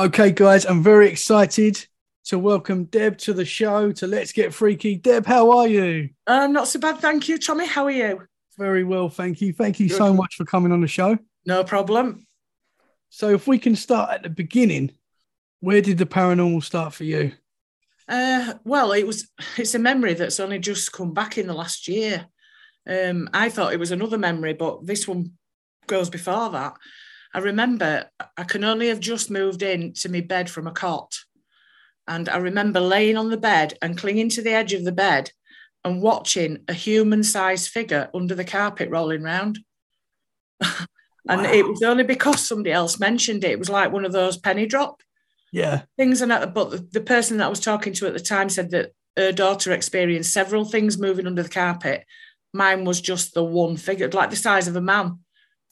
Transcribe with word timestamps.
Okay, 0.00 0.30
guys, 0.30 0.64
I'm 0.64 0.82
very 0.82 1.10
excited 1.10 1.86
to 2.24 2.38
welcome 2.38 2.84
Deb 2.84 3.18
to 3.18 3.34
the 3.34 3.44
show 3.44 3.92
to 3.92 4.06
Let's 4.06 4.32
Get 4.32 4.54
Freaky. 4.54 4.96
Deb, 4.96 5.26
how 5.26 5.50
are 5.58 5.68
you? 5.68 6.08
Um, 6.26 6.54
not 6.54 6.68
so 6.68 6.80
bad, 6.80 7.00
thank 7.00 7.28
you, 7.28 7.36
Tommy. 7.36 7.66
How 7.66 7.84
are 7.84 7.90
you? 7.90 8.22
Very 8.56 8.82
well, 8.82 9.10
thank 9.10 9.42
you. 9.42 9.52
Thank 9.52 9.78
you 9.78 9.90
Good. 9.90 9.98
so 9.98 10.14
much 10.14 10.36
for 10.36 10.46
coming 10.46 10.72
on 10.72 10.80
the 10.80 10.88
show. 10.88 11.18
No 11.44 11.64
problem. 11.64 12.26
So, 13.10 13.28
if 13.28 13.46
we 13.46 13.58
can 13.58 13.76
start 13.76 14.10
at 14.10 14.22
the 14.22 14.30
beginning, 14.30 14.92
where 15.60 15.82
did 15.82 15.98
the 15.98 16.06
paranormal 16.06 16.64
start 16.64 16.94
for 16.94 17.04
you? 17.04 17.32
Uh, 18.08 18.54
well, 18.64 18.92
it 18.92 19.06
was 19.06 19.28
it's 19.58 19.74
a 19.74 19.78
memory 19.78 20.14
that's 20.14 20.40
only 20.40 20.60
just 20.60 20.94
come 20.94 21.12
back 21.12 21.36
in 21.36 21.46
the 21.46 21.52
last 21.52 21.88
year. 21.88 22.26
Um, 22.88 23.28
I 23.34 23.50
thought 23.50 23.74
it 23.74 23.80
was 23.80 23.90
another 23.90 24.16
memory, 24.16 24.54
but 24.54 24.86
this 24.86 25.06
one 25.06 25.32
goes 25.86 26.08
before 26.08 26.48
that. 26.48 26.72
I 27.32 27.38
remember 27.38 28.10
I 28.36 28.44
can 28.44 28.64
only 28.64 28.88
have 28.88 29.00
just 29.00 29.30
moved 29.30 29.62
in 29.62 29.92
to 29.94 30.08
my 30.08 30.20
bed 30.20 30.50
from 30.50 30.66
a 30.66 30.72
cot. 30.72 31.16
And 32.08 32.28
I 32.28 32.38
remember 32.38 32.80
laying 32.80 33.16
on 33.16 33.30
the 33.30 33.36
bed 33.36 33.78
and 33.80 33.96
clinging 33.96 34.30
to 34.30 34.42
the 34.42 34.52
edge 34.52 34.72
of 34.72 34.84
the 34.84 34.92
bed 34.92 35.30
and 35.84 36.02
watching 36.02 36.64
a 36.66 36.72
human 36.72 37.22
sized 37.22 37.70
figure 37.70 38.10
under 38.12 38.34
the 38.34 38.44
carpet 38.44 38.90
rolling 38.90 39.22
round. 39.22 39.60
and 40.60 41.42
wow. 41.42 41.52
it 41.52 41.66
was 41.66 41.82
only 41.82 42.04
because 42.04 42.46
somebody 42.46 42.72
else 42.72 42.98
mentioned 42.98 43.44
it. 43.44 43.52
It 43.52 43.58
was 43.58 43.70
like 43.70 43.92
one 43.92 44.04
of 44.04 44.12
those 44.12 44.36
penny 44.36 44.66
drop 44.66 45.02
yeah 45.52 45.82
things. 45.96 46.20
And 46.20 46.30
but 46.54 46.70
the, 46.70 46.78
the 46.92 47.00
person 47.00 47.38
that 47.38 47.46
I 47.46 47.50
was 47.50 47.60
talking 47.60 47.92
to 47.94 48.06
at 48.06 48.12
the 48.12 48.20
time 48.20 48.48
said 48.48 48.70
that 48.70 48.92
her 49.16 49.32
daughter 49.32 49.72
experienced 49.72 50.32
several 50.32 50.64
things 50.64 50.98
moving 50.98 51.26
under 51.26 51.42
the 51.42 51.48
carpet. 51.48 52.04
Mine 52.52 52.84
was 52.84 53.00
just 53.00 53.34
the 53.34 53.44
one 53.44 53.76
figure, 53.76 54.10
like 54.10 54.30
the 54.30 54.36
size 54.36 54.66
of 54.66 54.76
a 54.76 54.80
man 54.80 55.20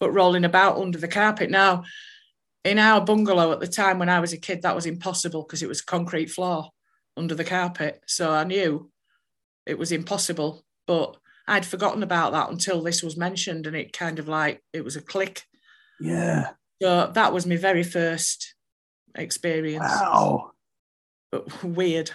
but 0.00 0.12
rolling 0.12 0.44
about 0.44 0.78
under 0.78 0.98
the 0.98 1.08
carpet. 1.08 1.50
Now, 1.50 1.84
in 2.64 2.78
our 2.78 3.00
bungalow 3.00 3.52
at 3.52 3.60
the 3.60 3.66
time 3.66 3.98
when 3.98 4.08
I 4.08 4.20
was 4.20 4.32
a 4.32 4.38
kid, 4.38 4.62
that 4.62 4.74
was 4.74 4.86
impossible 4.86 5.42
because 5.42 5.62
it 5.62 5.68
was 5.68 5.80
concrete 5.80 6.30
floor 6.30 6.70
under 7.16 7.34
the 7.34 7.44
carpet. 7.44 8.00
So 8.06 8.32
I 8.32 8.44
knew 8.44 8.90
it 9.66 9.78
was 9.78 9.92
impossible. 9.92 10.64
But 10.86 11.16
I'd 11.46 11.66
forgotten 11.66 12.02
about 12.02 12.32
that 12.32 12.50
until 12.50 12.82
this 12.82 13.02
was 13.02 13.16
mentioned, 13.16 13.66
and 13.66 13.76
it 13.76 13.92
kind 13.92 14.18
of 14.18 14.28
like 14.28 14.62
it 14.72 14.84
was 14.84 14.96
a 14.96 15.02
click. 15.02 15.44
Yeah. 16.00 16.50
So 16.80 17.10
that 17.12 17.32
was 17.32 17.46
my 17.46 17.56
very 17.56 17.82
first 17.82 18.54
experience. 19.14 19.84
Wow. 19.84 20.52
But 21.32 21.64
weird. 21.64 22.10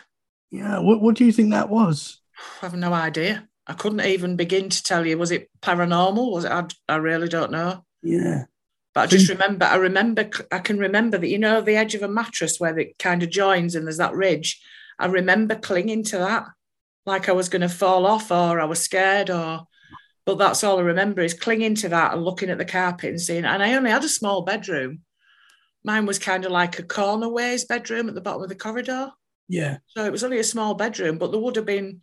Yeah. 0.51 0.79
What 0.79 1.01
What 1.01 1.15
do 1.15 1.25
you 1.25 1.31
think 1.31 1.51
that 1.51 1.69
was? 1.69 2.19
I 2.61 2.65
have 2.65 2.75
no 2.75 2.93
idea. 2.93 3.47
I 3.65 3.73
couldn't 3.73 4.01
even 4.01 4.35
begin 4.35 4.69
to 4.69 4.83
tell 4.83 5.05
you. 5.05 5.17
Was 5.17 5.31
it 5.31 5.49
paranormal? 5.61 6.31
Was 6.31 6.45
it? 6.45 6.51
I, 6.51 6.65
I 6.89 6.95
really 6.97 7.29
don't 7.29 7.51
know. 7.51 7.85
Yeah. 8.01 8.45
But 8.93 9.01
I 9.01 9.07
just 9.07 9.29
remember, 9.29 9.65
I 9.65 9.75
remember, 9.75 10.29
I 10.51 10.59
can 10.59 10.77
remember 10.77 11.17
that, 11.17 11.27
you 11.27 11.39
know, 11.39 11.61
the 11.61 11.75
edge 11.75 11.95
of 11.95 12.03
a 12.03 12.07
mattress 12.07 12.59
where 12.59 12.77
it 12.77 12.99
kind 12.99 13.23
of 13.23 13.31
joins 13.31 13.73
and 13.73 13.85
there's 13.87 13.97
that 13.97 14.13
ridge. 14.13 14.61
I 14.99 15.07
remember 15.07 15.55
clinging 15.55 16.03
to 16.05 16.19
that 16.19 16.45
like 17.05 17.27
I 17.27 17.33
was 17.33 17.49
going 17.49 17.61
to 17.61 17.69
fall 17.69 18.05
off 18.05 18.31
or 18.31 18.59
I 18.59 18.65
was 18.65 18.79
scared 18.79 19.29
or, 19.29 19.67
but 20.25 20.37
that's 20.37 20.63
all 20.63 20.77
I 20.77 20.83
remember 20.83 21.21
is 21.21 21.33
clinging 21.33 21.75
to 21.75 21.89
that 21.89 22.13
and 22.13 22.23
looking 22.23 22.49
at 22.49 22.57
the 22.57 22.65
carpet 22.65 23.09
and 23.09 23.21
seeing. 23.21 23.45
And 23.45 23.61
I 23.61 23.73
only 23.73 23.91
had 23.91 24.03
a 24.03 24.09
small 24.09 24.43
bedroom. 24.43 25.01
Mine 25.83 26.05
was 26.05 26.19
kind 26.19 26.45
of 26.45 26.51
like 26.51 26.79
a 26.79 26.83
corner 26.83 27.27
ways 27.27 27.65
bedroom 27.65 28.07
at 28.07 28.15
the 28.15 28.21
bottom 28.21 28.43
of 28.43 28.49
the 28.49 28.55
corridor. 28.55 29.11
Yeah. 29.49 29.77
So 29.87 30.05
it 30.05 30.11
was 30.11 30.23
only 30.23 30.39
a 30.39 30.43
small 30.43 30.75
bedroom, 30.75 31.17
but 31.17 31.31
there 31.31 31.41
would 31.41 31.57
have 31.57 31.65
been 31.65 32.01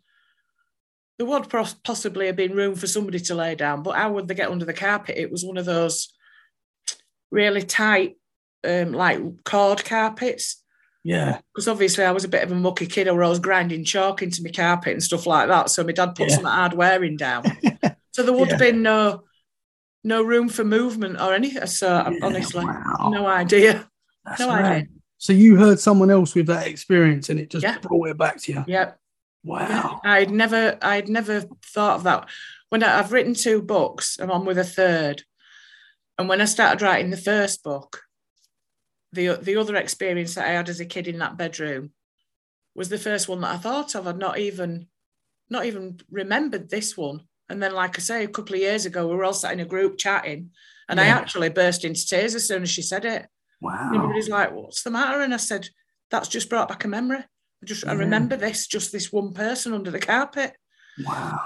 there 1.21 1.29
would 1.29 1.51
possibly 1.85 2.29
have 2.29 2.37
been 2.37 2.57
room 2.57 2.75
for 2.75 2.87
somebody 2.87 3.21
to 3.21 3.35
lay 3.35 3.55
down, 3.55 3.83
but 3.83 3.95
how 3.95 4.11
would 4.11 4.27
they 4.27 4.35
get 4.35 4.51
under 4.51 4.65
the 4.65 4.73
carpet? 4.73 5.19
It 5.19 5.31
was 5.31 5.45
one 5.45 5.59
of 5.59 5.67
those 5.67 6.15
really 7.31 7.61
tight, 7.61 8.17
um, 8.67 8.93
like 8.93 9.21
cord 9.45 9.85
carpets. 9.85 10.65
Yeah. 11.05 11.41
Because 11.53 11.69
obviously 11.69 12.05
I 12.05 12.13
was 12.13 12.25
a 12.25 12.29
bit 12.29 12.43
of 12.43 12.53
a 12.53 12.55
mucky 12.55 12.87
kid, 12.87 13.07
or 13.07 13.23
I 13.23 13.29
was 13.29 13.39
grinding 13.39 13.85
chalk 13.85 14.23
into 14.23 14.43
my 14.43 14.49
carpet 14.49 14.95
and 14.95 15.03
stuff 15.03 15.27
like 15.27 15.49
that. 15.49 15.69
So 15.69 15.85
my 15.85 15.93
dad 15.93 16.15
put 16.15 16.31
yeah. 16.31 16.37
some 16.37 16.45
hard 16.45 16.73
wearing 16.73 17.19
down. 17.19 17.45
so 18.13 18.23
there 18.23 18.33
would 18.33 18.49
yeah. 18.49 18.55
have 18.55 18.59
been 18.59 18.81
no 18.81 19.25
no 20.03 20.23
room 20.23 20.49
for 20.49 20.65
movement 20.65 21.21
or 21.21 21.35
anything. 21.35 21.67
So 21.67 21.87
yeah, 21.87 22.19
honestly, 22.23 22.65
wow. 22.65 23.11
no 23.13 23.27
idea. 23.27 23.87
That's 24.25 24.41
no 24.41 24.49
right. 24.49 24.65
idea. 24.65 24.89
So 25.19 25.35
you 25.35 25.57
heard 25.57 25.81
someone 25.81 26.11
else 26.11 26.35
with 26.35 26.47
that 26.47 26.67
experience 26.67 27.29
and 27.29 27.39
it 27.39 27.51
just 27.51 27.65
yeah. 27.65 27.77
brought 27.77 28.09
it 28.09 28.17
back 28.17 28.41
to 28.41 28.53
you. 28.53 28.65
Yep. 28.67 28.97
Wow. 29.43 30.01
I'd 30.05 30.31
never 30.31 30.79
I'd 30.83 31.09
never 31.09 31.43
thought 31.65 31.97
of 31.97 32.03
that. 32.05 32.29
When 32.69 32.83
I, 32.83 32.99
I've 32.99 33.13
written 33.13 33.35
two 33.35 33.63
books, 33.63 34.19
I'm 34.21 34.31
on 34.31 34.45
with 34.45 34.59
a 34.59 34.65
third. 34.65 35.23
And 36.19 36.29
when 36.29 36.41
I 36.41 36.45
started 36.45 36.83
writing 36.83 37.11
the 37.11 37.17
first 37.17 37.63
book, 37.63 38.03
the 39.13 39.39
the 39.41 39.57
other 39.57 39.77
experience 39.77 40.35
that 40.35 40.47
I 40.47 40.53
had 40.53 40.69
as 40.69 40.81
a 40.81 40.85
kid 40.85 41.09
in 41.09 41.19
that 41.19 41.39
bedroom 41.39 41.93
was 42.75 42.89
the 42.89 42.99
first 42.99 43.29
one 43.29 43.41
that 43.41 43.55
I 43.55 43.59
thought 43.59 43.95
of. 43.95 44.07
I'd 44.07 44.19
not 44.19 44.39
even 44.39 44.87
not 45.49 45.65
even 45.67 46.01
remembered 46.11 46.71
this 46.71 46.97
one. 46.97 47.23
And 47.49 47.61
then, 47.61 47.75
like 47.75 47.99
I 47.99 48.01
say, 48.01 48.25
a 48.25 48.29
couple 48.29 48.55
of 48.55 48.61
years 48.61 48.87
ago, 48.87 49.09
we 49.09 49.17
were 49.17 49.25
all 49.25 49.33
sat 49.33 49.53
in 49.53 49.61
a 49.61 49.65
group 49.65 49.99
chatting, 49.99 50.51
and 50.89 50.99
yeah. 50.99 51.07
I 51.07 51.09
actually 51.09 51.49
burst 51.49 51.85
into 51.85 52.07
tears 52.07 52.37
as 52.37 52.47
soon 52.47 52.63
as 52.63 52.71
she 52.71 52.83
said 52.83 53.05
it. 53.05 53.27
Wow. 53.61 53.91
everybody's 53.95 54.29
like, 54.29 54.53
What's 54.53 54.83
the 54.83 54.91
matter? 54.91 55.21
And 55.21 55.35
I 55.35 55.39
said, 55.39 55.69
That's 56.11 56.29
just 56.29 56.49
brought 56.49 56.69
back 56.69 56.85
a 56.85 56.89
memory. 56.89 57.25
I 57.63 57.67
just 57.67 57.85
yeah. 57.85 57.93
I 57.93 57.95
remember 57.95 58.37
this, 58.37 58.67
just 58.67 58.93
this 58.93 59.13
one 59.13 59.33
person 59.33 59.73
under 59.73 59.91
the 59.91 59.99
carpet. 59.99 60.55
Wow. 61.05 61.41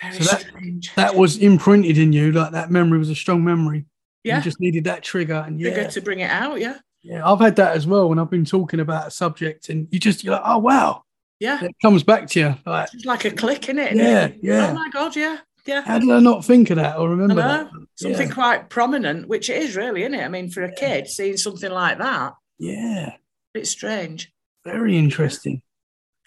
Very 0.00 0.14
so 0.14 0.24
that, 0.24 0.40
strange. 0.40 0.94
That 0.94 1.14
was 1.14 1.38
imprinted 1.38 1.98
in 1.98 2.12
you, 2.12 2.32
like 2.32 2.52
that 2.52 2.70
memory 2.70 2.98
was 2.98 3.10
a 3.10 3.14
strong 3.14 3.44
memory. 3.44 3.86
Yeah. 4.22 4.38
You 4.38 4.42
just 4.42 4.60
needed 4.60 4.84
that 4.84 5.02
trigger 5.02 5.44
and 5.46 5.60
yeah. 5.60 5.72
Trigger 5.72 5.90
to 5.90 6.00
bring 6.00 6.20
it 6.20 6.30
out, 6.30 6.60
yeah. 6.60 6.78
Yeah, 7.02 7.30
I've 7.30 7.40
had 7.40 7.56
that 7.56 7.76
as 7.76 7.86
well 7.86 8.08
when 8.08 8.18
I've 8.18 8.30
been 8.30 8.46
talking 8.46 8.80
about 8.80 9.08
a 9.08 9.10
subject 9.10 9.68
and 9.68 9.86
you 9.90 9.98
just 9.98 10.24
you're 10.24 10.34
like, 10.34 10.42
oh 10.44 10.58
wow. 10.58 11.02
Yeah. 11.40 11.62
It 11.62 11.74
comes 11.82 12.02
back 12.02 12.28
to 12.30 12.40
you. 12.40 12.56
Like, 12.64 12.88
it's 12.94 13.04
like 13.04 13.24
a 13.24 13.30
click 13.30 13.68
in 13.68 13.78
it. 13.78 13.94
Yeah, 13.94 14.28
oh 14.32 14.38
yeah. 14.42 14.70
Oh 14.70 14.74
my 14.74 14.88
god, 14.90 15.14
yeah. 15.14 15.38
Yeah. 15.66 15.82
How 15.82 15.98
did 15.98 16.10
I 16.10 16.20
not 16.20 16.44
think 16.44 16.70
of 16.70 16.76
that 16.76 16.98
or 16.98 17.08
remember 17.08 17.36
that? 17.36 17.70
Something 17.94 18.28
yeah. 18.28 18.34
quite 18.34 18.68
prominent, 18.68 19.28
which 19.28 19.48
it 19.48 19.62
is 19.62 19.76
really, 19.76 20.02
isn't 20.02 20.14
it? 20.14 20.22
I 20.22 20.28
mean, 20.28 20.50
for 20.50 20.62
a 20.62 20.68
yeah. 20.68 20.74
kid, 20.74 21.08
seeing 21.08 21.38
something 21.38 21.70
like 21.70 21.98
that. 21.98 22.34
Yeah. 22.58 23.14
It's 23.54 23.70
strange. 23.70 24.30
Very 24.64 24.96
interesting. 24.96 25.62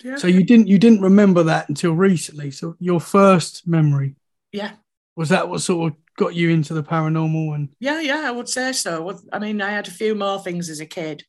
Yeah. 0.04 0.18
So 0.18 0.28
you 0.28 0.44
didn't 0.44 0.68
you 0.68 0.78
didn't 0.78 1.02
remember 1.02 1.44
that 1.44 1.70
until 1.70 1.94
recently. 1.94 2.52
So 2.52 2.76
your 2.80 3.00
first 3.00 3.68
memory. 3.68 4.16
Yeah. 4.52 4.74
Was 5.16 5.30
that 5.30 5.50
what 5.50 5.62
sort 5.62 5.92
of 5.92 6.00
got 6.18 6.36
you 6.36 6.50
into 6.50 6.74
the 6.74 6.84
paranormal 6.84 7.56
and 7.56 7.70
Yeah, 7.80 8.00
yeah, 8.02 8.24
I 8.26 8.32
would 8.32 8.50
say 8.50 8.72
so. 8.72 9.20
I 9.32 9.40
mean, 9.40 9.62
I 9.62 9.72
had 9.72 9.88
a 9.88 9.92
few 9.92 10.14
more 10.14 10.40
things 10.40 10.70
as 10.70 10.80
a 10.80 10.86
kid. 10.86 11.24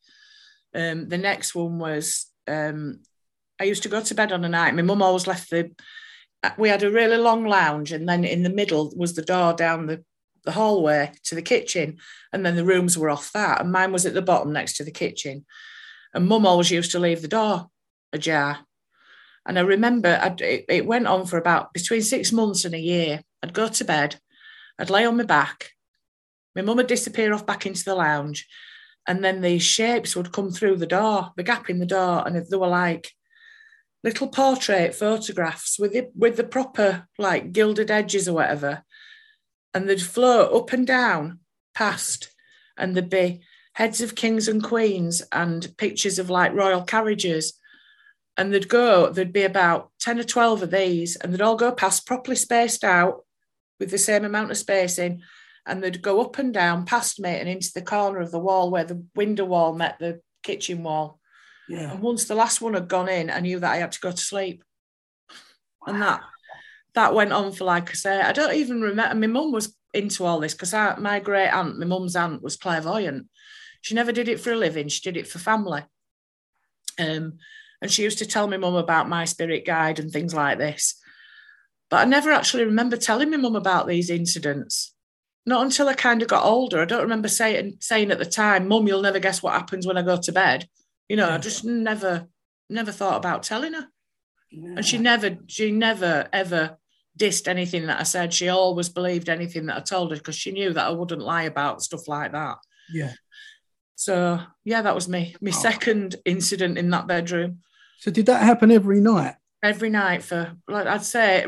Um, 0.74 1.08
the 1.08 1.18
next 1.18 1.54
one 1.54 1.78
was 1.78 2.26
um, 2.46 3.00
I 3.58 3.64
used 3.64 3.82
to 3.84 3.88
go 3.88 4.02
to 4.02 4.14
bed 4.14 4.32
on 4.32 4.44
a 4.44 4.48
night. 4.48 4.74
My 4.74 4.82
mum 4.82 5.02
always 5.02 5.26
left 5.26 5.50
the 5.50 5.70
we 6.56 6.68
had 6.68 6.82
a 6.82 6.90
really 6.90 7.16
long 7.16 7.44
lounge 7.44 7.92
and 7.92 8.08
then 8.08 8.24
in 8.24 8.42
the 8.42 8.50
middle 8.50 8.92
was 8.96 9.14
the 9.14 9.22
door 9.22 9.52
down 9.52 9.86
the, 9.86 10.04
the 10.44 10.52
hallway 10.52 11.12
to 11.24 11.34
the 11.34 11.42
kitchen 11.42 11.98
and 12.32 12.46
then 12.46 12.54
the 12.54 12.64
rooms 12.64 12.96
were 12.96 13.10
off 13.10 13.32
that 13.32 13.60
and 13.60 13.72
mine 13.72 13.92
was 13.92 14.06
at 14.06 14.14
the 14.14 14.22
bottom 14.22 14.52
next 14.52 14.76
to 14.76 14.84
the 14.84 14.90
kitchen 14.90 15.44
and 16.14 16.26
mum 16.26 16.46
always 16.46 16.70
used 16.70 16.92
to 16.92 16.98
leave 16.98 17.22
the 17.22 17.28
door 17.28 17.68
ajar. 18.12 18.58
And 19.46 19.58
I 19.58 19.62
remember 19.62 20.18
I'd, 20.20 20.40
it, 20.40 20.64
it 20.68 20.86
went 20.86 21.06
on 21.06 21.26
for 21.26 21.38
about 21.38 21.72
between 21.72 22.02
six 22.02 22.32
months 22.32 22.64
and 22.64 22.74
a 22.74 22.80
year. 22.80 23.20
I'd 23.42 23.54
go 23.54 23.68
to 23.68 23.84
bed, 23.84 24.20
I'd 24.78 24.90
lay 24.90 25.04
on 25.04 25.16
my 25.16 25.24
back, 25.24 25.70
my 26.54 26.62
mum 26.62 26.76
would 26.78 26.88
disappear 26.88 27.32
off 27.32 27.46
back 27.46 27.66
into 27.66 27.84
the 27.84 27.94
lounge, 27.94 28.48
and 29.06 29.24
then 29.24 29.40
these 29.40 29.62
shapes 29.62 30.16
would 30.16 30.32
come 30.32 30.50
through 30.50 30.76
the 30.76 30.86
door, 30.86 31.32
the 31.36 31.44
gap 31.44 31.70
in 31.70 31.78
the 31.78 31.86
door, 31.86 32.26
and 32.26 32.34
they 32.34 32.56
were 32.56 32.66
like 32.66 33.12
little 34.02 34.28
portrait 34.28 34.94
photographs 34.94 35.78
with 35.78 35.92
the, 35.92 36.08
with 36.16 36.36
the 36.36 36.44
proper 36.44 37.06
like 37.16 37.52
gilded 37.52 37.90
edges 37.90 38.28
or 38.28 38.34
whatever, 38.34 38.82
and 39.72 39.88
they'd 39.88 40.02
float 40.02 40.52
up 40.52 40.72
and 40.72 40.86
down 40.86 41.38
past, 41.74 42.34
and 42.76 42.96
there'd 42.96 43.08
be 43.08 43.40
heads 43.78 44.00
of 44.00 44.16
kings 44.16 44.48
and 44.48 44.62
queens 44.62 45.22
and 45.30 45.76
pictures 45.76 46.18
of 46.18 46.28
like 46.28 46.52
royal 46.52 46.82
carriages 46.82 47.54
and 48.36 48.52
they'd 48.52 48.68
go, 48.68 49.10
there'd 49.10 49.32
be 49.32 49.42
about 49.42 49.90
10 50.00 50.20
or 50.20 50.24
12 50.24 50.62
of 50.62 50.70
these, 50.70 51.16
and 51.16 51.32
they'd 51.32 51.40
all 51.40 51.56
go 51.56 51.72
past 51.72 52.06
properly 52.06 52.36
spaced 52.36 52.84
out 52.84 53.24
with 53.80 53.90
the 53.90 53.98
same 53.98 54.24
amount 54.24 54.52
of 54.52 54.56
spacing. 54.56 55.22
And 55.66 55.82
they'd 55.82 56.00
go 56.00 56.20
up 56.20 56.38
and 56.38 56.54
down 56.54 56.86
past 56.86 57.18
me 57.20 57.30
and 57.30 57.48
into 57.48 57.72
the 57.74 57.82
corner 57.82 58.20
of 58.20 58.30
the 58.30 58.38
wall 58.38 58.70
where 58.70 58.84
the 58.84 59.04
window 59.16 59.44
wall 59.44 59.74
met 59.74 59.98
the 59.98 60.20
kitchen 60.44 60.84
wall. 60.84 61.18
Yeah. 61.68 61.90
And 61.92 62.00
once 62.00 62.24
the 62.24 62.36
last 62.36 62.60
one 62.60 62.74
had 62.74 62.88
gone 62.88 63.08
in, 63.08 63.28
I 63.28 63.40
knew 63.40 63.58
that 63.58 63.72
I 63.72 63.78
had 63.78 63.92
to 63.92 64.00
go 64.00 64.12
to 64.12 64.16
sleep. 64.16 64.62
Wow. 65.84 65.92
And 65.92 66.02
that 66.02 66.20
that 66.94 67.14
went 67.14 67.32
on 67.32 67.52
for 67.52 67.64
like 67.64 67.90
I 67.90 67.94
say, 67.94 68.20
I 68.20 68.32
don't 68.32 68.54
even 68.54 68.80
remember. 68.80 69.14
My 69.14 69.26
mum 69.26 69.52
was 69.52 69.76
into 69.92 70.24
all 70.24 70.40
this 70.40 70.54
because 70.54 70.72
my 70.98 71.20
great 71.20 71.48
aunt, 71.48 71.78
my 71.78 71.86
mum's 71.86 72.16
aunt, 72.16 72.42
was 72.42 72.56
clairvoyant. 72.56 73.28
She 73.80 73.94
never 73.94 74.12
did 74.12 74.28
it 74.28 74.40
for 74.40 74.52
a 74.52 74.56
living; 74.56 74.88
she 74.88 75.00
did 75.00 75.16
it 75.16 75.26
for 75.28 75.38
family. 75.38 75.82
Um, 76.98 77.38
and 77.80 77.90
she 77.90 78.02
used 78.02 78.18
to 78.18 78.26
tell 78.26 78.48
my 78.48 78.56
mum 78.56 78.74
about 78.74 79.08
my 79.08 79.24
spirit 79.24 79.64
guide 79.64 79.98
and 80.00 80.10
things 80.10 80.34
like 80.34 80.58
this. 80.58 81.00
But 81.90 81.98
I 81.98 82.04
never 82.04 82.32
actually 82.32 82.64
remember 82.64 82.96
telling 82.96 83.30
my 83.30 83.36
mum 83.36 83.56
about 83.56 83.86
these 83.86 84.10
incidents. 84.10 84.94
not 85.46 85.64
until 85.64 85.88
I 85.88 85.94
kind 85.94 86.20
of 86.20 86.28
got 86.28 86.44
older. 86.44 86.82
I 86.82 86.84
don't 86.84 87.00
remember 87.08 87.28
saying 87.28 87.78
saying 87.80 88.10
at 88.10 88.18
the 88.18 88.26
time, 88.26 88.68
"Mum, 88.68 88.86
you'll 88.86 89.00
never 89.00 89.18
guess 89.18 89.42
what 89.42 89.54
happens 89.54 89.86
when 89.86 89.96
I 89.96 90.02
go 90.02 90.16
to 90.18 90.32
bed." 90.32 90.68
You 91.08 91.16
know, 91.16 91.28
Yeah. 91.28 91.36
I 91.36 91.38
just 91.38 91.64
never, 91.64 92.26
never 92.68 92.92
thought 92.92 93.16
about 93.16 93.44
telling 93.44 93.72
her, 93.72 93.86
Yeah. 94.50 94.74
and 94.76 94.84
she 94.84 94.98
never, 94.98 95.38
she 95.46 95.70
never 95.70 96.28
ever 96.34 96.76
dissed 97.18 97.48
anything 97.48 97.86
that 97.86 97.98
I 97.98 98.02
said. 98.02 98.34
She 98.34 98.48
always 98.48 98.90
believed 98.90 99.30
anything 99.30 99.64
that 99.66 99.78
I 99.78 99.80
told 99.80 100.10
her 100.10 100.18
because 100.18 100.36
she 100.36 100.50
knew 100.52 100.74
that 100.74 100.86
I 100.86 100.90
wouldn't 100.90 101.22
lie 101.22 101.44
about 101.44 101.82
stuff 101.82 102.06
like 102.08 102.32
that. 102.32 102.58
yeah. 102.92 103.12
So 103.98 104.38
yeah, 104.64 104.82
that 104.82 104.94
was 104.94 105.08
me. 105.08 105.34
My 105.40 105.50
Oh. 105.50 105.52
second 105.52 106.14
incident 106.24 106.78
in 106.78 106.88
that 106.90 107.08
bedroom. 107.08 107.62
So 107.98 108.12
did 108.12 108.26
that 108.26 108.44
happen 108.44 108.70
every 108.70 109.00
night? 109.00 109.34
Every 109.60 109.90
night 109.90 110.22
for 110.22 110.52
like 110.68 110.86
I'd 110.86 111.02
say, 111.02 111.46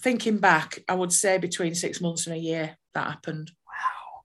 thinking 0.00 0.36
back, 0.36 0.78
I 0.90 0.94
would 0.94 1.10
say 1.10 1.38
between 1.38 1.74
six 1.74 2.02
months 2.02 2.26
and 2.26 2.36
a 2.36 2.38
year 2.38 2.76
that 2.92 3.06
happened. 3.06 3.50
Wow. 3.66 4.24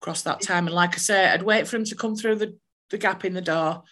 across 0.00 0.22
that 0.22 0.40
time. 0.40 0.66
And 0.66 0.74
like 0.74 0.94
I 0.94 0.98
say, 0.98 1.26
I'd 1.28 1.42
wait 1.42 1.68
for 1.68 1.76
him 1.76 1.84
to 1.84 1.94
come 1.94 2.16
through 2.16 2.36
the, 2.36 2.56
the 2.88 2.96
gap 2.96 3.22
in 3.26 3.34
the 3.34 3.42
door. 3.42 3.82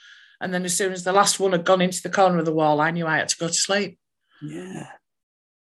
And 0.41 0.53
then 0.55 0.64
as 0.64 0.75
soon 0.75 0.93
as 0.93 1.05
the 1.05 1.12
last 1.12 1.38
one 1.38 1.53
had 1.53 1.67
gone 1.67 1.82
into 1.82 2.03
the 2.03 2.09
corner 2.11 2.38
of 2.38 2.47
the 2.47 2.53
wall, 2.55 2.81
I 2.81 2.93
knew 2.93 3.06
I 3.06 3.19
had 3.19 3.29
to 3.29 3.37
go 3.38 3.49
to 3.49 3.53
sleep. 3.55 3.99
Yeah. 4.41 4.88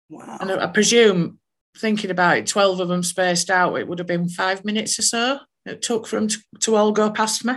Wow. 0.08 0.38
And 0.40 0.50
I, 0.50 0.64
I 0.64 0.66
presume, 0.68 1.38
thinking 1.76 2.10
about 2.10 2.38
it, 2.38 2.46
12 2.46 2.80
of 2.80 2.88
them 2.88 3.02
spaced 3.02 3.50
out, 3.50 3.76
it 3.76 3.86
would 3.86 3.98
have 3.98 4.08
been 4.08 4.28
five 4.30 4.64
minutes 4.64 4.98
or 4.98 5.02
so 5.02 5.38
it 5.64 5.82
took 5.82 6.06
for 6.06 6.16
them 6.16 6.28
to, 6.28 6.38
to 6.60 6.76
all 6.76 6.92
go 6.92 7.10
past 7.10 7.44
me. 7.44 7.54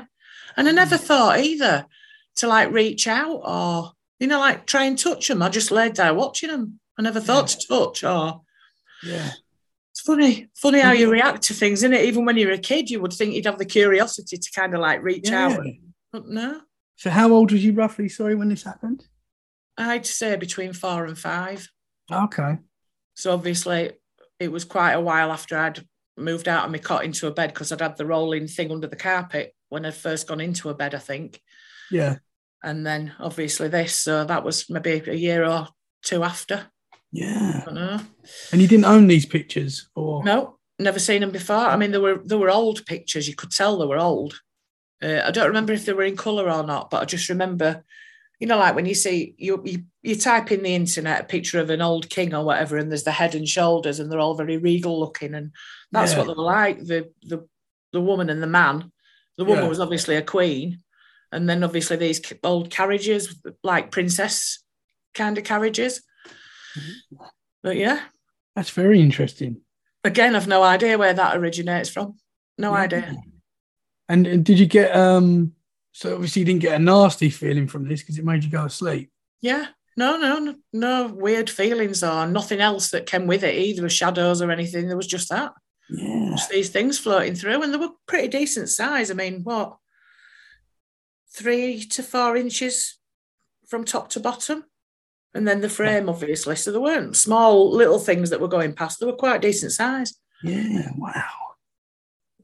And 0.57 0.67
I 0.67 0.71
hmm. 0.71 0.75
never 0.75 0.97
thought 0.97 1.39
either 1.39 1.85
to 2.37 2.47
like 2.47 2.71
reach 2.71 3.07
out 3.07 3.41
or, 3.43 3.91
you 4.19 4.27
know, 4.27 4.39
like 4.39 4.65
try 4.65 4.85
and 4.85 4.97
touch 4.97 5.27
them. 5.27 5.41
I 5.41 5.49
just 5.49 5.71
laid 5.71 5.95
there 5.95 6.13
watching 6.13 6.49
them. 6.49 6.79
I 6.97 7.01
never 7.01 7.19
thought 7.19 7.47
to 7.49 7.67
touch 7.67 8.03
or 8.03 8.41
yeah. 9.03 9.31
It's 9.91 10.01
funny, 10.01 10.49
funny 10.55 10.79
how 10.79 10.91
you 10.91 11.05
mm-hmm. 11.05 11.13
react 11.13 11.43
to 11.43 11.53
things, 11.53 11.79
isn't 11.79 11.93
it? 11.93 12.05
Even 12.05 12.25
when 12.25 12.37
you're 12.37 12.51
a 12.51 12.57
kid, 12.57 12.89
you 12.89 12.99
would 13.01 13.13
think 13.13 13.33
you'd 13.33 13.45
have 13.45 13.57
the 13.57 13.65
curiosity 13.65 14.37
to 14.37 14.51
kind 14.51 14.73
of 14.73 14.81
like 14.81 15.01
reach 15.01 15.29
Yeah. 15.29 15.47
out. 15.47 15.65
But 16.11 16.27
no, 16.27 16.61
So 16.97 17.09
how 17.09 17.31
old 17.31 17.51
was 17.51 17.63
you 17.63 17.73
roughly? 17.73 18.09
Sorry, 18.09 18.35
when 18.35 18.49
this 18.49 18.63
happened? 18.63 19.05
I'd 19.77 20.05
say 20.05 20.35
between 20.35 20.73
four 20.73 21.05
and 21.05 21.17
five. 21.17 21.69
Okay. 22.11 22.57
So 23.15 23.33
obviously, 23.33 23.93
it 24.39 24.51
was 24.51 24.65
quite 24.65 24.93
a 24.93 25.01
while 25.01 25.31
after 25.31 25.57
I'd 25.57 25.85
moved 26.17 26.47
out 26.47 26.65
of 26.65 26.71
my 26.71 26.77
cot 26.77 27.03
into 27.03 27.27
a 27.27 27.31
bed 27.31 27.53
because 27.53 27.71
I'd 27.71 27.81
had 27.81 27.97
the 27.97 28.05
rolling 28.05 28.47
thing 28.47 28.71
under 28.71 28.87
the 28.87 28.95
carpet 28.95 29.53
when 29.69 29.85
I'd 29.85 29.95
first 29.95 30.27
gone 30.27 30.41
into 30.41 30.69
a 30.69 30.73
bed, 30.73 30.95
I 30.95 30.99
think. 30.99 31.41
Yeah. 31.91 32.17
And 32.63 32.85
then 32.85 33.13
obviously 33.19 33.67
this. 33.67 33.95
So 33.95 34.25
that 34.25 34.43
was 34.43 34.69
maybe 34.69 35.01
a 35.07 35.13
year 35.13 35.45
or 35.45 35.67
two 36.03 36.23
after. 36.23 36.67
Yeah. 37.11 37.61
I 37.61 37.65
don't 37.65 37.75
know. 37.75 37.99
And 38.51 38.61
you 38.61 38.67
didn't 38.67 38.85
own 38.85 39.07
these 39.07 39.25
pictures, 39.25 39.89
or 39.95 40.23
No, 40.23 40.57
never 40.79 40.99
seen 40.99 41.21
them 41.21 41.31
before. 41.31 41.55
I 41.55 41.77
mean, 41.77 41.91
there 41.91 42.01
were 42.01 42.21
there 42.23 42.37
were 42.37 42.49
old 42.49 42.85
pictures. 42.85 43.27
You 43.27 43.35
could 43.35 43.51
tell 43.51 43.77
they 43.77 43.85
were 43.85 43.99
old. 43.99 44.39
Uh, 45.01 45.21
I 45.23 45.31
don't 45.31 45.47
remember 45.47 45.73
if 45.73 45.85
they 45.85 45.93
were 45.93 46.03
in 46.03 46.17
colour 46.17 46.49
or 46.49 46.63
not, 46.63 46.89
but 46.89 47.01
I 47.01 47.05
just 47.05 47.29
remember, 47.29 47.83
you 48.39 48.47
know, 48.47 48.57
like 48.57 48.75
when 48.75 48.85
you 48.85 48.95
see 48.95 49.33
you, 49.37 49.61
you 49.65 49.83
you 50.03 50.15
type 50.15 50.51
in 50.51 50.61
the 50.63 50.75
internet 50.75 51.21
a 51.21 51.23
picture 51.25 51.59
of 51.59 51.69
an 51.69 51.81
old 51.81 52.09
king 52.09 52.33
or 52.33 52.43
whatever, 52.43 52.77
and 52.77 52.89
there's 52.91 53.03
the 53.03 53.11
head 53.11 53.33
and 53.35 53.47
shoulders, 53.47 53.99
and 53.99 54.11
they're 54.11 54.19
all 54.19 54.35
very 54.35 54.57
regal 54.57 54.99
looking, 54.99 55.33
and 55.33 55.51
that's 55.91 56.11
Yeah. 56.13 56.19
what 56.19 56.27
they 56.27 56.33
were 56.33 56.43
like. 56.43 56.79
The 56.79 57.11
the 57.23 57.47
the 57.93 58.01
woman 58.01 58.29
and 58.29 58.41
the 58.43 58.47
man. 58.47 58.91
The 59.37 59.45
woman 59.45 59.63
Yeah. 59.63 59.69
was 59.69 59.79
obviously 59.79 60.15
a 60.15 60.21
queen, 60.21 60.81
and 61.31 61.47
then 61.49 61.63
obviously 61.63 61.97
these 61.97 62.21
old 62.43 62.69
carriages, 62.69 63.39
like 63.63 63.91
princess 63.91 64.63
kind 65.13 65.37
of 65.37 65.43
carriages. 65.45 66.01
But 67.63 67.77
yeah, 67.77 68.01
that's 68.55 68.69
very 68.71 68.99
interesting. 69.01 69.61
again, 70.03 70.35
I've 70.35 70.47
no 70.47 70.61
idea 70.61 70.97
where 70.99 71.13
that 71.15 71.35
originates 71.35 71.89
from. 71.89 72.17
No 72.59 72.71
Yeah. 72.73 72.81
idea. 72.81 73.15
And, 74.07 74.27
and 74.27 74.45
did 74.45 74.59
you 74.59 74.67
get 74.67 74.95
um? 74.95 75.54
So 75.95 76.13
obviously 76.13 76.41
you 76.41 76.45
didn't 76.45 76.61
get 76.61 76.75
a 76.75 76.83
nasty 76.83 77.29
feeling 77.29 77.67
from 77.67 77.87
this 77.87 78.01
because 78.01 78.17
it 78.17 78.25
made 78.25 78.43
you 78.43 78.49
go 78.49 78.63
to 78.63 78.69
sleep. 78.69 79.09
Yeah. 79.39 79.67
No, 79.95 80.17
no, 80.17 80.39
no, 80.39 80.55
no 80.73 81.07
weird 81.07 81.49
feelings 81.49 82.03
or 82.03 82.27
nothing 82.27 82.59
else 82.59 82.89
that 82.89 83.05
came 83.05 83.27
with 83.27 83.45
it, 83.45 83.55
either 83.55 83.87
shadows 83.87 84.41
or 84.41 84.51
anything. 84.51 84.89
There 84.89 84.97
was 84.97 85.07
just 85.07 85.29
that. 85.29 85.53
Yeah. 85.89 86.31
Just 86.31 86.49
these 86.49 86.67
things 86.67 86.99
floating 86.99 87.33
through, 87.33 87.63
and 87.63 87.73
they 87.73 87.77
were 87.77 87.91
pretty 88.07 88.27
decent 88.27 88.67
size. 88.67 89.09
I 89.09 89.13
mean, 89.13 89.45
what? 89.45 89.77
Three 91.33 91.85
to 91.85 92.03
four 92.03 92.35
inches 92.35 92.97
from 93.65 93.85
top 93.85 94.09
to 94.09 94.19
bottom. 94.19 94.65
And 95.33 95.47
then 95.47 95.61
the 95.61 95.69
frame, 95.69 96.09
obviously. 96.09 96.57
So 96.57 96.73
there 96.73 96.81
weren't 96.81 97.15
small 97.15 97.71
little 97.71 97.99
things 97.99 98.31
that 98.31 98.41
were 98.41 98.49
going 98.49 98.73
past. 98.73 98.99
They 98.99 99.05
were 99.05 99.13
quite 99.13 99.41
decent 99.41 99.71
size. 99.71 100.13
Yeah. 100.43 100.89
Wow. 100.97 101.44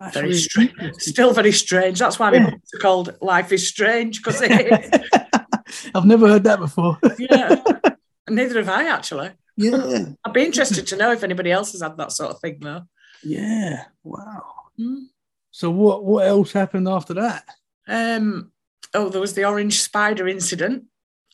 That's 0.02 0.16
Very 0.16 0.34
strange. 0.48 0.74
Still 0.98 1.32
very 1.34 1.52
strange. 1.52 2.00
That's 2.00 2.18
why 2.20 2.34
Yeah. 2.34 2.40
my 2.44 2.50
books 2.52 2.74
are 2.74 2.80
called 2.80 3.18
Life 3.22 3.52
is 3.52 3.68
Strange, 3.68 4.22
because. 4.24 4.42
I've 5.96 6.06
never 6.06 6.28
heard 6.28 6.44
that 6.46 6.60
before. 6.60 6.98
yeah. 7.18 7.62
Neither 8.30 8.60
have 8.60 8.70
I 8.70 8.88
actually. 8.88 9.32
yeah. 9.58 10.06
I'd 10.26 10.34
be 10.34 10.44
interested 10.46 10.88
to 10.88 10.98
know 10.98 11.12
if 11.12 11.24
anybody 11.24 11.52
else 11.52 11.72
has 11.74 11.82
had 11.82 11.98
that 11.98 12.12
sort 12.12 12.32
of 12.32 12.40
thing 12.40 12.58
though. 12.62 12.82
Yeah. 13.24 13.86
Wow. 14.04 14.44
Hmm. 14.78 15.04
So 15.52 15.70
what 15.70 16.04
what 16.06 16.26
else 16.28 16.52
happened 16.52 16.88
after 16.88 17.14
that? 17.16 17.44
Um, 17.88 18.52
oh, 18.94 19.10
there 19.10 19.22
was 19.22 19.34
the 19.34 19.46
orange 19.46 19.80
spider 19.82 20.28
incident. 20.28 20.86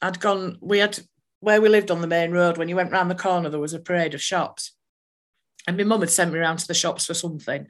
I'd 0.02 0.20
gone, 0.20 0.58
we 0.62 0.80
had 0.80 1.00
where 1.40 1.62
we 1.62 1.70
lived 1.70 1.92
on 1.92 2.02
the 2.02 2.08
main 2.08 2.32
road, 2.32 2.58
when 2.58 2.68
you 2.70 2.76
went 2.76 2.92
round 2.92 3.10
the 3.12 3.16
corner, 3.16 3.50
there 3.50 3.60
was 3.60 3.74
a 3.74 3.80
parade 3.80 4.14
of 4.16 4.22
shops. 4.22 4.74
And 5.68 5.78
my 5.78 5.84
mum 5.84 6.00
had 6.02 6.10
sent 6.10 6.32
me 6.34 6.40
round 6.40 6.60
to 6.60 6.68
the 6.68 6.74
shops 6.74 7.06
for 7.06 7.14
something. 7.14 7.68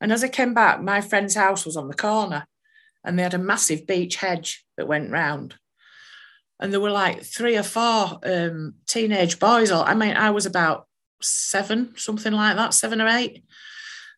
And 0.00 0.12
as 0.12 0.22
I 0.22 0.28
came 0.28 0.54
back, 0.54 0.80
my 0.80 1.00
friend's 1.00 1.34
house 1.34 1.64
was 1.66 1.76
on 1.76 1.88
the 1.88 1.94
corner 1.94 2.46
and 3.04 3.18
they 3.18 3.22
had 3.22 3.34
a 3.34 3.38
massive 3.38 3.86
beech 3.86 4.16
hedge 4.16 4.64
that 4.76 4.88
went 4.88 5.10
round. 5.10 5.56
And 6.60 6.72
there 6.72 6.80
were 6.80 6.90
like 6.90 7.22
three 7.22 7.56
or 7.56 7.62
four 7.62 8.18
um, 8.24 8.74
teenage 8.86 9.38
boys. 9.38 9.70
All 9.70 9.84
I 9.84 9.94
mean, 9.94 10.16
I 10.16 10.30
was 10.30 10.46
about 10.46 10.86
seven, 11.20 11.94
something 11.96 12.32
like 12.32 12.56
that, 12.56 12.74
seven 12.74 13.00
or 13.00 13.08
eight. 13.08 13.44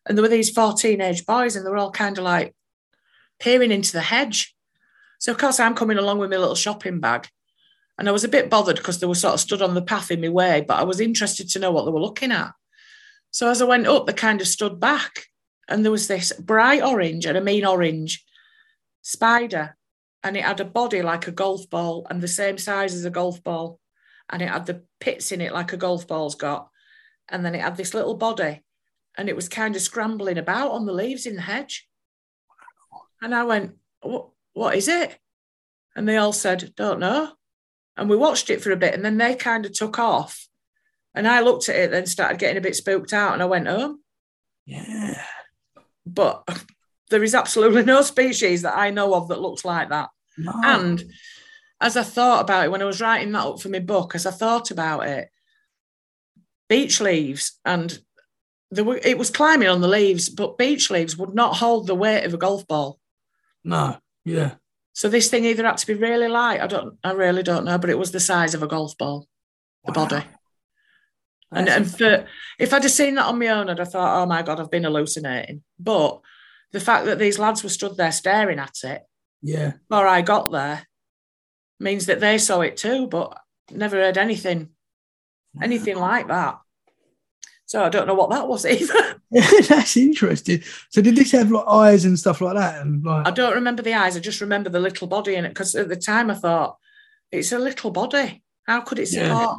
And 0.05 0.17
there 0.17 0.23
were 0.23 0.29
these 0.29 0.49
four 0.49 0.73
teenage 0.73 1.25
boys, 1.25 1.55
and 1.55 1.65
they 1.65 1.69
were 1.69 1.77
all 1.77 1.91
kind 1.91 2.17
of 2.17 2.23
like 2.23 2.55
peering 3.39 3.71
into 3.71 3.91
the 3.91 4.01
hedge. 4.01 4.55
So, 5.19 5.31
of 5.31 5.37
course, 5.37 5.59
I'm 5.59 5.75
coming 5.75 5.99
along 5.99 6.17
with 6.17 6.31
my 6.31 6.37
little 6.37 6.55
shopping 6.55 6.99
bag. 6.99 7.27
And 7.97 8.09
I 8.09 8.11
was 8.11 8.23
a 8.23 8.29
bit 8.29 8.49
bothered 8.49 8.77
because 8.77 8.99
they 8.99 9.05
were 9.05 9.13
sort 9.13 9.35
of 9.35 9.39
stood 9.39 9.61
on 9.61 9.75
the 9.75 9.81
path 9.81 10.09
in 10.09 10.21
my 10.21 10.29
way, 10.29 10.65
but 10.67 10.79
I 10.79 10.83
was 10.83 10.99
interested 10.99 11.49
to 11.49 11.59
know 11.59 11.71
what 11.71 11.85
they 11.85 11.91
were 11.91 12.01
looking 12.01 12.31
at. 12.31 12.51
So, 13.29 13.49
as 13.49 13.61
I 13.61 13.65
went 13.65 13.85
up, 13.85 14.07
they 14.07 14.13
kind 14.13 14.41
of 14.41 14.47
stood 14.47 14.79
back, 14.79 15.27
and 15.71 15.83
there 15.83 15.91
was 15.91 16.07
this 16.07 16.33
bright 16.33 16.83
orange, 16.83 17.25
and 17.25 17.37
I 17.37 17.41
mean 17.41 17.65
orange, 17.65 18.25
spider. 19.01 19.77
And 20.23 20.37
it 20.37 20.43
had 20.43 20.59
a 20.59 20.65
body 20.65 21.01
like 21.01 21.27
a 21.27 21.31
golf 21.31 21.67
ball 21.69 22.05
and 22.09 22.21
the 22.21 22.27
same 22.27 22.57
size 22.57 22.93
as 22.93 23.05
a 23.05 23.09
golf 23.09 23.43
ball. 23.43 23.79
And 24.29 24.41
it 24.41 24.49
had 24.49 24.67
the 24.67 24.83
pits 24.99 25.31
in 25.31 25.41
it 25.41 25.51
like 25.51 25.73
a 25.73 25.77
golf 25.77 26.07
ball's 26.07 26.35
got. 26.35 26.69
And 27.27 27.43
then 27.43 27.55
it 27.55 27.61
had 27.61 27.75
this 27.75 27.95
little 27.95 28.15
body 28.15 28.61
and 29.17 29.29
it 29.29 29.35
was 29.35 29.49
kind 29.49 29.75
of 29.75 29.81
scrambling 29.81 30.37
about 30.37 30.71
on 30.71 30.85
the 30.85 30.93
leaves 30.93 31.25
in 31.25 31.35
the 31.35 31.41
hedge. 31.41 31.87
And 33.21 33.33
I 33.33 33.43
went, 33.43 33.75
what, 34.01 34.29
what 34.53 34.75
is 34.75 34.87
it? 34.87 35.17
And 35.95 36.07
they 36.07 36.17
all 36.17 36.33
said, 36.33 36.73
don't 36.75 36.99
know. 36.99 37.31
And 37.97 38.09
we 38.09 38.15
watched 38.15 38.49
it 38.51 38.61
for 38.61 38.71
a 38.71 38.77
bit 38.77 38.93
and 38.93 39.03
then 39.03 39.17
they 39.17 39.35
kind 39.35 39.65
of 39.65 39.73
took 39.73 39.97
off. 39.97 40.47
And 41.15 41.27
I 41.27 41.41
looked 41.41 41.67
at 41.67 41.75
it 41.75 41.93
and 41.93 42.07
started 42.07 42.39
getting 42.39 42.57
a 42.57 42.61
bit 42.61 42.75
spooked 42.75 43.11
out 43.11 43.33
and 43.33 43.41
I 43.41 43.45
went 43.45 43.67
home. 43.67 44.01
Yeah. 44.65 45.21
But 46.05 46.43
there 47.09 47.23
is 47.23 47.35
absolutely 47.35 47.83
no 47.83 48.01
species 48.01 48.61
that 48.63 48.77
I 48.77 48.89
know 48.91 49.13
of 49.13 49.27
that 49.29 49.41
looks 49.41 49.63
like 49.65 49.89
that. 49.89 50.09
No. 50.37 50.53
And 50.63 51.03
as 51.81 51.97
I 51.97 52.03
thought 52.03 52.41
about 52.41 52.65
it 52.65 52.71
when 52.71 52.81
I 52.81 52.85
was 52.85 53.01
writing 53.01 53.31
that 53.33 53.45
up 53.45 53.59
for 53.61 53.69
my 53.69 53.79
book, 53.79 54.15
as 54.15 54.25
I 54.25 54.31
thought 54.31 54.71
about 54.71 55.07
it, 55.07 55.29
beech 56.69 57.01
leaves 57.01 57.59
and 57.65 57.99
there 58.73 58.85
were, 58.85 58.99
it 59.03 59.17
was 59.17 59.29
climbing 59.29 59.67
on 59.67 59.81
the 59.81 59.87
leaves, 59.87 60.29
but 60.29 60.57
beech 60.57 60.89
leaves 60.89 61.17
would 61.17 61.33
not 61.33 61.57
hold 61.57 61.87
the 61.87 61.95
weight 61.95 62.23
of 62.23 62.33
a 62.33 62.37
golf 62.37 62.65
ball. 62.67 62.99
no. 63.63 63.97
Yeah. 64.23 64.53
So 64.93 65.09
this 65.09 65.29
thing 65.29 65.45
either 65.45 65.65
had 65.65 65.77
to 65.77 65.87
be 65.87 65.93
really 65.95 66.27
light. 66.27 66.61
I 66.61 66.67
don't, 66.67 66.97
I 67.03 67.11
really 67.13 67.43
don't 67.43 67.65
know, 67.65 67.77
but 67.77 67.89
it 67.89 67.97
was 67.97 68.11
the 68.11 68.19
size 68.19 68.53
of 68.53 68.61
a 68.61 68.67
golf 68.67 68.97
ball, 68.97 69.25
the 69.85 69.91
Wow. 69.93 70.05
body. 70.07 70.25
And, 71.51 71.67
and 71.67 71.89
for, 71.89 72.25
if 72.59 72.73
I'd 72.73 72.83
have 72.83 72.91
seen 72.91 73.15
that 73.15 73.25
on 73.25 73.39
my 73.39 73.47
own, 73.47 73.69
I'd 73.69 73.79
have 73.79 73.91
thought, 73.91 74.23
oh 74.23 74.25
my 74.25 74.41
God, 74.41 74.59
I've 74.59 74.71
been 74.71 74.85
hallucinating. 74.85 75.63
But 75.79 76.21
the 76.71 76.79
fact 76.79 77.05
that 77.05 77.19
these 77.19 77.37
lads 77.37 77.63
were 77.63 77.69
stood 77.69 77.97
there 77.97 78.11
staring 78.11 78.59
at 78.59 78.77
it 78.83 79.03
yeah. 79.41 79.73
before 79.89 80.07
I 80.07 80.21
got 80.21 80.51
there 80.51 80.87
means 81.79 82.05
that 82.05 82.21
they 82.21 82.37
saw 82.37 82.61
it 82.61 82.77
too, 82.77 83.07
but 83.07 83.37
never 83.69 83.97
heard 83.97 84.17
anything, 84.17 84.69
anything 85.61 85.97
like 85.97 86.27
that. 86.29 86.59
So 87.65 87.83
I 87.83 87.89
don't 87.89 88.07
know 88.07 88.15
what 88.15 88.29
that 88.29 88.47
was 88.47 88.65
either. 88.65 89.21
That's 89.67 89.97
interesting. 89.97 90.61
So 90.89 91.01
did 91.01 91.15
this 91.15 91.31
have 91.31 91.51
like 91.51 91.67
eyes 91.67 92.05
and 92.05 92.17
stuff 92.17 92.41
like 92.41 92.55
that? 92.55 92.81
And 92.81 93.03
like 93.03 93.27
I 93.27 93.31
don't 93.31 93.55
remember 93.55 93.81
the 93.81 93.93
eyes. 93.93 94.15
I 94.15 94.19
just 94.19 94.41
remember 94.41 94.69
the 94.69 94.79
little 94.79 95.07
body 95.07 95.35
in 95.35 95.45
it 95.45 95.49
because 95.49 95.75
at 95.75 95.89
the 95.89 95.95
time 95.95 96.29
I 96.29 96.35
thought 96.35 96.77
it's 97.31 97.51
a 97.51 97.59
little 97.59 97.91
body. 97.91 98.43
How 98.63 98.81
could 98.81 98.99
it 98.99 99.11
Yeah. 99.11 99.55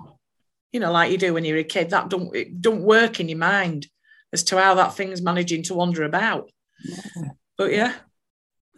You 0.72 0.80
know, 0.80 0.90
like 0.92 1.10
you 1.12 1.18
do 1.18 1.34
when 1.34 1.44
you're 1.44 1.58
a 1.58 1.64
kid. 1.64 1.90
That 1.90 2.08
don't 2.08 2.34
it 2.34 2.60
don't 2.60 2.82
work 2.82 3.20
in 3.20 3.28
your 3.28 3.38
mind 3.38 3.86
as 4.32 4.42
to 4.44 4.58
how 4.60 4.74
that 4.74 4.94
thing's 4.94 5.20
managing 5.22 5.62
to 5.64 5.74
wander 5.74 6.02
about. 6.04 6.50
Yeah. 6.84 7.28
But 7.58 7.72
yeah, 7.72 7.94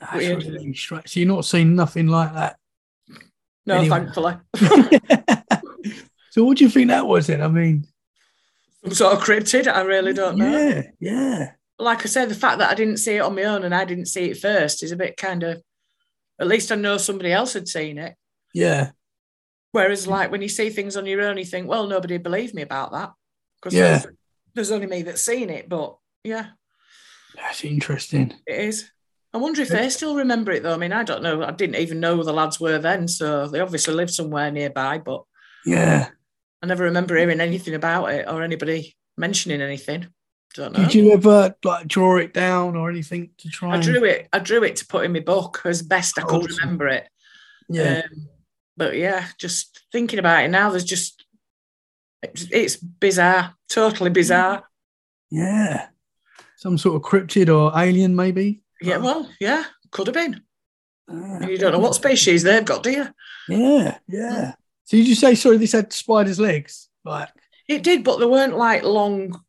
That's 0.00 0.16
Weird. 0.16 0.42
really 0.44 0.74
strange. 0.74 1.08
So 1.12 1.20
you're 1.20 1.28
not 1.28 1.44
seeing 1.44 1.76
nothing 1.76 2.08
like 2.08 2.32
that. 2.34 2.56
no, 3.64 3.76
Anyway. 3.76 3.88
thankfully. 3.96 4.34
so 6.30 6.44
what 6.44 6.58
do 6.58 6.64
you 6.64 6.70
think 6.70 6.88
that 6.88 7.06
was 7.06 7.28
then? 7.28 7.40
I 7.42 7.48
mean, 7.48 7.86
Some 8.82 8.94
sort 8.94 9.12
of 9.14 9.20
cryptid, 9.22 9.68
I 9.72 9.82
really 9.82 10.12
don't 10.12 10.36
know. 10.36 10.50
yeah, 10.50 10.82
yeah, 11.00 11.50
Like 11.78 12.02
I 12.04 12.08
said, 12.08 12.28
the 12.28 12.34
fact 12.34 12.58
that 12.58 12.70
I 12.70 12.74
didn't 12.74 12.96
see 12.98 13.14
it 13.16 13.20
on 13.20 13.34
my 13.36 13.44
own 13.44 13.62
and 13.62 13.74
I 13.74 13.84
didn't 13.84 14.06
see 14.06 14.30
it 14.30 14.38
first 14.38 14.82
is 14.82 14.90
a 14.92 14.96
bit 14.96 15.16
kind 15.16 15.42
of, 15.44 15.62
at 16.40 16.48
least 16.48 16.72
I 16.72 16.74
know 16.74 16.96
somebody 16.98 17.30
else 17.32 17.52
had 17.52 17.68
seen 17.68 17.98
it. 17.98 18.16
yeah, 18.52 18.90
Whereas, 19.74 20.06
like 20.06 20.30
when 20.30 20.40
you 20.40 20.48
see 20.48 20.70
things 20.70 20.96
on 20.96 21.04
your 21.04 21.20
own, 21.22 21.36
you 21.36 21.44
think, 21.44 21.66
well, 21.66 21.88
nobody 21.88 22.16
believed 22.16 22.54
me 22.54 22.62
about 22.62 22.92
that 22.92 23.12
because 23.60 23.74
Yeah. 23.74 23.98
there's, 23.98 24.06
there's 24.54 24.70
only 24.70 24.86
me 24.86 25.02
that's 25.02 25.20
seen 25.20 25.50
it. 25.50 25.68
But 25.68 25.96
yeah, 26.22 26.46
that's 27.34 27.64
interesting. 27.64 28.34
it 28.46 28.60
is. 28.60 28.88
I 29.32 29.38
wonder 29.38 29.62
if 29.62 29.68
they 29.70 29.90
still 29.90 30.14
remember 30.14 30.52
it 30.52 30.62
though. 30.62 30.74
I 30.74 30.76
mean, 30.76 30.92
I 30.92 31.02
don't 31.02 31.24
know. 31.24 31.42
I 31.42 31.50
didn't 31.50 31.74
even 31.82 31.98
know 31.98 32.14
who 32.14 32.22
the 32.22 32.32
lads 32.32 32.60
were 32.60 32.78
then, 32.78 33.08
so 33.08 33.48
they 33.48 33.58
obviously 33.58 33.94
lived 33.94 34.12
somewhere 34.14 34.48
nearby. 34.52 34.98
But 34.98 35.24
Yeah. 35.66 36.10
I 36.62 36.66
never 36.66 36.84
remember 36.84 37.16
hearing 37.16 37.40
anything 37.40 37.74
about 37.74 38.12
it 38.12 38.28
or 38.28 38.44
anybody 38.44 38.94
mentioning 39.18 39.60
anything. 39.60 40.06
Don't 40.54 40.72
know. 40.72 40.84
Did 40.84 40.94
you 40.94 41.12
ever 41.14 41.52
like 41.64 41.88
draw 41.88 42.18
it 42.18 42.32
down 42.32 42.76
or 42.76 42.88
anything 42.90 43.30
to 43.38 43.48
try? 43.48 43.72
I 43.72 43.74
and- 43.74 43.82
drew 43.82 44.04
it. 44.04 44.28
I 44.32 44.38
drew 44.38 44.62
it 44.62 44.76
to 44.76 44.86
put 44.86 45.04
in 45.04 45.12
my 45.12 45.18
book 45.18 45.62
as 45.64 45.82
best 45.82 46.16
I 46.16 46.22
could 46.22 46.44
Awesome. 46.44 46.58
remember 46.62 46.86
it. 46.86 47.08
Yeah, 47.68 48.02
Um, 48.04 48.28
but 48.76 48.96
yeah, 48.96 49.26
just 49.38 49.84
thinking 49.92 50.18
about 50.18 50.44
it 50.44 50.48
now, 50.48 50.70
there's 50.70 50.84
just 50.84 51.24
it's, 52.22 52.46
it's 52.50 52.76
bizarre, 52.76 53.54
totally 53.68 54.10
bizarre. 54.10 54.64
yeah. 55.30 55.88
Some 56.56 56.78
sort 56.78 56.96
of 56.96 57.02
cryptid 57.02 57.54
or 57.54 57.78
alien, 57.78 58.16
maybe. 58.16 58.62
Yeah, 58.80 58.96
well, 58.96 59.28
yeah, 59.38 59.64
could 59.90 60.06
have 60.06 60.14
been. 60.14 60.40
Ah, 61.10 61.40
You 61.46 61.58
don't 61.58 61.72
know 61.72 61.78
what 61.78 61.94
species 61.94 62.42
they've 62.42 62.64
got, 62.64 62.82
do 62.82 62.90
you? 62.90 63.06
Yeah, 63.48 63.98
yeah. 64.08 64.54
So 64.84 64.96
did 64.96 65.06
you 65.06 65.14
say 65.14 65.34
sorry? 65.34 65.58
This 65.58 65.72
had 65.72 65.92
spider's 65.92 66.40
legs, 66.40 66.88
like 67.04 67.28
It 67.68 67.82
did, 67.82 68.02
but 68.02 68.18
they 68.18 68.24
weren't 68.26 68.56
like 68.56 68.82
long. 68.82 69.42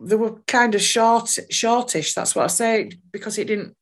They 0.00 0.16
were 0.16 0.40
kind 0.48 0.74
of 0.74 0.82
short, 0.82 1.28
shortish. 1.50 2.14
That's 2.14 2.34
what 2.34 2.44
I 2.44 2.48
say 2.48 2.90
because 3.12 3.38
it 3.38 3.46
didn't. 3.46 3.76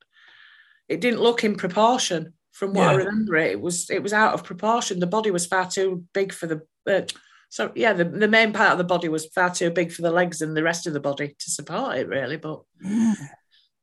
It 0.89 1.01
didn't 1.01 1.21
look 1.21 1.45
in 1.45 1.55
proportion 1.57 2.35
from 2.59 2.73
what 2.73 2.89
I 2.89 2.95
remember. 2.95 3.37
It. 3.37 3.53
it 3.53 3.61
was 3.61 3.89
it 3.89 4.03
was 4.03 4.13
out 4.13 4.35
of 4.35 4.43
proportion. 4.43 4.99
The 4.99 5.07
body 5.07 5.31
was 5.31 5.47
far 5.47 5.71
too 5.71 6.05
big 6.13 6.33
for 6.33 6.47
the. 6.49 6.63
Uh, 6.89 7.03
so 7.51 7.71
yeah, 7.77 7.93
the, 7.93 8.05
the 8.05 8.27
main 8.27 8.53
part 8.53 8.73
of 8.73 8.79
the 8.79 8.85
body 8.85 9.09
was 9.09 9.27
far 9.27 9.55
too 9.55 9.71
big 9.71 9.93
for 9.93 10.03
the 10.03 10.11
legs 10.11 10.43
and 10.43 10.57
the 10.57 10.63
rest 10.65 10.87
of 10.87 10.93
the 10.93 11.01
body 11.01 11.37
to 11.39 11.51
support 11.51 11.97
it, 11.97 12.09
really. 12.09 12.37
But 12.37 12.63
yeah, 12.83 13.15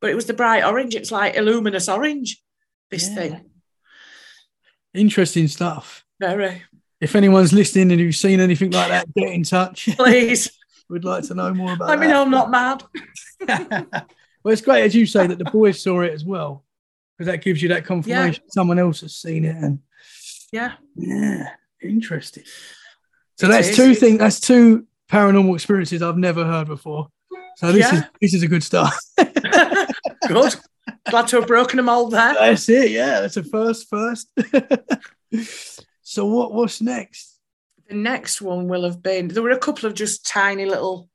but 0.00 0.10
it 0.10 0.14
was 0.14 0.26
the 0.26 0.34
bright 0.34 0.62
orange. 0.62 0.94
It's 0.94 1.10
like 1.10 1.36
illuminous 1.36 1.88
orange. 1.88 2.42
This 2.90 3.08
Yeah. 3.08 3.14
thing, 3.14 3.50
interesting 4.94 5.48
stuff. 5.48 6.04
very 6.20 6.62
If 7.00 7.16
anyone's 7.16 7.52
listening 7.54 7.90
and 7.92 8.00
you've 8.00 8.14
seen 8.14 8.40
anything 8.40 8.72
like 8.72 8.88
that, 8.88 9.12
get 9.14 9.32
in 9.32 9.42
touch. 9.42 9.88
please. 9.96 10.50
We'd 10.88 11.04
like 11.04 11.24
to 11.24 11.34
know 11.34 11.52
more 11.54 11.72
about 11.72 11.88
Let 11.88 11.98
me 11.98 12.08
know 12.08 12.22
I'm 12.22 12.30
not 12.30 12.50
mad. 12.50 12.84
well, 14.44 14.52
it's 14.52 14.60
great 14.60 14.84
as 14.84 14.94
you 14.94 15.06
say 15.06 15.26
that 15.26 15.38
the 15.38 15.50
boys 15.50 15.82
saw 15.82 16.02
it 16.02 16.12
as 16.12 16.24
well, 16.24 16.62
because 17.16 17.30
that 17.32 17.42
gives 17.42 17.62
you 17.62 17.68
that 17.70 17.84
confirmation 17.84 18.44
someone 18.48 18.78
else 18.78 19.00
has 19.00 19.16
seen 19.16 19.44
it. 19.44 19.56
And 19.56 19.78
Yeah. 20.52 20.72
yeah, 20.96 21.50
interesting. 21.82 22.44
So 23.38 23.46
It 23.46 23.50
that's 23.50 23.68
is. 23.68 23.76
two 23.76 23.94
things. 23.94 24.18
That's 24.18 24.40
two 24.40 24.86
paranormal 25.10 25.54
experiences 25.54 26.02
I've 26.02 26.16
never 26.18 26.44
heard 26.44 26.66
before. 26.66 27.08
So 27.56 27.72
this 27.72 27.90
is 27.92 28.02
this 28.20 28.34
is 28.34 28.42
a 28.42 28.48
good 28.48 28.62
start. 28.62 28.92
Good. 30.28 30.54
Glad 31.08 31.28
to 31.28 31.36
have 31.36 31.46
broken 31.46 31.76
them 31.76 31.88
all 31.88 32.08
there. 32.08 32.34
That's 32.34 32.68
it. 32.68 32.90
Yeah, 32.90 33.20
that's 33.20 33.36
a 33.36 33.44
first. 33.44 33.88
First. 33.88 34.28
so 36.02 36.26
what? 36.26 36.52
What's 36.52 36.80
next? 36.82 37.38
The 37.88 37.94
next 37.94 38.42
one 38.42 38.68
will 38.68 38.84
have 38.84 39.02
been 39.02 39.28
there 39.28 39.42
were 39.42 39.50
a 39.50 39.58
couple 39.58 39.86
of 39.86 39.94
just 39.94 40.26
tiny 40.26 40.66
little 40.66 41.08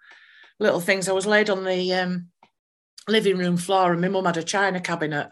little 0.59 0.79
things. 0.79 1.09
I 1.09 1.13
was 1.13 1.25
laid 1.27 1.49
on 1.49 1.63
the 1.65 1.93
um, 1.93 2.27
living 3.07 3.37
room 3.37 3.57
floor 3.57 3.91
and 3.91 4.01
my 4.01 4.07
mum 4.07 4.25
had 4.25 4.37
a 4.37 4.43
china 4.43 4.79
cabinet 4.79 5.29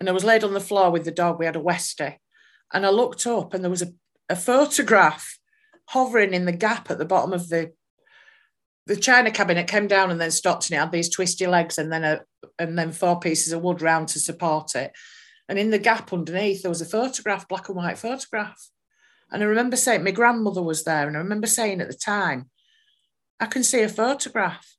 and 0.00 0.08
I 0.08 0.12
was 0.12 0.24
laid 0.24 0.44
on 0.44 0.54
the 0.54 0.60
floor 0.60 0.90
with 0.90 1.04
the 1.04 1.10
dog. 1.10 1.38
We 1.38 1.46
had 1.46 1.56
a 1.56 1.60
Westie. 1.60 2.16
And 2.72 2.84
I 2.84 2.90
looked 2.90 3.26
up 3.26 3.54
and 3.54 3.64
there 3.64 3.70
was 3.70 3.82
a, 3.82 3.92
a 4.28 4.36
photograph 4.36 5.38
hovering 5.86 6.34
in 6.34 6.44
the 6.44 6.52
gap 6.52 6.90
at 6.90 6.98
the 6.98 7.04
bottom 7.04 7.32
of 7.32 7.48
the 7.48 7.72
the 8.86 8.96
china 8.96 9.30
cabinet 9.30 9.68
came 9.68 9.86
down 9.86 10.10
and 10.10 10.18
then 10.18 10.30
stopped 10.30 10.70
and 10.70 10.76
it 10.76 10.80
had 10.80 10.92
these 10.92 11.10
twisty 11.10 11.46
legs 11.46 11.76
and 11.76 11.92
then 11.92 12.04
a 12.04 12.22
and 12.58 12.78
then 12.78 12.90
four 12.90 13.20
pieces 13.20 13.52
of 13.52 13.60
wood 13.60 13.82
round 13.82 14.08
to 14.08 14.18
support 14.18 14.74
it. 14.74 14.92
And 15.48 15.58
in 15.58 15.70
the 15.70 15.78
gap 15.78 16.12
underneath 16.12 16.62
there 16.62 16.70
was 16.70 16.80
a 16.80 16.86
photograph, 16.86 17.48
black 17.48 17.68
and 17.68 17.76
white 17.76 17.98
photograph. 17.98 18.68
And 19.30 19.42
I 19.42 19.46
remember 19.46 19.76
saying, 19.76 20.04
my 20.04 20.10
grandmother 20.10 20.62
was 20.62 20.84
there, 20.84 21.06
and 21.06 21.16
I 21.16 21.20
remember 21.20 21.46
saying 21.46 21.80
at 21.80 21.88
the 21.88 21.94
time, 21.94 22.50
I 23.38 23.46
can 23.46 23.62
see 23.62 23.82
a 23.82 23.88
photograph. 23.88 24.74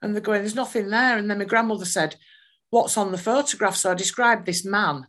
And 0.00 0.14
they're 0.14 0.22
going, 0.22 0.40
there's 0.40 0.54
nothing 0.54 0.88
there. 0.88 1.16
And 1.16 1.30
then 1.30 1.38
my 1.38 1.44
grandmother 1.44 1.84
said, 1.84 2.16
What's 2.72 2.96
on 2.96 3.12
the 3.12 3.18
photograph? 3.18 3.76
So 3.76 3.90
I 3.90 3.94
described 3.94 4.46
this 4.46 4.64
man. 4.64 5.06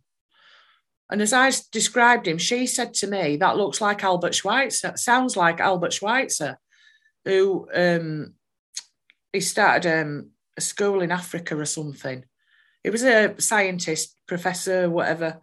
And 1.09 1.21
as 1.21 1.31
I 1.31 1.49
described 1.71 2.27
him, 2.27 2.37
she 2.37 2.67
said 2.67 2.93
to 2.95 3.07
me, 3.07 3.37
That 3.37 3.55
looks 3.55 3.79
like 3.79 4.03
Albert 4.03 4.35
Schweitzer. 4.35 4.97
Sounds 4.97 5.37
like 5.37 5.61
Albert 5.61 5.93
Schweitzer, 5.93 6.59
who 7.23 7.69
um, 7.73 8.33
he 9.31 9.39
started 9.39 10.01
um, 10.01 10.31
a 10.57 10.61
school 10.61 11.01
in 11.01 11.09
Africa 11.09 11.57
or 11.57 11.63
something. 11.63 12.25
He 12.83 12.89
was 12.89 13.03
a 13.03 13.39
scientist, 13.39 14.17
professor, 14.27 14.89
whatever. 14.89 15.39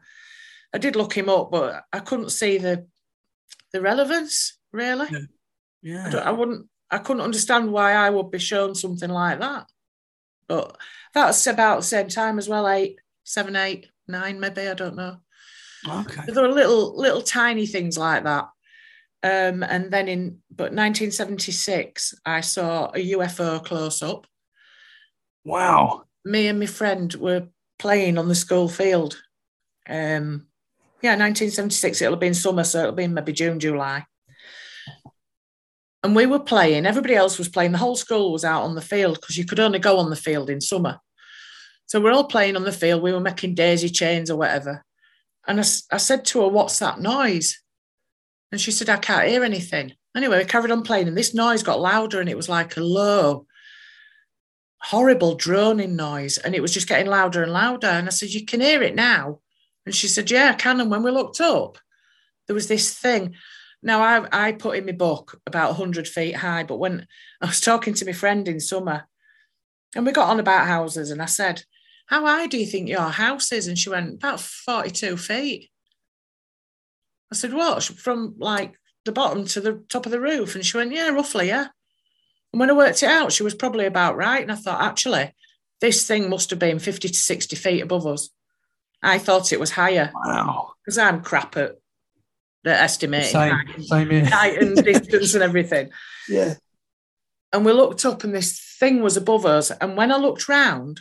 I 0.74 0.78
did 0.78 0.96
look 0.96 1.14
him 1.16 1.30
up, 1.30 1.50
but 1.50 1.84
I 1.90 2.00
couldn't 2.00 2.32
see 2.32 2.58
the 2.58 2.86
the 3.72 3.80
relevance 3.80 4.58
really. 4.72 5.06
I, 5.06 5.20
Yeah. 5.80 6.10
don't, 6.10 6.26
I 6.26 6.32
wouldn't. 6.32 6.66
I 6.90 6.98
couldn't 6.98 7.22
understand 7.22 7.72
why 7.72 7.94
I 7.94 8.10
would 8.10 8.30
be 8.30 8.38
shown 8.38 8.74
something 8.74 9.08
like 9.08 9.38
that. 9.40 9.70
But 10.50 10.76
that's 11.14 11.46
about 11.46 11.76
the 11.76 11.86
same 11.86 12.08
time 12.08 12.36
as 12.36 12.48
well. 12.48 12.68
Eight, 12.68 12.98
seven, 13.22 13.54
eight, 13.54 13.86
nine, 14.08 14.40
maybe. 14.40 14.62
I 14.62 14.74
don't 14.74 14.96
know. 14.96 15.18
Okay. 15.88 16.22
There 16.26 16.42
were 16.42 16.52
little, 16.52 16.98
little 16.98 17.22
tiny 17.22 17.66
things 17.66 17.96
like 17.96 18.24
that. 18.24 18.48
Um, 19.22 19.62
and 19.62 19.92
then 19.92 20.08
in 20.08 20.38
but 20.50 20.72
1976, 20.72 22.14
I 22.26 22.40
saw 22.40 22.86
a 22.86 23.12
UFO 23.12 23.64
close 23.64 24.02
up. 24.02 24.26
Wow. 25.44 26.02
me 26.24 26.48
and 26.48 26.58
my 26.58 26.66
friend 26.66 27.14
were 27.14 27.46
playing 27.78 28.18
on 28.18 28.26
the 28.26 28.34
school 28.34 28.68
field. 28.68 29.22
Um, 29.88 30.48
yeah, 31.00 31.12
1976. 31.12 32.02
It'll 32.02 32.14
have 32.14 32.20
been 32.20 32.34
summer, 32.34 32.64
so 32.64 32.80
it'll 32.80 32.92
be 32.92 33.06
maybe 33.06 33.32
June, 33.32 33.60
July. 33.60 34.04
And 36.02 36.16
we 36.16 36.26
were 36.26 36.40
playing. 36.40 36.86
Everybody 36.86 37.14
else 37.14 37.38
was 37.38 37.48
playing. 37.48 37.72
The 37.72 37.78
whole 37.78 37.96
school 37.96 38.32
was 38.32 38.44
out 38.44 38.62
on 38.62 38.74
the 38.74 38.80
field 38.80 39.20
because 39.20 39.36
you 39.36 39.44
could 39.44 39.60
only 39.60 39.78
go 39.78 39.98
on 39.98 40.10
the 40.10 40.16
field 40.16 40.48
in 40.48 40.60
summer. 40.60 40.98
So 41.86 42.00
we're 42.00 42.12
all 42.12 42.24
playing 42.24 42.56
on 42.56 42.64
the 42.64 42.72
field. 42.72 43.02
We 43.02 43.12
were 43.12 43.20
making 43.20 43.54
daisy 43.54 43.90
chains 43.90 44.30
or 44.30 44.36
whatever. 44.36 44.84
And 45.46 45.58
I 45.58 45.96
said 45.96 46.24
to 46.26 46.42
her, 46.42 46.48
"What's 46.48 46.78
that 46.78 47.00
noise?" 47.00 47.60
And 48.52 48.60
she 48.60 48.70
said, 48.70 48.88
"I 48.88 48.96
can't 48.96 49.28
hear 49.28 49.44
anything." 49.44 49.94
Anyway, 50.16 50.38
we 50.38 50.44
carried 50.44 50.70
on 50.70 50.82
playing, 50.82 51.08
and 51.08 51.16
this 51.16 51.34
noise 51.34 51.62
got 51.62 51.80
louder, 51.80 52.20
and 52.20 52.28
it 52.28 52.36
was 52.36 52.48
like 52.48 52.76
a 52.76 52.80
low, 52.80 53.46
horrible 54.82 55.34
droning 55.34 55.94
noise 55.94 56.38
and 56.38 56.54
it 56.54 56.62
was 56.62 56.72
just 56.72 56.88
getting 56.88 57.06
louder 57.06 57.42
and 57.42 57.52
louder 57.52 57.86
and 57.86 58.06
i 58.06 58.10
said 58.10 58.30
you 58.30 58.44
can 58.46 58.60
hear 58.60 58.82
it 58.82 58.94
now 58.94 59.38
and 59.84 59.94
she 59.94 60.08
said 60.08 60.30
yeah 60.30 60.50
i 60.50 60.54
can 60.54 60.80
and 60.80 60.90
when 60.90 61.02
we 61.02 61.10
looked 61.10 61.40
up 61.40 61.76
there 62.46 62.54
was 62.54 62.66
this 62.68 62.94
thing 62.94 63.34
now 63.82 64.02
i, 64.02 64.48
I 64.48 64.52
put 64.52 64.76
in 64.76 64.86
my 64.86 64.92
book 64.92 65.40
about 65.46 65.70
100 65.70 66.06
feet 66.08 66.36
high 66.36 66.62
but 66.64 66.78
when 66.78 67.06
i 67.40 67.46
was 67.46 67.60
talking 67.60 67.94
to 67.94 68.04
my 68.06 68.12
friend 68.12 68.46
in 68.48 68.60
summer 68.60 69.04
and 69.94 70.06
we 70.06 70.12
got 70.12 70.28
on 70.28 70.40
about 70.40 70.66
houses 70.66 71.10
and 71.10 71.22
i 71.22 71.26
said 71.26 71.62
how 72.06 72.26
high 72.26 72.46
do 72.46 72.58
you 72.58 72.66
think 72.66 72.88
your 72.88 73.08
house 73.08 73.52
is 73.52 73.66
and 73.68 73.78
she 73.78 73.88
went 73.90 74.14
about 74.14 74.40
42 74.40 75.16
feet 75.16 75.70
i 77.32 77.34
said 77.34 77.52
what 77.52 77.82
from 77.82 78.34
like 78.38 78.74
the 79.04 79.12
bottom 79.12 79.44
to 79.46 79.60
the 79.60 79.82
top 79.88 80.06
of 80.06 80.12
the 80.12 80.20
roof 80.20 80.54
and 80.54 80.64
she 80.66 80.76
went 80.76 80.92
yeah 80.92 81.08
roughly 81.08 81.48
yeah 81.48 81.68
and 82.52 82.58
when 82.58 82.70
I 82.70 82.72
worked 82.74 83.02
it 83.02 83.08
out, 83.08 83.32
she 83.32 83.42
was 83.44 83.54
probably 83.54 83.86
about 83.86 84.16
right. 84.16 84.42
And 84.42 84.50
I 84.50 84.56
thought, 84.56 84.82
actually, 84.82 85.32
this 85.80 86.06
thing 86.06 86.28
must 86.28 86.50
have 86.50 86.58
been 86.58 86.78
50 86.78 87.08
to 87.08 87.14
60 87.14 87.56
feet 87.56 87.80
above 87.80 88.06
us. 88.06 88.30
I 89.02 89.18
thought 89.18 89.52
it 89.52 89.60
was 89.60 89.70
higher 89.70 90.10
Wow. 90.14 90.72
because 90.84 90.98
I'm 90.98 91.22
crap 91.22 91.56
at 91.56 91.76
the 92.64 92.70
estimating 92.70 93.30
Same. 93.30 93.52
height, 93.52 93.82
Same 93.82 94.10
here. 94.10 94.24
height 94.26 94.62
and 94.62 94.76
distance 94.84 95.34
and 95.34 95.42
everything. 95.42 95.90
Yeah. 96.28 96.54
And 97.52 97.64
we 97.64 97.72
looked 97.72 98.04
up 98.04 98.22
and 98.22 98.34
this 98.34 98.60
thing 98.78 99.02
was 99.02 99.16
above 99.16 99.44
us. 99.46 99.70
And 99.70 99.96
when 99.96 100.12
I 100.12 100.16
looked 100.16 100.48
round, 100.48 101.00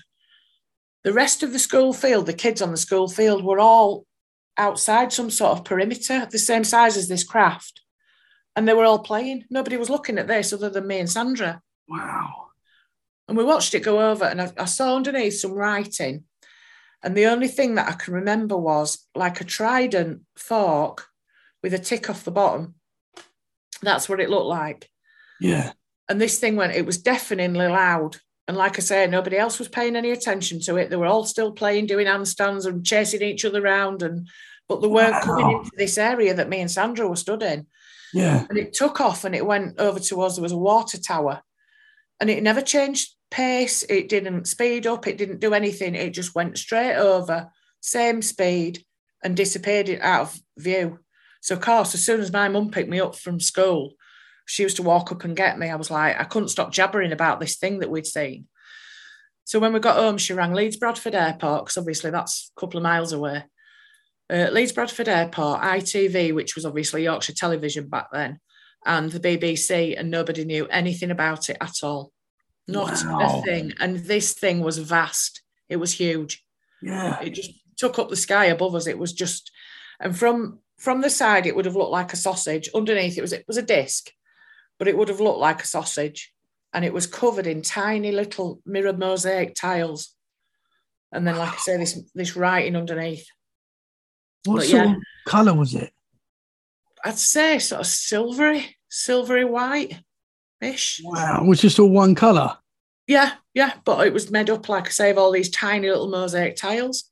the 1.03 1.13
rest 1.13 1.43
of 1.43 1.53
the 1.53 1.59
school 1.59 1.93
field, 1.93 2.25
the 2.25 2.33
kids 2.33 2.61
on 2.61 2.71
the 2.71 2.77
school 2.77 3.07
field 3.07 3.43
were 3.43 3.59
all 3.59 4.05
outside 4.57 5.13
some 5.13 5.29
sort 5.29 5.57
of 5.57 5.65
perimeter, 5.65 6.27
the 6.29 6.39
same 6.39 6.63
size 6.63 6.97
as 6.97 7.07
this 7.07 7.23
craft. 7.23 7.81
And 8.55 8.67
they 8.67 8.73
were 8.73 8.83
all 8.83 8.99
playing. 8.99 9.45
Nobody 9.49 9.77
was 9.77 9.89
looking 9.89 10.17
at 10.17 10.27
this 10.27 10.51
other 10.51 10.69
than 10.69 10.87
me 10.87 10.99
and 10.99 11.09
Sandra. 11.09 11.61
Wow. 11.87 12.47
And 13.27 13.37
we 13.37 13.43
watched 13.43 13.75
it 13.75 13.81
go 13.81 14.09
over, 14.11 14.25
and 14.25 14.41
I, 14.41 14.51
I 14.57 14.65
saw 14.65 14.95
underneath 14.95 15.39
some 15.39 15.53
writing. 15.53 16.23
And 17.03 17.15
the 17.15 17.27
only 17.27 17.47
thing 17.47 17.75
that 17.75 17.87
I 17.87 17.93
can 17.93 18.13
remember 18.15 18.57
was 18.57 19.07
like 19.15 19.39
a 19.39 19.45
trident 19.45 20.23
fork 20.35 21.05
with 21.63 21.73
a 21.73 21.79
tick 21.79 22.09
off 22.09 22.23
the 22.23 22.31
bottom. 22.31 22.75
That's 23.81 24.09
what 24.09 24.19
it 24.19 24.29
looked 24.29 24.47
like. 24.47 24.89
Yeah. 25.39 25.71
And 26.09 26.19
this 26.19 26.39
thing 26.39 26.55
went, 26.55 26.73
it 26.73 26.85
was 26.85 27.01
deafeningly 27.01 27.67
loud. 27.67 28.17
And 28.47 28.57
like 28.57 28.79
I 28.79 28.81
say, 28.81 29.05
nobody 29.05 29.37
else 29.37 29.59
was 29.59 29.67
paying 29.67 29.95
any 29.95 30.11
attention 30.11 30.59
to 30.61 30.77
it. 30.77 30.89
They 30.89 30.95
were 30.95 31.05
all 31.05 31.23
still 31.23 31.51
playing, 31.51 31.85
doing 31.85 32.07
handstands 32.07 32.65
and 32.65 32.85
chasing 32.85 33.21
each 33.21 33.45
other 33.45 33.63
around. 33.63 34.01
And 34.01 34.27
but 34.67 34.81
they 34.81 34.87
weren't 34.87 35.13
wow. 35.13 35.21
coming 35.21 35.57
into 35.57 35.71
this 35.77 35.97
area 35.97 36.33
that 36.33 36.49
me 36.49 36.61
and 36.61 36.69
Sandra 36.69 37.07
were 37.07 37.15
stood 37.15 37.43
in. 37.43 37.67
Yeah. 38.13 38.45
And 38.49 38.57
it 38.57 38.73
took 38.73 39.01
off 39.01 39.23
and 39.23 39.35
it 39.35 39.45
went 39.45 39.79
over 39.79 39.99
to 39.99 40.21
us. 40.21 40.35
There 40.35 40.43
was 40.43 40.51
a 40.51 40.57
water 40.57 40.99
tower. 40.99 41.41
And 42.19 42.29
it 42.29 42.43
never 42.43 42.61
changed 42.61 43.15
pace. 43.31 43.83
It 43.83 44.09
didn't 44.09 44.45
speed 44.45 44.87
up. 44.87 45.07
It 45.07 45.17
didn't 45.17 45.39
do 45.39 45.53
anything. 45.53 45.95
It 45.95 46.11
just 46.11 46.35
went 46.35 46.57
straight 46.57 46.95
over, 46.95 47.51
same 47.81 48.21
speed, 48.21 48.83
and 49.23 49.37
disappeared 49.37 49.89
out 50.01 50.21
of 50.21 50.39
view. 50.57 50.99
So, 51.41 51.55
of 51.55 51.61
course, 51.61 51.93
as 51.93 52.03
soon 52.03 52.21
as 52.21 52.31
my 52.31 52.49
mum 52.49 52.71
picked 52.71 52.89
me 52.89 52.99
up 52.99 53.15
from 53.15 53.39
school, 53.39 53.93
she 54.45 54.63
used 54.63 54.77
to 54.77 54.83
walk 54.83 55.11
up 55.11 55.23
and 55.23 55.35
get 55.35 55.59
me. 55.59 55.69
I 55.69 55.75
was 55.75 55.91
like, 55.91 56.19
I 56.19 56.23
couldn't 56.23 56.49
stop 56.49 56.71
jabbering 56.71 57.11
about 57.11 57.39
this 57.39 57.57
thing 57.57 57.79
that 57.79 57.89
we'd 57.89 58.07
seen. 58.07 58.47
So 59.45 59.59
when 59.59 59.73
we 59.73 59.79
got 59.79 59.97
home, 59.97 60.17
she 60.17 60.33
rang 60.33 60.53
Leeds 60.53 60.77
Bradford 60.77 61.15
Airport 61.15 61.65
because 61.65 61.77
obviously 61.77 62.11
that's 62.11 62.51
a 62.55 62.59
couple 62.59 62.77
of 62.77 62.83
miles 62.83 63.13
away. 63.13 63.45
Uh, 64.29 64.49
Leeds 64.51 64.71
Bradford 64.71 65.07
Airport, 65.07 65.61
ITV, 65.61 66.35
which 66.35 66.55
was 66.55 66.65
obviously 66.65 67.03
Yorkshire 67.03 67.33
Television 67.33 67.87
back 67.87 68.09
then, 68.11 68.39
and 68.85 69.11
the 69.11 69.19
BBC, 69.19 69.99
and 69.99 70.11
nobody 70.11 70.45
knew 70.45 70.67
anything 70.67 71.09
about 71.09 71.49
it 71.49 71.57
at 71.61 71.83
all. 71.83 72.11
Not 72.67 73.03
wow. 73.05 73.39
a 73.39 73.41
thing. 73.41 73.73
And 73.79 73.97
this 73.97 74.33
thing 74.33 74.61
was 74.61 74.77
vast. 74.77 75.41
It 75.67 75.77
was 75.77 75.93
huge. 75.93 76.43
Yeah. 76.81 77.19
It 77.19 77.31
just 77.31 77.51
took 77.77 77.97
up 77.97 78.09
the 78.09 78.15
sky 78.15 78.45
above 78.45 78.75
us. 78.75 78.85
It 78.87 78.99
was 78.99 79.13
just, 79.13 79.51
and 79.99 80.15
from 80.15 80.59
from 80.79 81.01
the 81.01 81.09
side, 81.09 81.45
it 81.45 81.55
would 81.55 81.65
have 81.65 81.75
looked 81.75 81.91
like 81.91 82.13
a 82.13 82.17
sausage. 82.17 82.69
Underneath, 82.73 83.17
it 83.17 83.21
was 83.21 83.33
it 83.33 83.45
was 83.47 83.57
a 83.57 83.61
disc, 83.61 84.09
but 84.77 84.87
it 84.87 84.97
would 84.97 85.09
have 85.09 85.19
looked 85.19 85.39
like 85.39 85.61
a 85.61 85.67
sausage. 85.67 86.33
And 86.73 86.85
it 86.85 86.93
was 86.93 87.07
covered 87.07 87.47
in 87.47 87.61
tiny 87.61 88.11
little 88.11 88.61
mirror 88.65 88.93
mosaic 88.93 89.55
tiles. 89.55 90.15
And 91.11 91.27
then, 91.27 91.37
like 91.37 91.53
I 91.53 91.57
say, 91.57 91.77
this 91.77 91.99
this 92.15 92.35
writing 92.35 92.75
underneath. 92.75 93.27
What 94.45 94.57
but 94.57 94.65
sort 94.65 94.85
yeah, 94.85 94.95
of 94.95 95.01
colour 95.27 95.53
was 95.53 95.75
it? 95.75 95.91
I'd 97.03 97.17
say 97.17 97.59
sort 97.59 97.81
of 97.81 97.87
silvery, 97.87 98.77
silvery 98.89 99.45
white 99.45 99.99
ish. 100.61 101.01
Wow. 101.03 101.43
It 101.43 101.47
was 101.47 101.61
just 101.61 101.79
all 101.79 101.89
one 101.89 102.15
colour. 102.15 102.57
Yeah, 103.07 103.33
yeah. 103.53 103.73
But 103.83 104.05
it 104.07 104.13
was 104.13 104.31
made 104.31 104.49
up, 104.49 104.69
like 104.69 104.87
I 104.87 104.91
say, 104.91 105.09
of 105.09 105.17
all 105.17 105.31
these 105.31 105.49
tiny 105.49 105.89
little 105.89 106.09
mosaic 106.09 106.55
tiles. 106.55 107.09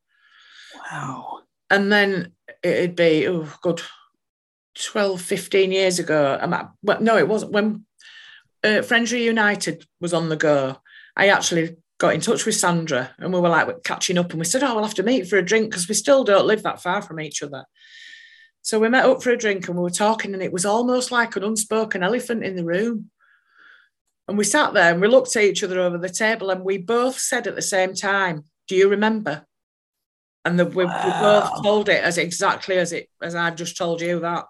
Wow. 0.91 1.41
And 1.69 1.91
then 1.91 2.33
it'd 2.63 2.95
be, 2.95 3.27
oh, 3.27 3.51
good 3.61 3.81
12, 4.75 5.21
15 5.21 5.71
years 5.71 5.99
ago. 5.99 6.37
I'm 6.41 6.53
at, 6.53 6.69
well, 6.81 7.01
no, 7.01 7.17
it 7.17 7.27
wasn't. 7.27 7.51
When 7.51 7.85
uh, 8.63 8.81
Friends 8.81 9.11
Reunited 9.11 9.85
was 9.99 10.13
on 10.13 10.29
the 10.29 10.35
go, 10.35 10.77
I 11.15 11.29
actually 11.29 11.77
got 11.99 12.13
in 12.13 12.21
touch 12.21 12.45
with 12.45 12.55
Sandra 12.55 13.11
and 13.17 13.33
we 13.33 13.39
were 13.39 13.49
like 13.49 13.83
catching 13.83 14.17
up 14.17 14.29
and 14.31 14.39
we 14.39 14.45
said, 14.45 14.63
oh, 14.63 14.75
we'll 14.75 14.83
have 14.83 14.93
to 14.95 15.03
meet 15.03 15.27
for 15.27 15.37
a 15.37 15.45
drink 15.45 15.69
because 15.69 15.87
we 15.87 15.95
still 15.95 16.23
don't 16.23 16.45
live 16.45 16.63
that 16.63 16.81
far 16.81 17.01
from 17.01 17.19
each 17.19 17.41
other. 17.41 17.65
So 18.61 18.79
we 18.79 18.89
met 18.89 19.05
up 19.05 19.23
for 19.23 19.31
a 19.31 19.37
drink 19.37 19.67
and 19.67 19.77
we 19.77 19.83
were 19.83 19.89
talking 19.89 20.33
and 20.33 20.43
it 20.43 20.53
was 20.53 20.65
almost 20.65 21.11
like 21.11 21.35
an 21.35 21.43
unspoken 21.43 22.03
elephant 22.03 22.43
in 22.43 22.55
the 22.55 22.65
room. 22.65 23.09
And 24.27 24.37
we 24.37 24.43
sat 24.43 24.73
there 24.73 24.91
and 24.91 25.01
we 25.01 25.07
looked 25.07 25.35
at 25.35 25.43
each 25.43 25.63
other 25.63 25.79
over 25.79 25.97
the 25.97 26.09
table 26.09 26.49
and 26.49 26.63
we 26.63 26.77
both 26.77 27.17
said 27.17 27.47
at 27.47 27.55
the 27.55 27.61
same 27.61 27.93
time, 27.95 28.43
do 28.67 28.75
you 28.75 28.89
remember? 28.89 29.46
And 30.47 30.57
the, 30.57 30.65
we, 30.65 30.85
wow. 30.85 31.03
we 31.03 31.11
both 31.11 31.63
told 31.63 31.89
it 31.89 32.01
as 32.01 32.17
exactly 32.17 32.77
as 32.77 32.93
it 32.93 33.09
as 33.21 33.35
I've 33.35 33.57
just 33.57 33.75
told 33.75 33.99
you 33.99 34.21
that. 34.21 34.45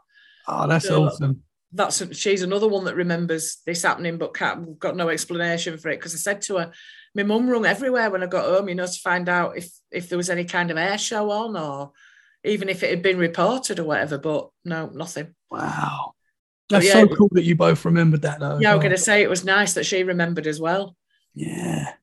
Oh, 0.47 0.67
that's 0.67 0.87
so 0.87 1.05
awesome. 1.05 1.41
That's 1.73 2.15
she's 2.15 2.43
another 2.43 2.67
one 2.67 2.85
that 2.85 2.95
remembers 2.95 3.57
this 3.65 3.81
happening, 3.81 4.19
but 4.19 4.35
can't, 4.35 4.77
got 4.77 4.95
no 4.95 5.09
explanation 5.09 5.77
for 5.79 5.89
it. 5.89 5.97
Because 5.97 6.13
I 6.13 6.17
said 6.17 6.43
to 6.43 6.57
her, 6.57 6.71
my 7.15 7.23
mum 7.23 7.49
rung 7.49 7.65
everywhere 7.65 8.11
when 8.11 8.21
I 8.21 8.27
got 8.27 8.45
home, 8.45 8.69
you 8.69 8.75
know, 8.75 8.85
to 8.85 8.99
find 8.99 9.27
out 9.27 9.57
if 9.57 9.71
if 9.91 10.07
there 10.07 10.19
was 10.19 10.29
any 10.29 10.45
kind 10.45 10.69
of 10.69 10.77
air 10.77 10.99
show 10.99 11.31
on 11.31 11.57
or 11.57 11.93
even 12.45 12.69
if 12.69 12.83
it 12.83 12.91
had 12.91 13.01
been 13.01 13.17
reported 13.17 13.79
or 13.79 13.85
whatever. 13.85 14.19
But 14.19 14.49
no, 14.63 14.91
nothing. 14.93 15.33
Wow. 15.49 16.13
That's 16.69 16.85
yeah, 16.85 16.93
so 16.93 17.07
cool 17.07 17.29
that 17.31 17.43
you 17.43 17.55
both 17.55 17.83
remembered 17.85 18.21
that 18.21 18.39
though. 18.39 18.59
Yeah, 18.59 18.73
I 18.73 18.75
was 18.75 18.83
going 18.83 18.95
to 18.95 18.99
say 18.99 19.23
it 19.23 19.29
was 19.29 19.43
nice 19.43 19.73
that 19.73 19.85
she 19.85 20.03
remembered 20.03 20.45
as 20.45 20.59
well. 20.59 20.95
Yeah. 21.33 21.93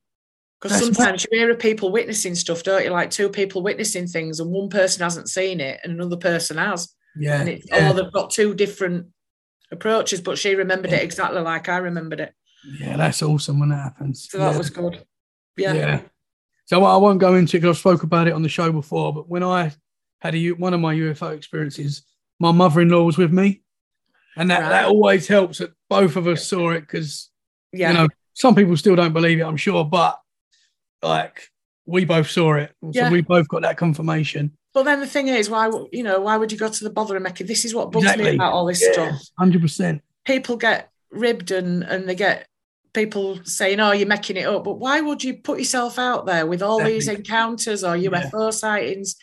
Because 0.64 0.78
sometimes 0.78 1.26
you 1.30 1.38
hear 1.38 1.50
of 1.50 1.58
people 1.58 1.92
witnessing 1.92 2.34
stuff, 2.34 2.62
don't 2.62 2.84
you? 2.84 2.90
Like 2.90 3.10
two 3.10 3.28
people 3.28 3.62
witnessing 3.62 4.06
things, 4.06 4.40
and 4.40 4.50
one 4.50 4.70
person 4.70 5.02
hasn't 5.02 5.28
seen 5.28 5.60
it, 5.60 5.78
and 5.84 5.92
another 5.92 6.16
person 6.16 6.56
has. 6.56 6.94
Yeah. 7.14 7.40
And 7.40 7.50
it's, 7.50 7.66
yeah. 7.68 7.90
or 7.90 7.92
they've 7.92 8.10
got 8.10 8.30
two 8.30 8.54
different 8.54 9.08
approaches, 9.70 10.22
but 10.22 10.38
she 10.38 10.54
remembered 10.54 10.90
yeah. 10.90 10.98
it 10.98 11.02
exactly 11.02 11.42
like 11.42 11.68
I 11.68 11.76
remembered 11.76 12.20
it. 12.20 12.32
Yeah, 12.80 12.96
that's 12.96 13.22
awesome 13.22 13.60
when 13.60 13.68
that 13.68 13.82
happens. 13.82 14.26
So 14.30 14.38
that 14.38 14.52
yeah. 14.52 14.56
was 14.56 14.70
good. 14.70 15.04
Yeah. 15.58 15.74
Yeah. 15.74 16.00
So 16.64 16.82
I 16.82 16.96
won't 16.96 17.20
go 17.20 17.34
into 17.34 17.58
because 17.58 17.76
I've 17.76 17.80
spoke 17.80 18.02
about 18.02 18.26
it 18.26 18.32
on 18.32 18.42
the 18.42 18.48
show 18.48 18.72
before, 18.72 19.12
but 19.12 19.28
when 19.28 19.42
I 19.42 19.70
had 20.20 20.34
a, 20.34 20.52
one 20.52 20.72
of 20.72 20.80
my 20.80 20.94
UFO 20.94 21.36
experiences, 21.36 22.04
my 22.40 22.52
mother-in-law 22.52 23.02
was 23.02 23.18
with 23.18 23.34
me, 23.34 23.60
and 24.34 24.50
that, 24.50 24.62
right. 24.62 24.68
that 24.70 24.86
always 24.86 25.28
helps 25.28 25.58
that 25.58 25.74
both 25.90 26.16
of 26.16 26.26
us 26.26 26.48
saw 26.48 26.70
it 26.70 26.80
because 26.80 27.28
yeah. 27.70 27.90
you 27.90 27.98
know 27.98 28.08
some 28.32 28.54
people 28.54 28.78
still 28.78 28.96
don't 28.96 29.12
believe 29.12 29.40
it, 29.40 29.44
I'm 29.44 29.58
sure, 29.58 29.84
but 29.84 30.18
like 31.04 31.48
we 31.86 32.04
both 32.04 32.30
saw 32.30 32.54
it, 32.54 32.74
so 32.82 32.90
yeah. 32.92 33.10
we 33.10 33.20
both 33.20 33.48
got 33.48 33.62
that 33.62 33.76
confirmation. 33.76 34.56
But 34.72 34.84
then 34.84 35.00
the 35.00 35.06
thing 35.06 35.28
is, 35.28 35.48
why 35.48 35.70
you 35.92 36.02
know 36.02 36.20
why 36.20 36.36
would 36.36 36.50
you 36.50 36.58
go 36.58 36.68
to 36.68 36.84
the 36.84 36.90
bother 36.90 37.16
of 37.16 37.22
making? 37.22 37.46
This 37.46 37.64
is 37.64 37.74
what 37.74 37.92
bugs 37.92 38.04
exactly. 38.04 38.30
me 38.30 38.34
about 38.36 38.52
all 38.52 38.66
this 38.66 38.82
yeah, 38.82 38.92
stuff. 38.92 39.22
Hundred 39.38 39.62
percent. 39.62 40.02
People 40.24 40.56
get 40.56 40.90
ribbed 41.10 41.50
and 41.52 41.84
and 41.84 42.08
they 42.08 42.14
get 42.14 42.48
people 42.92 43.40
saying, 43.44 43.78
"Oh, 43.78 43.92
you're 43.92 44.08
making 44.08 44.36
it 44.36 44.46
up." 44.46 44.64
But 44.64 44.78
why 44.78 45.00
would 45.00 45.22
you 45.22 45.34
put 45.34 45.58
yourself 45.58 45.98
out 45.98 46.26
there 46.26 46.46
with 46.46 46.62
all 46.62 46.78
exactly. 46.78 46.94
these 46.94 47.08
encounters 47.08 47.84
or 47.84 47.96
UFO 47.96 48.46
yeah. 48.46 48.50
sightings 48.50 49.16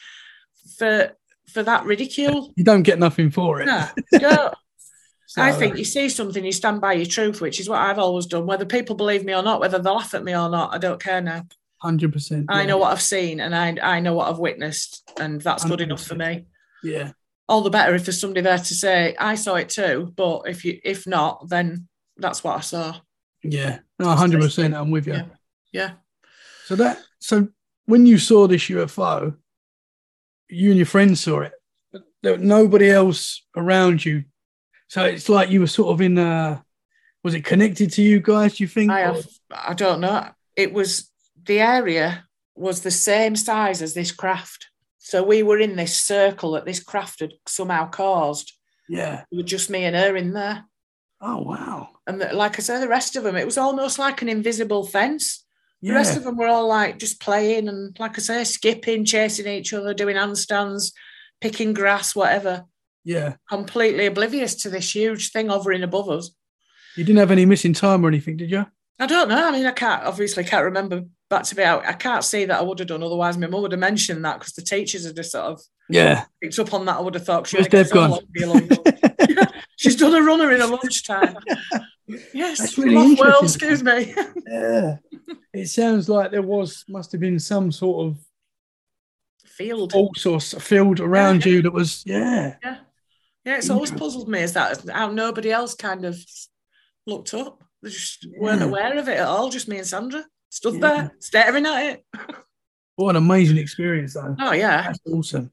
for 0.77 1.11
for 1.51 1.63
that 1.63 1.85
ridicule? 1.85 2.53
You 2.55 2.63
don't 2.63 2.83
get 2.83 2.99
nothing 2.99 3.29
for 3.29 3.61
it. 3.61 3.65
No, 3.65 3.87
so, 5.25 5.41
I 5.41 5.51
think 5.51 5.77
you 5.77 5.85
see 5.85 6.07
something, 6.07 6.45
you 6.45 6.51
stand 6.53 6.79
by 6.79 6.93
your 6.93 7.05
truth, 7.05 7.41
which 7.41 7.59
is 7.59 7.67
what 7.67 7.79
I've 7.79 7.99
always 7.99 8.25
done. 8.25 8.45
Whether 8.45 8.65
people 8.65 8.95
believe 8.95 9.25
me 9.25 9.33
or 9.33 9.43
not, 9.43 9.59
whether 9.59 9.79
they 9.79 9.89
laugh 9.89 10.13
at 10.13 10.23
me 10.23 10.35
or 10.35 10.49
not, 10.49 10.73
I 10.73 10.77
don't 10.77 11.01
care 11.01 11.21
now. 11.21 11.43
Hundred 11.81 12.13
percent. 12.13 12.45
I 12.47 12.65
know 12.67 12.77
what 12.77 12.91
I've 12.91 13.01
seen 13.01 13.39
and 13.39 13.55
I 13.55 13.75
I 13.81 13.99
know 14.01 14.13
what 14.13 14.29
I've 14.29 14.37
witnessed, 14.37 15.01
and 15.19 15.41
that's 15.41 15.65
100%. 15.65 15.67
good 15.69 15.81
enough 15.81 16.03
for 16.03 16.13
me. 16.13 16.45
Yeah. 16.83 17.13
All 17.49 17.61
the 17.61 17.71
better 17.71 17.95
if 17.95 18.05
there's 18.05 18.21
somebody 18.21 18.41
there 18.41 18.59
to 18.59 18.75
say 18.75 19.15
I 19.17 19.33
saw 19.33 19.55
it 19.55 19.69
too. 19.69 20.13
But 20.15 20.43
if 20.45 20.63
you 20.63 20.79
if 20.83 21.07
not, 21.07 21.49
then 21.49 21.87
that's 22.17 22.43
what 22.43 22.55
I 22.55 22.61
saw. 22.61 22.97
Yeah. 23.41 23.79
No, 23.97 24.09
hundred 24.09 24.41
percent. 24.41 24.75
I'm 24.75 24.91
with 24.91 25.07
you. 25.07 25.13
Yeah. 25.13 25.25
yeah. 25.71 25.91
So 26.65 26.75
that 26.75 26.99
so 27.17 27.47
when 27.85 28.05
you 28.05 28.19
saw 28.19 28.45
this 28.45 28.63
UFO, 28.65 29.35
you 30.49 30.69
and 30.69 30.77
your 30.77 30.85
friends 30.85 31.21
saw 31.21 31.41
it. 31.41 31.53
There 32.21 32.33
was 32.33 32.43
nobody 32.43 32.91
else 32.91 33.43
around 33.57 34.05
you. 34.05 34.25
So 34.87 35.03
it's 35.05 35.29
like 35.29 35.49
you 35.49 35.61
were 35.61 35.67
sort 35.67 35.93
of 35.93 36.01
in 36.01 36.19
uh 36.19 36.61
was 37.23 37.33
it 37.33 37.43
connected 37.43 37.91
to 37.93 38.03
you 38.03 38.19
guys, 38.19 38.57
do 38.57 38.63
you 38.63 38.67
think? 38.67 38.91
I 38.91 38.99
have 38.99 39.25
I 39.49 39.73
don't 39.73 40.01
know. 40.01 40.29
It 40.55 40.73
was 40.73 41.10
the 41.45 41.59
area 41.59 42.25
was 42.55 42.81
the 42.81 42.91
same 42.91 43.35
size 43.35 43.81
as 43.81 43.93
this 43.93 44.11
craft. 44.11 44.67
So 44.99 45.23
we 45.23 45.43
were 45.43 45.59
in 45.59 45.75
this 45.75 45.97
circle 45.97 46.51
that 46.51 46.65
this 46.65 46.81
craft 46.81 47.21
had 47.21 47.33
somehow 47.47 47.89
caused. 47.89 48.53
Yeah. 48.87 49.23
It 49.31 49.35
was 49.35 49.45
just 49.45 49.69
me 49.69 49.85
and 49.85 49.95
her 49.95 50.15
in 50.15 50.33
there. 50.33 50.65
Oh, 51.19 51.41
wow. 51.41 51.89
And 52.07 52.21
the, 52.21 52.33
like 52.33 52.57
I 52.57 52.61
said, 52.61 52.79
the 52.79 52.87
rest 52.87 53.15
of 53.15 53.23
them, 53.23 53.35
it 53.35 53.45
was 53.45 53.57
almost 53.57 53.99
like 53.99 54.21
an 54.21 54.29
invisible 54.29 54.85
fence. 54.85 55.45
Yeah. 55.81 55.93
The 55.93 55.95
rest 55.95 56.17
of 56.17 56.23
them 56.23 56.37
were 56.37 56.47
all 56.47 56.67
like 56.67 56.99
just 56.99 57.19
playing 57.19 57.67
and, 57.67 57.97
like 57.99 58.17
I 58.17 58.21
say, 58.21 58.43
skipping, 58.43 59.05
chasing 59.05 59.47
each 59.47 59.73
other, 59.73 59.93
doing 59.93 60.15
handstands, 60.15 60.91
picking 61.39 61.73
grass, 61.73 62.15
whatever. 62.15 62.65
Yeah. 63.03 63.35
Completely 63.49 64.05
oblivious 64.05 64.55
to 64.55 64.69
this 64.69 64.93
huge 64.93 65.31
thing 65.31 65.49
hovering 65.49 65.83
above 65.83 66.09
us. 66.09 66.31
You 66.95 67.03
didn't 67.03 67.19
have 67.19 67.31
any 67.31 67.45
missing 67.45 67.73
time 67.73 68.05
or 68.05 68.07
anything, 68.09 68.37
did 68.37 68.51
you? 68.51 68.65
I 68.99 69.07
don't 69.07 69.29
know. 69.29 69.47
I 69.47 69.51
mean, 69.51 69.65
I 69.65 69.71
can't 69.71 70.03
obviously 70.03 70.43
can't 70.43 70.65
remember 70.65 71.03
back 71.31 71.43
to 71.43 71.55
be 71.55 71.63
out. 71.63 71.85
I 71.85 71.93
can't 71.93 72.23
see 72.23 72.45
that 72.45 72.59
I 72.59 72.61
would 72.61 72.77
have 72.77 72.89
done. 72.89 73.01
Otherwise, 73.01 73.37
my 73.37 73.47
mum 73.47 73.63
would 73.63 73.71
have 73.71 73.79
mentioned 73.79 74.23
that 74.23 74.37
because 74.37 74.53
the 74.53 74.61
teachers 74.61 75.05
had 75.05 75.15
just 75.15 75.31
sort 75.31 75.45
of 75.45 75.61
yeah 75.89 76.25
picked 76.39 76.59
up 76.59 76.73
on 76.75 76.85
that. 76.85 76.97
I 76.97 77.01
would 77.01 77.15
have 77.15 77.25
thought 77.25 77.47
she 77.47 77.57
was 77.57 77.67
Deb 77.67 77.89
gone. 77.89 78.19
She's 79.77 79.95
done 79.95 80.13
a 80.13 80.21
runner 80.21 80.51
in 80.51 80.61
a 80.61 80.67
lunchtime. 80.67 81.35
yes, 82.33 82.59
That's 82.59 82.77
really 82.77 83.15
well, 83.15 83.39
excuse 83.41 83.81
me. 83.81 84.13
yeah, 84.47 84.97
it 85.53 85.69
sounds 85.69 86.07
like 86.07 86.29
there 86.29 86.43
was 86.43 86.85
must 86.87 87.11
have 87.13 87.21
been 87.21 87.39
some 87.39 87.71
sort 87.71 88.05
of 88.05 88.19
field, 89.45 89.93
all 89.95 90.11
sorts 90.15 90.53
of 90.53 90.61
field 90.61 90.99
around 90.99 91.45
yeah. 91.45 91.53
you 91.53 91.61
that 91.63 91.73
was 91.73 92.03
yeah, 92.05 92.55
yeah, 92.63 92.77
yeah. 93.45 93.57
It's 93.57 93.71
always 93.71 93.89
puzzled 93.89 94.29
me 94.29 94.41
is 94.41 94.53
that 94.53 94.87
how 94.89 95.09
nobody 95.09 95.51
else 95.51 95.73
kind 95.73 96.05
of 96.05 96.19
looked 97.07 97.33
up. 97.33 97.63
They 97.81 97.89
just 97.89 98.27
weren't 98.37 98.61
Yeah. 98.61 98.67
aware 98.67 98.97
of 98.99 99.07
it 99.07 99.17
at 99.17 99.27
all. 99.27 99.49
Just 99.49 99.67
me 99.67 99.77
and 99.77 99.87
Sandra 99.87 100.25
stood 100.51 100.75
Yeah. 100.75 100.79
there 100.79 101.11
staring 101.19 101.65
at 101.65 101.83
it. 101.93 102.05
What 102.97 103.11
an 103.11 103.15
amazing 103.23 103.57
experience, 103.57 104.13
though. 104.13 104.35
Oh 104.39 104.51
yeah, 104.51 104.83
That's 104.83 104.99
awesome. 105.11 105.49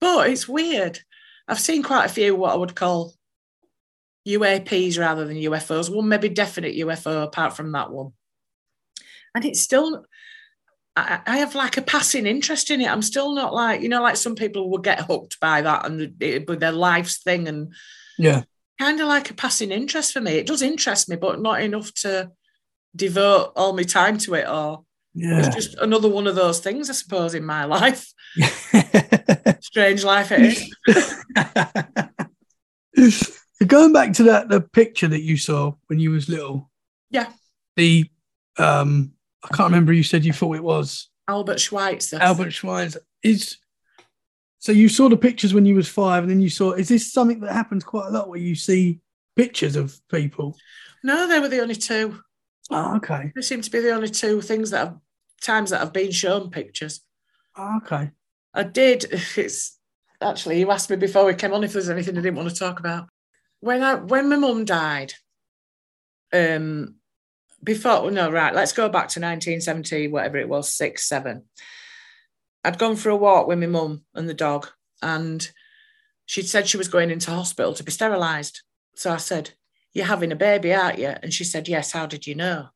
but 0.00 0.28
it's 0.28 0.48
weird. 0.48 0.98
I've 1.46 1.60
seen 1.60 1.82
quite 1.84 2.06
a 2.06 2.08
few 2.08 2.34
what 2.34 2.52
I 2.52 2.56
would 2.56 2.74
call 2.74 3.14
UAPs 4.26 4.98
rather 4.98 5.24
than 5.26 5.36
UFOs. 5.36 5.94
One 5.94 6.08
maybe 6.08 6.28
definite 6.28 6.74
UFO 6.76 7.22
apart 7.22 7.54
from 7.54 7.72
that 7.72 7.90
one, 7.92 8.12
and 9.34 9.44
it's 9.44 9.60
still. 9.60 10.04
I, 10.96 11.20
I 11.24 11.36
have 11.38 11.54
like 11.54 11.76
a 11.76 11.82
passing 11.82 12.26
interest 12.26 12.70
in 12.70 12.80
it. 12.80 12.90
I'm 12.90 13.02
still 13.02 13.34
not 13.34 13.54
like 13.54 13.82
you 13.82 13.88
know, 13.88 14.02
like 14.02 14.16
some 14.16 14.34
people 14.34 14.68
will 14.68 14.78
get 14.78 15.02
hooked 15.02 15.38
by 15.38 15.62
that 15.62 15.86
and 15.86 16.20
it 16.20 16.48
with 16.48 16.58
their 16.60 16.72
life's 16.72 17.22
thing, 17.22 17.46
and 17.46 17.72
Yeah. 18.18 18.42
kind 18.80 19.00
of 19.00 19.06
like 19.06 19.30
a 19.30 19.34
passing 19.34 19.70
interest 19.70 20.12
for 20.12 20.20
me. 20.20 20.32
It 20.32 20.46
does 20.46 20.62
interest 20.62 21.08
me, 21.08 21.16
but 21.16 21.40
not 21.40 21.62
enough 21.62 21.92
to 22.02 22.32
devote 22.96 23.52
all 23.56 23.72
my 23.72 23.82
time 23.82 24.18
to 24.18 24.34
it. 24.34 24.48
Or 24.48 24.84
Yeah. 25.14 25.38
it's 25.38 25.54
just 25.54 25.74
another 25.78 26.08
one 26.08 26.26
of 26.26 26.34
those 26.34 26.60
things, 26.60 26.90
I 26.90 26.94
suppose, 26.94 27.34
in 27.34 27.44
my 27.44 27.64
life. 27.64 28.12
Strange 29.60 30.04
life 30.04 30.30
it 30.32 30.40
is. 32.96 33.34
Going 33.66 33.92
back 33.92 34.14
to 34.14 34.22
that 34.24 34.48
the 34.48 34.60
picture 34.60 35.08
that 35.08 35.20
you 35.22 35.36
saw 35.36 35.74
when 35.88 35.98
you 36.00 36.10
was 36.10 36.28
little. 36.28 36.70
Yeah. 37.10 37.30
The 37.76 38.06
um 38.58 39.12
I 39.44 39.48
can't 39.54 39.70
remember 39.70 39.92
you 39.92 40.02
said 40.02 40.24
you 40.24 40.32
thought 40.32 40.56
it 40.56 40.64
was 40.64 41.08
Albert 41.28 41.60
Schweitzer. 41.60 42.18
Albert 42.20 42.50
Schweitzer. 42.52 43.00
Is 43.22 43.58
so 44.58 44.72
you 44.72 44.88
saw 44.88 45.08
the 45.08 45.16
pictures 45.16 45.52
when 45.54 45.66
you 45.66 45.74
was 45.74 45.88
five 45.88 46.22
and 46.22 46.30
then 46.30 46.40
you 46.40 46.50
saw 46.50 46.72
is 46.72 46.88
this 46.88 47.12
something 47.12 47.40
that 47.40 47.52
happens 47.52 47.84
quite 47.84 48.06
a 48.08 48.10
lot 48.10 48.28
where 48.28 48.40
you 48.40 48.54
see 48.54 49.00
pictures 49.36 49.76
of 49.76 49.98
people? 50.10 50.56
No, 51.04 51.28
they 51.28 51.38
were 51.38 51.48
the 51.48 51.60
only 51.60 51.74
two. 51.76 52.18
Oh, 52.70 52.96
okay. 52.96 53.32
They 53.34 53.42
seem 53.42 53.62
to 53.62 53.70
be 53.70 53.80
the 53.80 53.90
only 53.90 54.08
two 54.08 54.40
things 54.40 54.70
that 54.70 54.78
have 54.78 54.98
times 55.42 55.70
that 55.70 55.82
I've 55.82 55.92
been 55.92 56.12
shown 56.12 56.50
pictures. 56.50 57.00
Oh, 57.56 57.78
okay. 57.78 58.10
I 58.54 58.62
did. 58.62 59.06
It's 59.36 59.78
actually 60.20 60.60
you 60.60 60.70
asked 60.70 60.90
me 60.90 60.96
before 60.96 61.24
we 61.24 61.34
came 61.34 61.52
on 61.52 61.64
if 61.64 61.72
there's 61.72 61.88
anything 61.88 62.16
I 62.16 62.20
didn't 62.20 62.36
want 62.36 62.50
to 62.50 62.54
talk 62.54 62.78
about. 62.78 63.08
When 63.60 63.82
I 63.82 63.94
when 63.94 64.28
my 64.28 64.36
mum 64.36 64.64
died, 64.64 65.14
um, 66.32 66.96
before 67.62 68.10
no 68.10 68.30
right, 68.30 68.54
let's 68.54 68.72
go 68.72 68.88
back 68.88 69.08
to 69.08 69.20
1970, 69.20 70.08
whatever 70.08 70.38
it 70.38 70.48
was, 70.48 70.72
six 70.72 71.08
seven. 71.08 71.44
I'd 72.64 72.78
gone 72.78 72.96
for 72.96 73.08
a 73.08 73.16
walk 73.16 73.46
with 73.46 73.58
my 73.58 73.66
mum 73.66 74.04
and 74.14 74.28
the 74.28 74.34
dog, 74.34 74.68
and 75.02 75.50
she'd 76.26 76.48
said 76.48 76.68
she 76.68 76.76
was 76.76 76.88
going 76.88 77.10
into 77.10 77.30
hospital 77.30 77.72
to 77.74 77.84
be 77.84 77.90
sterilised. 77.90 78.62
So 78.94 79.12
I 79.12 79.16
said, 79.16 79.52
"You're 79.92 80.06
having 80.06 80.32
a 80.32 80.36
baby, 80.36 80.72
aren't 80.72 80.98
you?" 80.98 81.14
And 81.22 81.32
she 81.32 81.44
said, 81.44 81.68
"Yes." 81.68 81.92
How 81.92 82.06
did 82.06 82.26
you 82.26 82.34
know? 82.34 82.68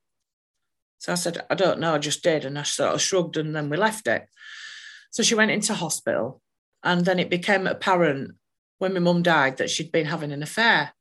So 0.98 1.12
I 1.12 1.16
said, 1.16 1.44
"I 1.50 1.54
don't 1.54 1.80
know. 1.80 1.94
I 1.94 1.98
just 1.98 2.22
did." 2.22 2.44
And 2.44 2.58
I 2.58 2.62
sort 2.62 2.94
of 2.94 3.00
shrugged, 3.00 3.36
and 3.36 3.54
then 3.54 3.68
we 3.70 3.76
left 3.76 4.06
it. 4.06 4.26
So 5.10 5.22
she 5.22 5.34
went 5.34 5.50
into 5.50 5.74
hospital, 5.74 6.42
and 6.82 7.04
then 7.04 7.18
it 7.18 7.30
became 7.30 7.66
apparent 7.66 8.32
when 8.78 8.94
my 8.94 9.00
mum 9.00 9.22
died 9.22 9.58
that 9.58 9.70
she'd 9.70 9.92
been 9.92 10.06
having 10.06 10.32
an 10.32 10.42
affair. 10.42 10.92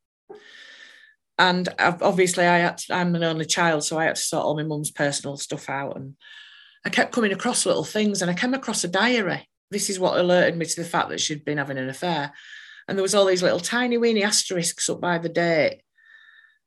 And 1.40 1.68
obviously, 1.80 2.46
I 2.46 2.60
had 2.60 2.78
to- 2.78 2.94
I'm 2.94 3.16
an 3.16 3.24
only 3.24 3.46
child, 3.46 3.84
so 3.84 3.98
I 3.98 4.06
had 4.06 4.16
to 4.16 4.22
sort 4.22 4.46
all 4.46 4.56
my 4.56 4.64
mum's 4.64 4.92
personal 4.92 5.36
stuff 5.38 5.68
out. 5.68 5.96
And 5.96 6.16
I 6.86 6.90
kept 6.90 7.12
coming 7.12 7.34
across 7.34 7.66
little 7.66 7.84
things, 7.84 8.22
and 8.22 8.30
I 8.30 8.36
came 8.36 8.54
across 8.54 8.84
a 8.84 8.88
diary. 8.88 9.50
This 9.72 9.90
is 9.90 10.00
what 10.00 10.20
alerted 10.20 10.56
me 10.56 10.66
to 10.66 10.82
the 10.82 10.88
fact 10.88 11.10
that 11.10 11.20
she'd 11.22 11.44
been 11.44 11.58
having 11.58 11.80
an 11.80 11.90
affair. 11.90 12.34
And 12.88 12.98
there 12.98 13.04
was 13.04 13.16
all 13.16 13.26
these 13.26 13.42
little 13.42 13.60
tiny 13.60 13.98
weeny 13.98 14.24
asterisks 14.24 14.90
up 14.90 15.02
by 15.02 15.18
the 15.18 15.30
date. 15.30 15.82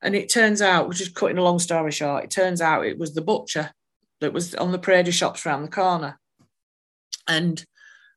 And 0.03 0.15
it 0.15 0.31
turns 0.31 0.61
out, 0.61 0.89
which 0.89 1.01
is 1.01 1.09
cutting 1.09 1.39
a 1.39 1.43
long 1.43 1.59
story 1.59 1.91
short, 1.91 2.25
it 2.25 2.31
turns 2.31 2.61
out 2.61 2.87
it 2.87 2.99
was 2.99 3.15
the 3.15 3.23
butcher 3.23 3.73
that 4.21 4.33
was 4.33 4.55
on 4.55 4.73
the 4.73 4.79
parade 4.79 5.13
shops 5.13 5.47
round 5.47 5.65
the 5.65 5.71
corner. 5.71 6.19
And 7.27 7.65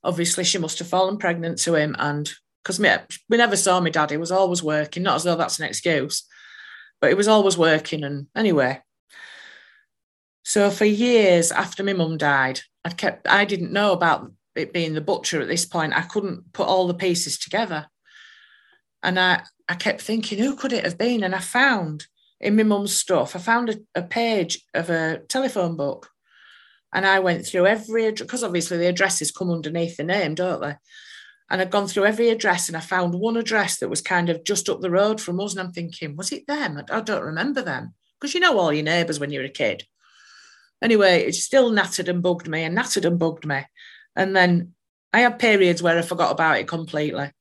obviously 0.03 0.43
she 0.43 0.57
must 0.57 0.79
have 0.79 0.87
fallen 0.87 1.17
pregnant 1.17 1.57
to 1.59 1.75
him 1.75 1.95
and 1.99 2.31
because 2.63 2.79
we 3.29 3.37
never 3.37 3.55
saw 3.55 3.79
my 3.79 3.89
dad 3.89 4.11
he 4.11 4.17
was 4.17 4.31
always 4.31 4.61
working 4.63 5.03
not 5.03 5.15
as 5.15 5.23
though 5.23 5.35
that's 5.35 5.59
an 5.59 5.65
excuse 5.65 6.25
but 7.01 7.09
he 7.09 7.15
was 7.15 7.27
always 7.27 7.57
working 7.57 8.03
and 8.03 8.27
anyway. 8.35 8.81
So 10.43 10.69
for 10.69 10.85
years 10.85 11.51
after 11.51 11.83
my 11.83 11.93
mum 11.93 12.17
died 12.17 12.61
i 12.85 12.89
kept 12.89 13.27
i 13.27 13.43
didn't 13.45 13.73
know 13.73 13.91
about 13.91 14.31
it 14.55 14.73
being 14.73 14.93
the 14.93 15.01
butcher 15.01 15.41
at 15.41 15.47
this 15.47 15.65
point. 15.65 15.95
I 15.95 16.01
couldn't 16.01 16.53
put 16.53 16.67
all 16.67 16.87
the 16.87 16.93
pieces 16.93 17.37
together. 17.37 17.87
And 19.01 19.19
i 19.19 19.43
i 19.69 19.75
kept 19.75 20.01
thinking 20.01 20.39
who 20.39 20.55
could 20.55 20.73
it 20.73 20.83
have 20.83 20.97
been 20.97 21.23
and 21.23 21.33
i 21.33 21.39
found 21.39 22.07
in 22.41 22.55
my 22.55 22.63
mum's 22.63 22.95
stuff 22.95 23.35
i 23.35 23.39
found 23.39 23.69
a, 23.69 23.75
a 23.95 24.03
page 24.03 24.61
of 24.73 24.89
a 24.89 25.19
telephone 25.29 25.77
book 25.77 26.09
and 26.93 27.05
I 27.05 27.19
went 27.19 27.45
through 27.45 27.67
every 27.67 28.11
because 28.11 28.43
obviously 28.43 28.77
the 28.77 28.87
addresses 28.87 29.31
come 29.31 29.51
underneath 29.51 29.97
the 29.97 30.03
name, 30.03 30.35
don't 30.35 30.61
they? 30.61 30.75
And 31.51 31.61
I'd 31.61 31.71
gone 31.71 31.87
through 31.87 32.05
every 32.05 32.29
address 32.29 32.67
and 32.67 32.77
I 32.77 32.79
found 32.79 33.13
one 33.13 33.37
address 33.37 33.79
that 33.79 33.89
was 33.89 34.01
kind 34.01 34.29
of 34.29 34.43
just 34.43 34.69
up 34.69 34.81
the 34.81 34.91
road 34.91 35.19
from 35.19 35.39
us. 35.39 35.53
And 35.53 35.61
I'm 35.61 35.71
thinking, 35.71 36.15
was 36.15 36.31
it 36.31 36.47
them? 36.47 36.81
I, 36.89 37.01
don't 37.01 37.23
remember 37.23 37.61
them 37.61 37.93
because 38.19 38.33
you 38.33 38.39
know 38.39 38.57
all 38.57 38.73
your 38.73 38.83
neighbours 38.83 39.19
when 39.19 39.31
you're 39.31 39.43
a 39.43 39.49
kid. 39.49 39.83
Anyway, 40.81 41.23
it 41.23 41.35
still 41.35 41.71
nattered 41.71 42.07
and 42.07 42.21
bugged 42.21 42.47
me 42.47 42.63
and 42.63 42.75
nattered 42.75 43.05
and 43.05 43.19
bugged 43.19 43.45
me. 43.45 43.63
And 44.15 44.35
then 44.35 44.73
I 45.11 45.21
had 45.21 45.39
periods 45.39 45.81
where 45.81 45.97
I 45.97 46.03
forgot 46.03 46.31
about 46.31 46.57
it 46.57 46.67
completely. 46.67 47.31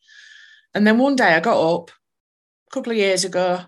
And 0.75 0.87
then 0.87 0.99
one 0.99 1.17
day 1.17 1.35
I 1.35 1.41
got 1.41 1.75
up 1.75 1.91
a 2.69 2.75
couple 2.75 2.93
of 2.93 2.99
years 2.99 3.25
ago 3.25 3.63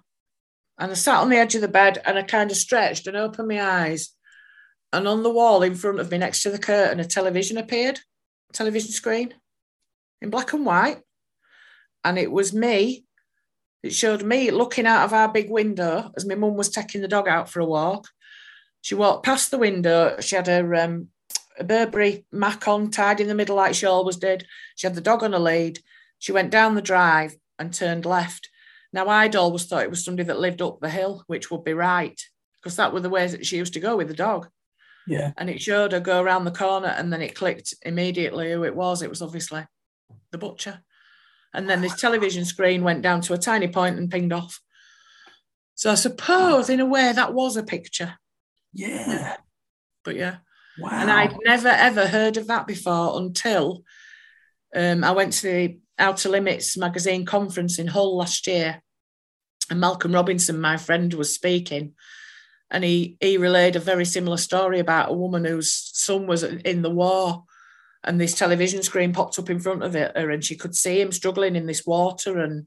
and 0.78 0.92
I 0.92 0.94
sat 0.94 1.18
on 1.18 1.30
the 1.30 1.36
edge 1.36 1.54
of 1.54 1.60
the 1.60 1.68
bed 1.68 2.00
and 2.04 2.18
I 2.18 2.22
kind 2.22 2.50
of 2.50 2.56
stretched 2.56 3.06
and 3.06 3.16
opened 3.16 3.48
my 3.48 3.62
eyes 3.62 4.10
and 4.92 5.06
on 5.06 5.22
the 5.22 5.30
wall 5.30 5.62
in 5.62 5.74
front 5.74 6.00
of 6.00 6.10
me 6.10 6.18
next 6.18 6.42
to 6.42 6.50
the 6.50 6.58
curtain 6.58 7.00
a 7.00 7.04
television 7.04 7.58
appeared 7.58 8.00
television 8.52 8.90
screen 8.90 9.34
in 10.20 10.30
black 10.30 10.52
and 10.52 10.66
white. 10.66 10.98
And 12.04 12.18
it 12.18 12.30
was 12.30 12.52
me. 12.52 13.04
It 13.82 13.94
showed 13.94 14.22
me 14.22 14.50
looking 14.50 14.86
out 14.86 15.04
of 15.04 15.12
our 15.12 15.28
big 15.28 15.50
window 15.50 16.10
as 16.16 16.26
my 16.26 16.34
mum 16.34 16.56
was 16.56 16.68
taking 16.68 17.00
the 17.00 17.08
dog 17.08 17.28
out 17.28 17.48
for 17.48 17.60
a 17.60 17.66
walk. 17.66 18.08
She 18.82 18.94
walked 18.94 19.24
past 19.24 19.50
the 19.50 19.58
window. 19.58 20.16
She 20.20 20.36
had 20.36 20.46
her 20.46 20.74
um, 20.74 21.08
a 21.58 21.64
burberry 21.64 22.24
mac 22.32 22.66
on 22.68 22.90
tied 22.90 23.20
in 23.20 23.28
the 23.28 23.34
middle 23.34 23.56
like 23.56 23.74
she 23.74 23.86
always 23.86 24.16
did. 24.16 24.46
She 24.76 24.86
had 24.86 24.94
the 24.94 25.00
dog 25.00 25.22
on 25.22 25.34
a 25.34 25.38
lead. 25.38 25.80
She 26.18 26.32
went 26.32 26.50
down 26.50 26.74
the 26.74 26.82
drive 26.82 27.36
and 27.58 27.72
turned 27.72 28.06
left 28.06 28.49
now 28.92 29.08
i'd 29.08 29.36
always 29.36 29.64
thought 29.66 29.82
it 29.82 29.90
was 29.90 30.04
somebody 30.04 30.26
that 30.26 30.38
lived 30.40 30.60
up 30.62 30.80
the 30.80 30.90
hill 30.90 31.22
which 31.26 31.50
would 31.50 31.64
be 31.64 31.72
right 31.74 32.20
because 32.60 32.76
that 32.76 32.92
were 32.92 33.00
the 33.00 33.08
ways 33.10 33.32
that 33.32 33.46
she 33.46 33.56
used 33.56 33.72
to 33.74 33.80
go 33.80 33.96
with 33.96 34.08
the 34.08 34.14
dog 34.14 34.48
Yeah. 35.06 35.32
and 35.38 35.48
it 35.48 35.62
showed 35.62 35.92
her 35.92 36.00
go 36.00 36.20
around 36.20 36.44
the 36.44 36.50
corner 36.50 36.88
and 36.88 37.12
then 37.12 37.22
it 37.22 37.34
clicked 37.34 37.72
immediately 37.82 38.52
who 38.52 38.64
it 38.64 38.76
was. 38.76 39.00
It 39.00 39.08
was 39.08 39.22
obviously 39.22 39.64
the 40.30 40.36
butcher. 40.38 40.82
And 41.54 41.68
then 41.68 41.80
this 41.80 41.98
television 41.98 42.44
screen 42.44 42.84
went 42.84 43.00
down 43.02 43.22
to 43.22 43.32
a 43.32 43.38
tiny 43.38 43.66
point 43.68 43.96
and 43.98 44.10
pinged 44.10 44.32
off. 44.32 44.60
So 45.74 45.90
I 45.90 45.94
suppose 45.94 46.68
in 46.68 46.80
a 46.80 46.86
way 46.86 47.10
that 47.12 47.32
was 47.32 47.56
a 47.56 47.62
picture. 47.62 48.14
Yeah. 48.74 49.36
But 50.04 50.16
yeah. 50.16 50.36
Wow. 50.78 50.90
And 50.92 51.10
I'd 51.10 51.34
never 51.44 51.68
ever 51.68 52.06
heard 52.06 52.36
of 52.36 52.46
that 52.48 52.66
before 52.66 53.18
until 53.20 53.82
um, 54.76 55.02
I 55.02 55.12
went 55.12 55.32
to 55.32 55.42
the 55.42 55.78
Outer 56.00 56.30
Limits 56.30 56.76
magazine 56.76 57.24
conference 57.24 57.78
in 57.78 57.88
Hull 57.88 58.16
last 58.16 58.46
year. 58.46 58.82
And 59.70 59.80
Malcolm 59.80 60.12
Robinson, 60.12 60.60
my 60.60 60.76
friend, 60.76 61.12
was 61.14 61.34
speaking. 61.34 61.92
And 62.70 62.82
he, 62.82 63.16
he 63.20 63.36
relayed 63.36 63.76
a 63.76 63.80
very 63.80 64.04
similar 64.04 64.36
story 64.36 64.80
about 64.80 65.10
a 65.10 65.14
woman 65.14 65.44
whose 65.44 65.72
son 65.72 66.26
was 66.26 66.42
in 66.42 66.82
the 66.82 66.90
war. 66.90 67.44
And 68.02 68.20
this 68.20 68.34
television 68.34 68.82
screen 68.82 69.12
popped 69.12 69.38
up 69.38 69.50
in 69.50 69.60
front 69.60 69.82
of 69.82 69.92
her, 69.92 70.30
and 70.30 70.44
she 70.44 70.56
could 70.56 70.74
see 70.74 71.00
him 71.00 71.12
struggling 71.12 71.54
in 71.54 71.66
this 71.66 71.84
water. 71.86 72.38
And 72.38 72.66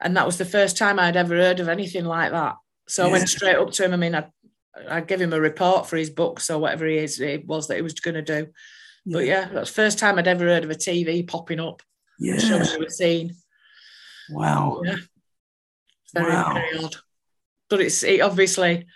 and 0.00 0.16
that 0.16 0.26
was 0.26 0.36
the 0.36 0.44
first 0.44 0.76
time 0.76 0.98
I'd 0.98 1.16
ever 1.16 1.36
heard 1.36 1.60
of 1.60 1.68
anything 1.68 2.04
like 2.04 2.32
that. 2.32 2.56
So 2.88 3.06
I 3.06 3.12
went 3.12 3.28
straight 3.28 3.56
up 3.56 3.70
to 3.70 3.84
him. 3.84 3.92
I 3.92 3.96
mean, 3.96 4.16
I 4.16 4.26
I 4.88 5.00
gave 5.00 5.20
him 5.20 5.32
a 5.32 5.40
report 5.40 5.86
for 5.86 5.96
his 5.96 6.10
books 6.10 6.50
or 6.50 6.58
whatever 6.58 6.86
he 6.86 6.96
is 6.96 7.20
it 7.20 7.46
was 7.46 7.68
that 7.68 7.76
he 7.76 7.82
was 7.82 7.94
going 7.94 8.14
to 8.14 8.22
do. 8.22 8.48
But 9.06 9.26
yeah, 9.26 9.48
that's 9.48 9.70
the 9.70 9.74
first 9.74 9.98
time 9.98 10.18
I'd 10.18 10.28
ever 10.28 10.46
heard 10.46 10.64
of 10.64 10.70
a 10.70 10.74
TV 10.74 11.26
popping 11.26 11.60
up 11.60 11.82
Yeah. 12.22 12.38
showing 12.38 12.80
you 12.80 12.86
a 12.86 12.90
scene. 12.90 13.34
Wow. 14.30 14.80
Yeah. 14.84 14.96
Very, 16.14 16.32
Wow. 16.32 16.54
very 16.54 16.78
odd. 16.84 16.96
But 17.68 17.80
it's 17.80 18.02
it 18.02 18.20
obviously 18.20 18.86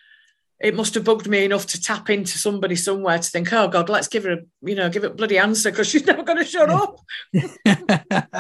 it 0.60 0.74
must 0.74 0.94
have 0.94 1.04
bugged 1.04 1.28
me 1.28 1.44
enough 1.44 1.66
to 1.66 1.80
tap 1.80 2.08
into 2.08 2.38
somebody 2.38 2.76
somewhere 2.76 3.18
to 3.18 3.28
think, 3.30 3.52
oh 3.52 3.68
God, 3.68 3.88
let's 3.88 4.08
give 4.08 4.24
her 4.24 4.32
a 4.32 4.38
you 4.62 4.74
know, 4.74 4.88
give 4.88 5.04
it 5.04 5.10
a 5.12 5.14
bloody 5.14 5.38
answer 5.38 5.70
because 5.70 5.88
she's 5.88 6.06
never 6.10 6.22
going 6.22 6.38
to 6.38 6.44
shut 6.44 6.70
up. 6.70 6.96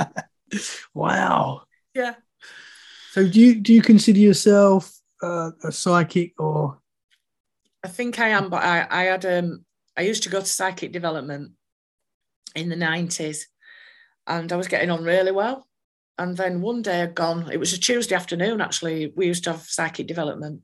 wow. 0.94 1.62
Yeah. 1.94 2.14
So 3.12 3.26
do 3.28 3.40
you 3.40 3.54
do 3.56 3.72
you 3.72 3.82
consider 3.82 4.18
yourself 4.18 4.92
uh, 5.22 5.50
a 5.64 5.72
psychic 5.72 6.34
or 6.38 6.78
I 7.82 7.88
think 7.88 8.18
I 8.18 8.28
am, 8.28 8.50
but 8.50 8.62
I, 8.62 8.86
I 8.90 9.02
had 9.04 9.24
um 9.24 9.64
I 9.96 10.02
used 10.02 10.22
to 10.24 10.28
go 10.28 10.40
to 10.40 10.46
psychic 10.46 10.92
development 10.92 11.52
in 12.54 12.68
the 12.68 12.76
nineties 12.76 13.48
and 14.26 14.52
I 14.52 14.56
was 14.56 14.68
getting 14.68 14.90
on 14.90 15.04
really 15.04 15.32
well. 15.32 15.66
And 16.18 16.36
then 16.36 16.60
one 16.60 16.82
day 16.82 17.02
I'd 17.02 17.14
gone, 17.14 17.50
it 17.52 17.60
was 17.60 17.72
a 17.72 17.78
Tuesday 17.78 18.14
afternoon 18.14 18.60
actually. 18.60 19.12
We 19.14 19.26
used 19.26 19.44
to 19.44 19.52
have 19.52 19.62
psychic 19.62 20.06
development. 20.06 20.62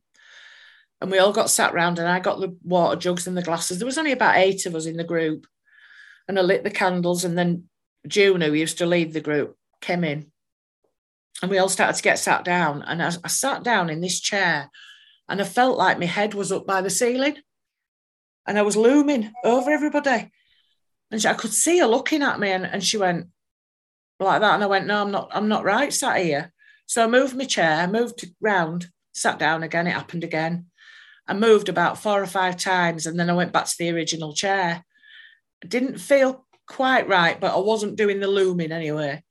and 1.01 1.11
we 1.11 1.19
all 1.19 1.33
got 1.33 1.51
sat 1.51 1.75
round 1.75 1.99
and 1.99 2.09
I 2.09 2.21
got 2.21 2.41
the 2.41 2.57
water 2.63 2.97
jugs 2.97 3.27
and 3.27 3.37
the 3.37 3.43
glasses. 3.43 3.79
There 3.79 3.87
was 3.87 3.99
only 3.99 4.13
about 4.13 4.37
eight 4.37 4.67
of 4.67 4.75
us 4.75 4.87
in 4.87 4.97
the 4.97 5.05
group. 5.05 5.47
And 6.29 6.39
I 6.39 6.43
lit 6.43 6.65
the 6.65 6.71
candles 6.71 7.25
and 7.25 7.37
then 7.37 7.65
June, 8.07 8.41
who 8.41 8.53
used 8.53 8.79
to 8.79 8.87
lead 8.87 9.13
the 9.13 9.21
group, 9.21 9.57
came 9.81 10.05
in. 10.05 10.31
And 11.43 11.51
we 11.51 11.59
all 11.59 11.69
started 11.69 11.97
to 11.97 12.03
get 12.03 12.19
sat 12.19 12.45
down. 12.45 12.83
And 12.83 13.03
I, 13.03 13.13
I 13.25 13.29
sat 13.29 13.65
down 13.65 13.91
in 13.91 14.01
this 14.01 14.21
chair 14.21 14.71
and 15.29 15.41
I 15.41 15.45
felt 15.45 15.77
like 15.77 15.99
my 15.99 16.07
head 16.07 16.35
was 16.35 16.53
up 16.53 16.67
by 16.67 16.81
the 16.81 16.91
ceiling. 16.91 17.37
And 18.47 18.59
I 18.59 18.63
was 18.63 18.77
looming 18.77 19.33
over 19.45 19.71
everybody. 19.71 20.31
And 21.11 21.21
she, 21.21 21.29
I 21.29 21.35
could 21.35 21.53
see 21.53 21.79
her 21.79 21.87
looking 21.87 22.23
at 22.23 22.41
me 22.41 22.51
and, 22.51 22.65
and 22.65 22.83
she 22.83 22.97
went 22.97 23.27
like 24.25 24.41
that. 24.41 24.55
And 24.55 24.65
I 24.65 24.67
went, 24.67 24.87
No, 24.87 25.03
I'm 25.03 25.11
not, 25.11 25.31
I'm 25.33 25.49
not 25.49 25.65
right 25.65 25.93
sat 25.93 26.23
here. 26.23 26.53
So 26.87 27.05
I 27.05 27.07
moved 27.07 27.37
my 27.37 27.45
chair, 27.45 27.87
moved 27.89 28.25
round, 28.41 28.89
sat 29.13 29.39
down 29.39 29.63
again. 29.63 29.87
It 29.87 29.93
happened 29.93 30.25
again. 30.25 30.67
I 31.27 31.35
moved 31.35 31.69
about 31.69 31.99
four 31.99 32.21
or 32.21 32.27
five 32.27 32.57
times 32.57 33.07
and 33.07 33.19
then 33.19 33.31
I 33.31 33.35
went 33.35 33.53
back 33.53 33.67
to 33.67 33.75
the 33.79 33.91
original 33.91 34.35
chair. 34.35 34.85
I 35.63 35.67
didn't 35.67 35.99
feel 35.99 36.47
quite 36.67 37.09
right, 37.09 37.41
but 37.41 37.55
I 37.55 37.59
wasn't 37.59 37.97
doing 37.97 38.21
the 38.21 38.27
looming 38.27 38.73
anyway. 38.73 39.23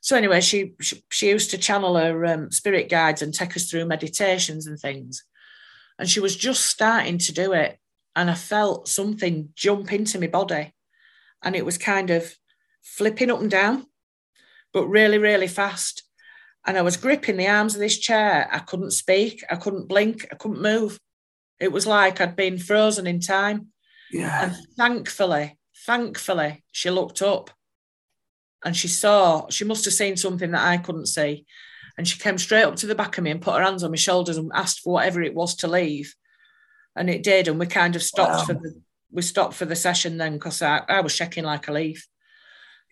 So 0.00 0.16
anyway, 0.16 0.40
she 0.40 0.74
she, 0.80 1.02
she 1.10 1.28
used 1.28 1.50
to 1.50 1.58
channel 1.58 1.96
her 1.96 2.26
um, 2.26 2.50
spirit 2.50 2.88
guides 2.88 3.22
and 3.22 3.32
take 3.32 3.56
us 3.56 3.70
through 3.70 3.86
meditations 3.86 4.66
and 4.66 4.78
things. 4.78 5.24
And 5.98 6.10
she 6.10 6.20
was 6.20 6.34
just 6.34 6.66
starting 6.66 7.18
to 7.18 7.32
do 7.32 7.52
it. 7.52 7.78
And 8.16 8.30
I 8.30 8.34
felt 8.34 8.88
something 8.88 9.50
jump 9.54 9.92
into 9.92 10.18
my 10.18 10.26
body. 10.26 10.74
And 11.42 11.54
it 11.54 11.64
was 11.64 11.78
kind 11.78 12.10
of 12.10 12.34
flipping 12.82 13.30
up 13.30 13.40
and 13.40 13.50
down, 13.50 13.86
but 14.72 14.86
really, 14.86 15.18
really 15.18 15.48
fast. 15.48 16.04
And 16.66 16.78
I 16.78 16.82
was 16.82 16.96
gripping 16.96 17.36
the 17.36 17.48
arms 17.48 17.74
of 17.74 17.80
this 17.80 17.98
chair. 17.98 18.48
I 18.50 18.60
couldn't 18.60 18.92
speak. 18.92 19.42
I 19.50 19.56
couldn't 19.56 19.88
blink. 19.88 20.26
I 20.30 20.36
couldn't 20.36 20.62
move. 20.62 20.98
It 21.58 21.72
was 21.72 21.86
like 21.86 22.20
I'd 22.20 22.36
been 22.36 22.58
frozen 22.58 23.06
in 23.06 23.20
time. 23.20 23.68
Yeah. 24.12 24.44
And 24.44 24.56
thankfully, 24.76 25.58
thankfully, 25.86 26.64
she 26.70 26.90
looked 26.90 27.22
up 27.22 27.50
and 28.64 28.76
she 28.76 28.88
saw, 28.88 29.48
she 29.48 29.64
must 29.64 29.84
have 29.86 29.94
seen 29.94 30.16
something 30.16 30.52
that 30.52 30.66
I 30.66 30.76
couldn't 30.76 31.06
see. 31.06 31.46
And 31.98 32.06
she 32.06 32.18
came 32.18 32.38
straight 32.38 32.62
up 32.62 32.76
to 32.76 32.86
the 32.86 32.94
back 32.94 33.18
of 33.18 33.24
me 33.24 33.30
and 33.30 33.42
put 33.42 33.56
her 33.56 33.62
hands 33.62 33.82
on 33.82 33.90
my 33.90 33.96
shoulders 33.96 34.36
and 34.36 34.50
asked 34.54 34.80
for 34.80 34.94
whatever 34.94 35.20
it 35.20 35.34
was 35.34 35.56
to 35.56 35.68
leave. 35.68 36.14
And 36.96 37.10
it 37.10 37.22
did. 37.22 37.48
And 37.48 37.58
we 37.58 37.66
kind 37.66 37.96
of 37.96 38.02
stopped 38.02 38.32
wow. 38.32 38.44
for 38.44 38.54
the 38.54 38.80
we 39.12 39.22
stopped 39.22 39.54
for 39.54 39.66
the 39.66 39.76
session 39.76 40.16
then 40.16 40.32
because 40.34 40.62
I, 40.62 40.82
I 40.88 41.00
was 41.02 41.12
shaking 41.12 41.44
like 41.44 41.68
a 41.68 41.72
leaf. 41.72 42.08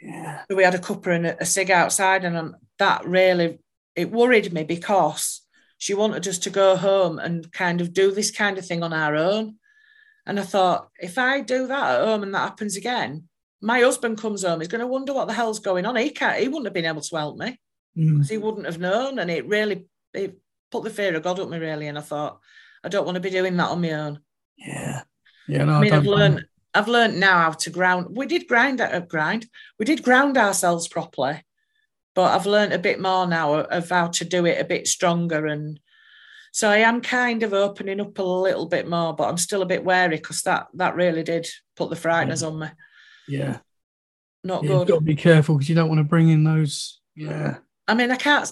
Yeah. 0.02 0.42
So 0.50 0.56
we 0.56 0.64
had 0.64 0.74
a 0.74 0.78
cuppa 0.78 1.14
and 1.14 1.26
a, 1.26 1.42
a 1.42 1.46
cig 1.46 1.70
outside, 1.70 2.24
and 2.24 2.36
um, 2.36 2.56
that 2.78 3.04
really 3.06 3.58
it 3.94 4.10
worried 4.10 4.52
me 4.52 4.64
because 4.64 5.42
she 5.78 5.94
wanted 5.94 6.26
us 6.28 6.38
to 6.38 6.50
go 6.50 6.76
home 6.76 7.18
and 7.18 7.50
kind 7.52 7.80
of 7.80 7.92
do 7.92 8.10
this 8.12 8.30
kind 8.30 8.58
of 8.58 8.66
thing 8.66 8.82
on 8.82 8.92
our 8.92 9.16
own. 9.16 9.56
And 10.26 10.38
I 10.38 10.42
thought, 10.42 10.88
if 11.00 11.18
I 11.18 11.40
do 11.40 11.66
that 11.66 12.00
at 12.00 12.06
home 12.06 12.22
and 12.22 12.34
that 12.34 12.50
happens 12.50 12.76
again, 12.76 13.24
my 13.60 13.80
husband 13.80 14.18
comes 14.18 14.44
home, 14.44 14.60
he's 14.60 14.68
going 14.68 14.80
to 14.80 14.86
wonder 14.86 15.12
what 15.12 15.26
the 15.26 15.34
hell's 15.34 15.58
going 15.58 15.86
on. 15.86 15.96
He 15.96 16.10
can't, 16.10 16.38
he 16.38 16.48
wouldn't 16.48 16.66
have 16.66 16.74
been 16.74 16.84
able 16.84 17.00
to 17.00 17.16
help 17.16 17.38
me 17.38 17.58
because 17.94 18.26
mm. 18.26 18.30
he 18.30 18.38
wouldn't 18.38 18.66
have 18.66 18.78
known. 18.78 19.18
And 19.18 19.30
it 19.30 19.46
really 19.46 19.86
it 20.14 20.38
put 20.70 20.84
the 20.84 20.90
fear 20.90 21.16
of 21.16 21.22
God 21.22 21.40
up 21.40 21.48
me, 21.48 21.58
really. 21.58 21.88
And 21.88 21.98
I 21.98 22.02
thought, 22.02 22.40
I 22.84 22.88
don't 22.88 23.04
want 23.04 23.16
to 23.16 23.20
be 23.20 23.30
doing 23.30 23.56
that 23.56 23.70
on 23.70 23.80
my 23.80 23.92
own. 23.92 24.20
Yeah. 24.56 25.02
Yeah. 25.48 25.64
No, 25.64 25.74
I 25.74 25.80
mean, 25.80 25.92
I 25.92 25.96
have 25.96 26.06
learned, 26.06 26.44
I've 26.72 26.88
learned 26.88 27.18
now 27.18 27.38
how 27.38 27.50
to 27.50 27.70
ground. 27.70 28.08
We 28.10 28.26
did 28.26 28.46
grind, 28.46 28.80
at 28.80 28.94
uh, 28.94 29.00
grind. 29.00 29.46
We 29.78 29.84
did 29.84 30.02
ground 30.02 30.36
ourselves 30.36 30.88
properly 30.88 31.42
but 32.14 32.34
I've 32.34 32.46
learned 32.46 32.72
a 32.72 32.78
bit 32.78 33.00
more 33.00 33.26
now 33.26 33.54
of 33.54 33.88
how 33.88 34.08
to 34.08 34.24
do 34.24 34.46
it 34.46 34.60
a 34.60 34.64
bit 34.64 34.86
stronger. 34.86 35.46
And 35.46 35.78
so 36.52 36.68
I 36.68 36.78
am 36.78 37.00
kind 37.00 37.42
of 37.42 37.52
opening 37.52 38.00
up 38.00 38.18
a 38.18 38.22
little 38.22 38.66
bit 38.66 38.88
more, 38.88 39.14
but 39.14 39.28
I'm 39.28 39.38
still 39.38 39.62
a 39.62 39.66
bit 39.66 39.84
wary 39.84 40.16
because 40.16 40.42
that 40.42 40.66
that 40.74 40.96
really 40.96 41.22
did 41.22 41.46
put 41.76 41.90
the 41.90 41.96
frighteners 41.96 42.42
yeah. 42.42 42.48
on 42.48 42.58
me. 42.58 42.66
Yeah. 43.28 43.58
Not 44.42 44.64
yeah, 44.64 44.68
good. 44.68 44.78
You've 44.78 44.88
got 44.88 44.94
to 44.96 45.04
be 45.04 45.14
careful 45.14 45.56
because 45.56 45.68
you 45.68 45.74
don't 45.74 45.88
want 45.88 46.00
to 46.00 46.04
bring 46.04 46.28
in 46.28 46.44
those. 46.44 47.00
Yeah. 47.14 47.58
I 47.86 47.94
mean, 47.94 48.10
I 48.10 48.16
can't 48.16 48.50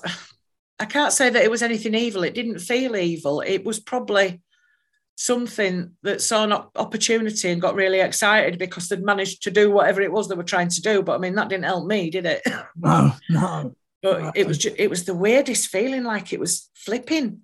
I 0.78 0.84
can't 0.84 1.12
say 1.12 1.28
that 1.28 1.42
it 1.42 1.50
was 1.50 1.62
anything 1.62 1.94
evil. 1.94 2.22
It 2.22 2.34
didn't 2.34 2.60
feel 2.60 2.94
evil. 2.94 3.40
It 3.40 3.64
was 3.64 3.80
probably 3.80 4.40
something 5.20 5.90
that 6.04 6.22
saw 6.22 6.44
an 6.44 6.52
opportunity 6.52 7.50
and 7.50 7.60
got 7.60 7.74
really 7.74 7.98
excited 7.98 8.56
because 8.56 8.88
they'd 8.88 9.02
managed 9.02 9.42
to 9.42 9.50
do 9.50 9.68
whatever 9.68 10.00
it 10.00 10.12
was 10.12 10.28
they 10.28 10.36
were 10.36 10.44
trying 10.44 10.68
to 10.68 10.80
do. 10.80 11.02
But 11.02 11.16
I 11.16 11.18
mean, 11.18 11.34
that 11.34 11.48
didn't 11.48 11.64
help 11.64 11.88
me, 11.88 12.08
did 12.08 12.24
it? 12.24 12.42
No, 12.76 13.12
no. 13.28 13.74
But 14.00 14.36
it 14.36 14.46
was 14.46 14.58
just, 14.58 14.76
it 14.78 14.88
was 14.88 15.04
the 15.04 15.14
weirdest 15.14 15.70
feeling, 15.70 16.04
like 16.04 16.32
it 16.32 16.38
was 16.38 16.70
flipping 16.72 17.40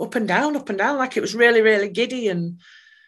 up 0.00 0.14
and 0.14 0.26
down, 0.26 0.56
up 0.56 0.70
and 0.70 0.78
down, 0.78 0.96
like 0.96 1.18
it 1.18 1.20
was 1.20 1.34
really, 1.34 1.60
really 1.60 1.90
giddy 1.90 2.28
and 2.28 2.58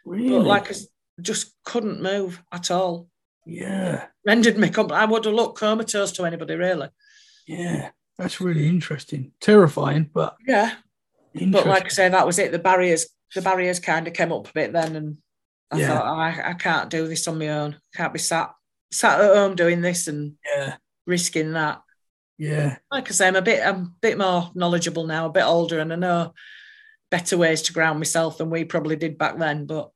really? 0.04 0.28
but 0.28 0.44
like 0.44 0.70
I 0.70 0.74
just 1.22 1.54
couldn't 1.64 2.02
move 2.02 2.42
at 2.52 2.70
all. 2.70 3.08
Yeah, 3.46 4.04
rendered 4.26 4.58
me. 4.58 4.68
Compl- 4.68 4.92
I 4.92 5.06
would 5.06 5.24
have 5.24 5.32
looked 5.32 5.58
comatose 5.58 6.12
to 6.12 6.26
anybody, 6.26 6.54
really. 6.54 6.88
Yeah, 7.46 7.92
that's 8.18 8.42
really 8.42 8.68
interesting, 8.68 9.32
terrifying, 9.40 10.10
but 10.12 10.36
yeah. 10.46 10.74
But 11.34 11.66
like 11.66 11.86
I 11.86 11.88
say, 11.88 12.08
that 12.10 12.26
was 12.26 12.38
it. 12.38 12.52
The 12.52 12.58
barriers 12.58 13.06
the 13.34 13.42
barriers 13.42 13.80
kind 13.80 14.06
of 14.06 14.14
came 14.14 14.32
up 14.32 14.48
a 14.48 14.52
bit 14.52 14.72
then, 14.72 14.96
and 14.96 15.16
I 15.70 15.78
yeah. 15.78 15.88
thought, 15.88 16.06
oh, 16.06 16.20
I, 16.20 16.50
I 16.50 16.52
can't 16.54 16.90
do 16.90 17.08
this 17.08 17.26
on 17.28 17.38
my 17.38 17.48
own. 17.48 17.76
Can't 17.94 18.12
be 18.12 18.18
sat 18.18 18.52
sat 18.90 19.20
at 19.20 19.34
home 19.34 19.56
doing 19.56 19.80
this 19.80 20.06
and 20.06 20.34
yeah. 20.54 20.76
risking 21.06 21.52
that. 21.52 21.80
Yeah. 22.38 22.76
Like 22.90 23.08
I 23.08 23.12
say, 23.12 23.28
I'm 23.28 23.36
a 23.36 23.42
bit 23.42 23.66
I'm 23.66 23.76
a 23.76 23.92
bit 24.00 24.18
more 24.18 24.50
knowledgeable 24.54 25.06
now, 25.06 25.26
a 25.26 25.30
bit 25.30 25.44
older, 25.44 25.78
and 25.78 25.92
I 25.92 25.96
know 25.96 26.34
better 27.10 27.36
ways 27.36 27.62
to 27.62 27.72
ground 27.72 27.98
myself 27.98 28.38
than 28.38 28.50
we 28.50 28.64
probably 28.64 28.96
did 28.96 29.18
back 29.18 29.38
then. 29.38 29.66
But 29.66 29.90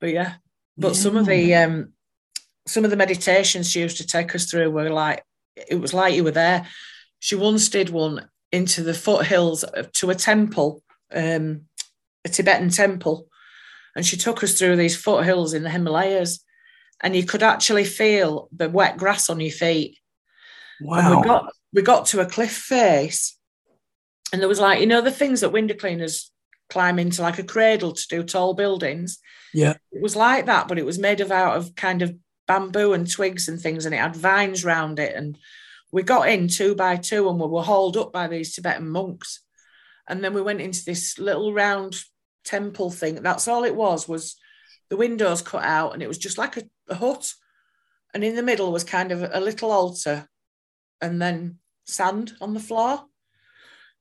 but 0.00 0.10
yeah. 0.10 0.34
But 0.76 0.88
yeah. 0.88 0.94
some 0.94 1.16
of 1.16 1.26
the 1.26 1.54
um 1.54 1.92
some 2.66 2.84
of 2.84 2.90
the 2.90 2.96
meditations 2.96 3.70
she 3.70 3.80
used 3.80 3.98
to 3.98 4.06
take 4.06 4.34
us 4.34 4.50
through 4.50 4.70
were 4.70 4.90
like 4.90 5.24
it 5.56 5.80
was 5.80 5.92
like 5.92 6.14
you 6.14 6.24
were 6.24 6.30
there. 6.30 6.66
She 7.18 7.34
once 7.34 7.68
did 7.68 7.90
one 7.90 8.28
into 8.52 8.82
the 8.82 8.94
foothills 8.94 9.64
to 9.94 10.10
a 10.10 10.14
temple 10.14 10.82
um, 11.12 11.62
a 12.24 12.28
Tibetan 12.28 12.70
temple. 12.70 13.26
And 13.96 14.06
she 14.06 14.16
took 14.16 14.42
us 14.44 14.58
through 14.58 14.76
these 14.76 14.96
foothills 14.96 15.52
in 15.52 15.62
the 15.62 15.70
Himalayas, 15.70 16.44
and 17.02 17.16
you 17.16 17.24
could 17.24 17.42
actually 17.42 17.84
feel 17.84 18.48
the 18.52 18.68
wet 18.68 18.96
grass 18.96 19.28
on 19.28 19.40
your 19.40 19.50
feet. 19.50 19.98
Wow. 20.80 20.98
And 20.98 21.20
we 21.20 21.26
got 21.26 21.52
we 21.72 21.82
got 21.82 22.06
to 22.06 22.20
a 22.20 22.26
cliff 22.26 22.52
face, 22.52 23.36
and 24.32 24.40
there 24.40 24.48
was 24.48 24.60
like, 24.60 24.80
you 24.80 24.86
know, 24.86 25.00
the 25.00 25.10
things 25.10 25.40
that 25.40 25.50
window 25.50 25.74
cleaners 25.74 26.30
climb 26.68 26.98
into 26.98 27.22
like 27.22 27.38
a 27.38 27.44
cradle 27.44 27.92
to 27.92 28.08
do 28.08 28.22
tall 28.22 28.54
buildings. 28.54 29.18
Yeah. 29.52 29.74
It 29.90 30.00
was 30.00 30.14
like 30.14 30.46
that, 30.46 30.68
but 30.68 30.78
it 30.78 30.86
was 30.86 30.98
made 30.98 31.20
of 31.20 31.32
out 31.32 31.56
of 31.56 31.74
kind 31.74 32.02
of 32.02 32.14
bamboo 32.46 32.92
and 32.92 33.10
twigs 33.10 33.48
and 33.48 33.60
things, 33.60 33.84
and 33.84 33.94
it 33.94 33.98
had 33.98 34.16
vines 34.16 34.64
round 34.64 34.98
it. 34.98 35.14
And 35.14 35.36
we 35.92 36.02
got 36.02 36.28
in 36.28 36.48
two 36.48 36.74
by 36.74 36.96
two 36.96 37.28
and 37.28 37.40
we 37.40 37.46
were 37.46 37.62
hauled 37.62 37.96
up 37.96 38.12
by 38.12 38.28
these 38.28 38.54
Tibetan 38.54 38.88
monks. 38.88 39.40
And 40.08 40.24
then 40.24 40.34
we 40.34 40.42
went 40.42 40.60
into 40.60 40.84
this 40.84 41.18
little 41.18 41.52
round 41.52 41.96
temple 42.44 42.90
thing. 42.90 43.16
That's 43.16 43.48
all 43.48 43.64
it 43.64 43.74
was, 43.74 44.08
was 44.08 44.36
the 44.88 44.96
windows 44.96 45.42
cut 45.42 45.64
out 45.64 45.94
and 45.94 46.02
it 46.02 46.08
was 46.08 46.18
just 46.18 46.38
like 46.38 46.56
a, 46.56 46.62
a 46.88 46.94
hut. 46.94 47.32
And 48.12 48.24
in 48.24 48.34
the 48.34 48.42
middle 48.42 48.72
was 48.72 48.84
kind 48.84 49.12
of 49.12 49.22
a 49.22 49.40
little 49.40 49.70
altar 49.70 50.28
and 51.00 51.22
then 51.22 51.58
sand 51.86 52.32
on 52.40 52.54
the 52.54 52.60
floor. 52.60 53.04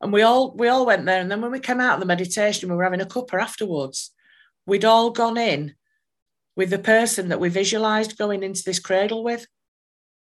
And 0.01 0.11
we 0.13 0.21
all 0.21 0.55
we 0.55 0.67
all 0.67 0.85
went 0.85 1.05
there. 1.05 1.21
And 1.21 1.29
then 1.29 1.41
when 1.41 1.51
we 1.51 1.59
came 1.59 1.79
out 1.79 1.95
of 1.95 1.99
the 1.99 2.05
meditation, 2.05 2.69
we 2.69 2.75
were 2.75 2.83
having 2.83 3.01
a 3.01 3.05
cuppa 3.05 3.39
afterwards. 3.39 4.11
We'd 4.65 4.85
all 4.85 5.11
gone 5.11 5.37
in 5.37 5.75
with 6.55 6.69
the 6.69 6.79
person 6.79 7.29
that 7.29 7.39
we 7.39 7.49
visualized 7.49 8.17
going 8.17 8.43
into 8.43 8.63
this 8.65 8.79
cradle 8.79 9.23
with. 9.23 9.45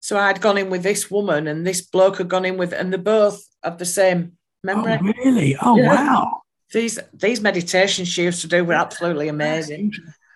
So 0.00 0.18
I'd 0.18 0.42
gone 0.42 0.58
in 0.58 0.68
with 0.68 0.82
this 0.82 1.10
woman 1.10 1.48
and 1.48 1.66
this 1.66 1.80
bloke 1.80 2.18
had 2.18 2.28
gone 2.28 2.44
in 2.44 2.58
with, 2.58 2.72
and 2.72 2.92
they 2.92 2.98
both 2.98 3.42
of 3.62 3.78
the 3.78 3.86
same 3.86 4.32
memory. 4.62 4.98
Oh, 5.00 5.12
really? 5.24 5.56
Oh, 5.56 5.76
yeah. 5.78 5.88
wow 5.88 6.43
these 6.74 6.98
these 7.12 7.40
meditations 7.40 8.08
she 8.08 8.24
used 8.24 8.42
to 8.42 8.48
do 8.48 8.64
were 8.64 8.74
absolutely 8.74 9.28
amazing. 9.28 9.92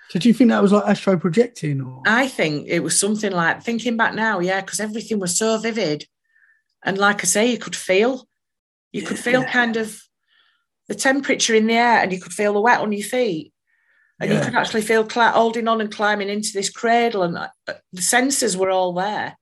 So 0.08 0.18
do 0.18 0.28
you 0.28 0.34
think 0.34 0.50
that 0.50 0.62
was 0.62 0.72
like 0.72 0.88
astral 0.88 1.18
projecting 1.18 1.82
or 1.82 2.02
I 2.06 2.28
think 2.28 2.66
it 2.68 2.80
was 2.80 2.98
something 2.98 3.30
like 3.30 3.62
thinking 3.62 3.98
back 3.98 4.14
now, 4.14 4.40
yeah, 4.40 4.62
because 4.62 4.80
everything 4.80 5.18
was 5.18 5.36
so 5.36 5.58
vivid. 5.58 6.06
And 6.82 6.96
like 6.96 7.22
I 7.22 7.26
say, 7.26 7.50
you 7.50 7.58
could 7.58 7.76
feel 7.76 8.26
you 8.92 9.02
yeah. 9.02 9.08
could 9.08 9.18
feel 9.18 9.44
kind 9.44 9.76
of 9.76 10.00
the 10.88 10.94
temperature 10.94 11.54
in 11.54 11.66
the 11.66 11.74
air 11.74 12.00
and 12.02 12.12
you 12.12 12.20
could 12.20 12.32
feel 12.32 12.54
the 12.54 12.60
wet 12.60 12.80
on 12.80 12.92
your 12.92 13.06
feet. 13.06 13.52
And 14.20 14.30
yeah. 14.30 14.38
you 14.38 14.44
could 14.44 14.54
actually 14.54 14.82
feel 14.82 15.08
cl- 15.08 15.32
holding 15.32 15.68
on 15.68 15.80
and 15.80 15.92
climbing 15.92 16.28
into 16.28 16.50
this 16.52 16.70
cradle, 16.70 17.22
and 17.22 17.38
uh, 17.38 17.48
the 17.92 18.02
senses 18.02 18.56
were 18.56 18.70
all 18.70 18.92
there. 18.92 19.36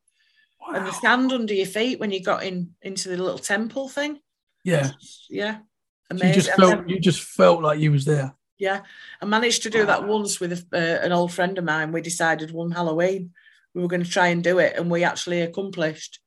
Wow. 0.60 0.74
And 0.74 0.86
the 0.86 0.92
sand 0.92 1.32
under 1.32 1.54
your 1.54 1.66
feet 1.66 1.98
when 1.98 2.10
you 2.10 2.22
got 2.22 2.42
in 2.42 2.74
into 2.82 3.08
the 3.08 3.16
little 3.16 3.38
temple 3.38 3.88
thing. 3.88 4.18
Yeah, 4.64 4.90
yeah. 5.30 5.58
Amazing. 6.10 6.28
you 6.28 6.34
just 6.34 6.50
felt 6.52 6.88
you 6.88 7.00
just 7.00 7.22
felt 7.22 7.62
like 7.62 7.80
you 7.80 7.92
was 7.92 8.04
there. 8.04 8.34
Yeah, 8.58 8.82
I 9.20 9.26
managed 9.26 9.64
to 9.64 9.70
do 9.70 9.84
that 9.86 10.06
once 10.06 10.40
with 10.40 10.52
a, 10.52 10.64
uh, 10.72 11.04
an 11.04 11.12
old 11.12 11.32
friend 11.32 11.58
of 11.58 11.64
mine. 11.64 11.92
We 11.92 12.00
decided 12.00 12.50
one 12.50 12.70
Halloween 12.70 13.32
we 13.76 13.82
were 13.82 13.88
going 13.88 14.02
to 14.02 14.10
try 14.10 14.28
and 14.28 14.42
do 14.42 14.58
it, 14.58 14.74
and 14.76 14.90
we 14.90 15.04
actually 15.04 15.42
accomplished. 15.42 16.18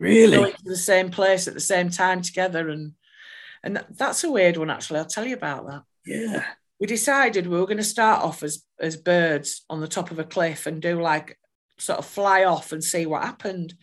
Really, 0.00 0.36
going 0.36 0.52
to 0.52 0.64
the 0.64 0.76
same 0.76 1.10
place 1.10 1.46
at 1.46 1.54
the 1.54 1.60
same 1.60 1.88
time 1.88 2.20
together, 2.20 2.68
and 2.68 2.94
and 3.62 3.84
that's 3.90 4.24
a 4.24 4.30
weird 4.30 4.56
one. 4.56 4.70
Actually, 4.70 4.98
I'll 4.98 5.06
tell 5.06 5.26
you 5.26 5.36
about 5.36 5.66
that. 5.68 5.82
Yeah. 6.04 6.44
We 6.80 6.86
decided 6.86 7.46
we 7.46 7.58
were 7.58 7.66
going 7.66 7.76
to 7.76 7.84
start 7.84 8.22
off 8.22 8.42
as 8.42 8.64
as 8.80 8.96
birds 8.96 9.64
on 9.70 9.80
the 9.80 9.88
top 9.88 10.10
of 10.10 10.18
a 10.18 10.24
cliff 10.24 10.66
and 10.66 10.82
do 10.82 11.00
like 11.00 11.38
sort 11.78 11.98
of 11.98 12.06
fly 12.06 12.44
off 12.44 12.72
and 12.72 12.82
see 12.82 13.06
what 13.06 13.22
happened. 13.22 13.74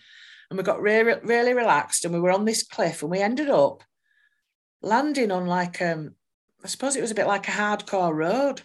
And 0.50 0.58
we 0.58 0.64
got 0.64 0.82
really 0.82 1.20
really 1.24 1.54
relaxed 1.54 2.04
and 2.04 2.14
we 2.14 2.20
were 2.20 2.32
on 2.32 2.46
this 2.46 2.64
cliff 2.64 3.04
and 3.04 3.12
we 3.12 3.20
ended 3.20 3.50
up 3.50 3.84
landing 4.82 5.32
on 5.32 5.46
like 5.48 5.82
um 5.82 6.16
I 6.64 6.68
suppose 6.68 6.96
it 6.96 7.02
was 7.02 7.12
a 7.12 7.16
bit 7.16 7.28
like 7.28 7.48
a 7.48 7.52
hardcore 7.52 8.14
road. 8.14 8.62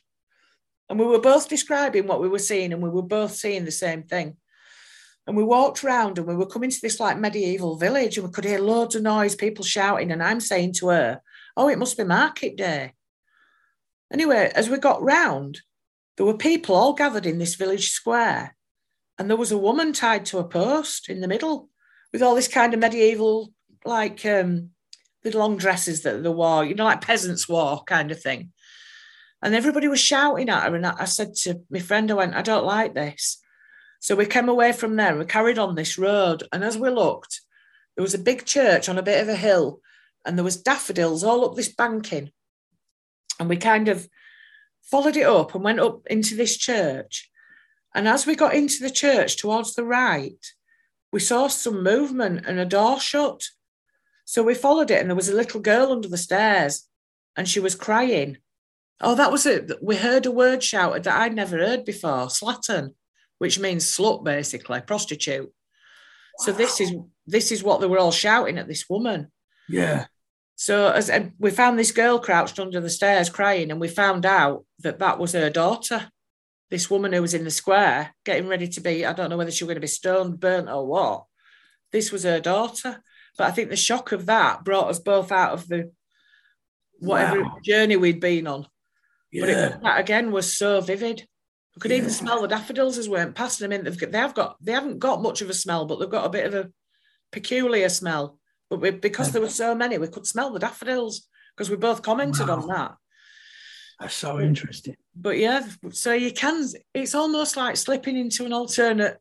And 0.88 0.98
we 0.98 1.06
were 1.06 1.20
both 1.20 1.48
describing 1.48 2.06
what 2.06 2.20
we 2.20 2.28
were 2.28 2.38
seeing 2.38 2.72
and 2.72 2.82
we 2.82 2.90
were 2.90 3.02
both 3.02 3.32
seeing 3.32 3.64
the 3.64 3.70
same 3.70 4.02
thing. 4.02 4.36
And 5.26 5.36
we 5.36 5.44
walked 5.44 5.84
around 5.84 6.18
and 6.18 6.26
we 6.26 6.34
were 6.34 6.46
coming 6.46 6.70
to 6.70 6.80
this 6.82 6.98
like 6.98 7.18
medieval 7.18 7.76
village 7.76 8.18
and 8.18 8.26
we 8.26 8.32
could 8.32 8.44
hear 8.44 8.58
loads 8.58 8.96
of 8.96 9.02
noise, 9.02 9.36
people 9.36 9.64
shouting. 9.64 10.10
And 10.10 10.22
I'm 10.22 10.40
saying 10.40 10.72
to 10.74 10.88
her, 10.88 11.20
Oh, 11.56 11.68
it 11.68 11.78
must 11.78 11.96
be 11.96 12.04
market 12.04 12.56
day. 12.56 12.94
Anyway, 14.12 14.50
as 14.54 14.68
we 14.68 14.78
got 14.78 15.02
round, 15.02 15.60
there 16.16 16.26
were 16.26 16.36
people 16.36 16.74
all 16.74 16.92
gathered 16.92 17.26
in 17.26 17.38
this 17.38 17.54
village 17.54 17.90
square. 17.90 18.56
And 19.18 19.28
there 19.28 19.36
was 19.36 19.52
a 19.52 19.58
woman 19.58 19.92
tied 19.92 20.26
to 20.26 20.38
a 20.38 20.44
post 20.44 21.08
in 21.08 21.20
the 21.20 21.28
middle 21.28 21.68
with 22.12 22.22
all 22.22 22.34
this 22.34 22.48
kind 22.48 22.74
of 22.74 22.80
medieval, 22.80 23.52
like 23.84 24.24
um, 24.26 24.70
the 25.22 25.36
long 25.36 25.56
dresses 25.56 26.02
that 26.02 26.22
they 26.22 26.28
wore, 26.28 26.64
you 26.64 26.74
know, 26.74 26.84
like 26.84 27.00
peasants 27.00 27.48
wore 27.48 27.82
kind 27.84 28.10
of 28.10 28.20
thing. 28.20 28.52
And 29.42 29.54
everybody 29.54 29.88
was 29.88 30.00
shouting 30.00 30.48
at 30.48 30.68
her. 30.68 30.76
And 30.76 30.86
I 30.86 31.04
said 31.04 31.34
to 31.42 31.62
my 31.70 31.80
friend, 31.80 32.10
I 32.10 32.14
went, 32.14 32.34
I 32.34 32.42
don't 32.42 32.64
like 32.64 32.94
this. 32.94 33.38
So 34.00 34.16
we 34.16 34.26
came 34.26 34.48
away 34.48 34.72
from 34.72 34.96
there 34.96 35.16
we 35.16 35.24
carried 35.24 35.58
on 35.58 35.74
this 35.74 35.98
road. 35.98 36.44
And 36.52 36.64
as 36.64 36.76
we 36.76 36.90
looked, 36.90 37.40
there 37.96 38.02
was 38.02 38.14
a 38.14 38.18
big 38.18 38.44
church 38.44 38.88
on 38.88 38.98
a 38.98 39.02
bit 39.02 39.20
of 39.20 39.28
a 39.28 39.36
hill 39.36 39.80
and 40.24 40.36
there 40.36 40.44
was 40.44 40.62
daffodils 40.62 41.24
all 41.24 41.44
up 41.44 41.54
this 41.54 41.72
banking. 41.72 42.30
And 43.38 43.48
we 43.48 43.56
kind 43.56 43.88
of 43.88 44.08
followed 44.82 45.16
it 45.16 45.26
up 45.26 45.54
and 45.54 45.64
went 45.64 45.80
up 45.80 46.06
into 46.06 46.36
this 46.36 46.56
church. 46.56 47.30
And 47.94 48.08
as 48.08 48.26
we 48.26 48.34
got 48.36 48.54
into 48.54 48.82
the 48.82 48.90
church 48.90 49.36
towards 49.36 49.74
the 49.74 49.84
right, 49.84 50.38
we 51.12 51.20
saw 51.20 51.48
some 51.48 51.82
movement 51.82 52.46
and 52.46 52.58
a 52.58 52.64
door 52.64 53.00
shut. 53.00 53.42
So 54.24 54.42
we 54.42 54.54
followed 54.54 54.90
it, 54.90 55.00
and 55.00 55.10
there 55.10 55.16
was 55.16 55.28
a 55.28 55.34
little 55.34 55.60
girl 55.60 55.92
under 55.92 56.08
the 56.08 56.18
stairs, 56.18 56.88
and 57.36 57.48
she 57.48 57.60
was 57.60 57.74
crying. 57.74 58.38
Oh, 59.00 59.14
that 59.14 59.32
was 59.32 59.46
it. 59.46 59.72
We 59.82 59.96
heard 59.96 60.26
a 60.26 60.30
word 60.30 60.62
shouted 60.62 61.04
that 61.04 61.20
I'd 61.20 61.34
never 61.34 61.58
heard 61.58 61.84
before 61.84 62.26
slattern 62.26 62.90
which 63.42 63.58
means 63.58 63.84
slut, 63.84 64.22
basically, 64.22 64.80
prostitute. 64.82 65.46
Wow. 65.46 66.44
So 66.44 66.52
this 66.52 66.80
is 66.80 66.94
this 67.26 67.50
is 67.50 67.64
what 67.64 67.80
they 67.80 67.88
were 67.88 67.98
all 67.98 68.12
shouting 68.12 68.56
at 68.56 68.68
this 68.68 68.88
woman. 68.88 69.32
Yeah. 69.68 70.06
So 70.54 70.92
as 70.92 71.10
we 71.40 71.50
found 71.50 71.76
this 71.76 71.90
girl 71.90 72.20
crouched 72.20 72.60
under 72.60 72.80
the 72.80 72.88
stairs 72.88 73.28
crying, 73.28 73.72
and 73.72 73.80
we 73.80 73.88
found 73.88 74.24
out 74.24 74.64
that 74.84 75.00
that 75.00 75.18
was 75.18 75.32
her 75.32 75.50
daughter. 75.50 76.08
This 76.70 76.88
woman 76.88 77.12
who 77.12 77.20
was 77.20 77.34
in 77.34 77.42
the 77.42 77.50
square 77.50 78.14
getting 78.24 78.46
ready 78.46 78.68
to 78.68 78.80
be, 78.80 79.04
I 79.04 79.12
don't 79.12 79.28
know 79.28 79.36
whether 79.36 79.50
she 79.50 79.64
was 79.64 79.70
going 79.70 79.74
to 79.74 79.80
be 79.80 79.88
stoned, 79.88 80.38
burnt, 80.38 80.68
or 80.68 80.86
what. 80.86 81.24
This 81.90 82.12
was 82.12 82.22
her 82.22 82.38
daughter. 82.38 83.02
But 83.38 83.48
I 83.48 83.50
think 83.50 83.70
the 83.70 83.76
shock 83.76 84.12
of 84.12 84.26
that 84.26 84.64
brought 84.64 84.88
us 84.88 84.98
both 84.98 85.32
out 85.32 85.52
of 85.52 85.68
the 85.68 85.90
whatever 86.98 87.42
wow. 87.42 87.58
journey 87.64 87.96
we'd 87.96 88.20
been 88.20 88.46
on. 88.46 88.66
Yeah. 89.30 89.40
But 89.42 89.48
it, 89.50 89.82
that 89.82 90.00
again 90.00 90.30
was 90.30 90.52
so 90.52 90.80
vivid. 90.80 91.26
I 91.76 91.80
could 91.80 91.90
yeah. 91.90 91.98
even 91.98 92.10
smell 92.10 92.42
the 92.42 92.48
daffodils 92.48 92.98
as 92.98 93.08
we 93.08 93.14
went 93.14 93.34
past 93.34 93.58
them. 93.58 93.72
In 93.72 93.84
they've 93.84 93.98
they 93.98 94.18
have 94.18 94.34
got 94.34 94.56
they 94.62 94.72
haven't 94.72 94.98
got 94.98 95.22
much 95.22 95.40
of 95.40 95.48
a 95.48 95.54
smell, 95.54 95.86
but 95.86 95.98
they've 95.98 96.10
got 96.10 96.26
a 96.26 96.30
bit 96.30 96.46
of 96.46 96.54
a 96.54 96.70
peculiar 97.30 97.88
smell. 97.88 98.38
But 98.68 98.80
we, 98.80 98.90
because 98.90 99.32
there 99.32 99.42
were 99.42 99.48
so 99.48 99.74
many, 99.74 99.98
we 99.98 100.08
could 100.08 100.26
smell 100.26 100.50
the 100.50 100.58
daffodils 100.58 101.28
because 101.56 101.70
we 101.70 101.76
both 101.76 102.02
commented 102.02 102.48
wow. 102.48 102.56
on 102.56 102.66
that. 102.68 102.94
That's 104.00 104.14
so 104.14 104.40
interesting. 104.40 104.96
But 105.14 105.38
yeah, 105.38 105.66
so 105.90 106.12
you 106.12 106.32
can. 106.32 106.66
It's 106.92 107.14
almost 107.14 107.56
like 107.56 107.76
slipping 107.76 108.16
into 108.16 108.44
an 108.44 108.52
alternate 108.52 109.18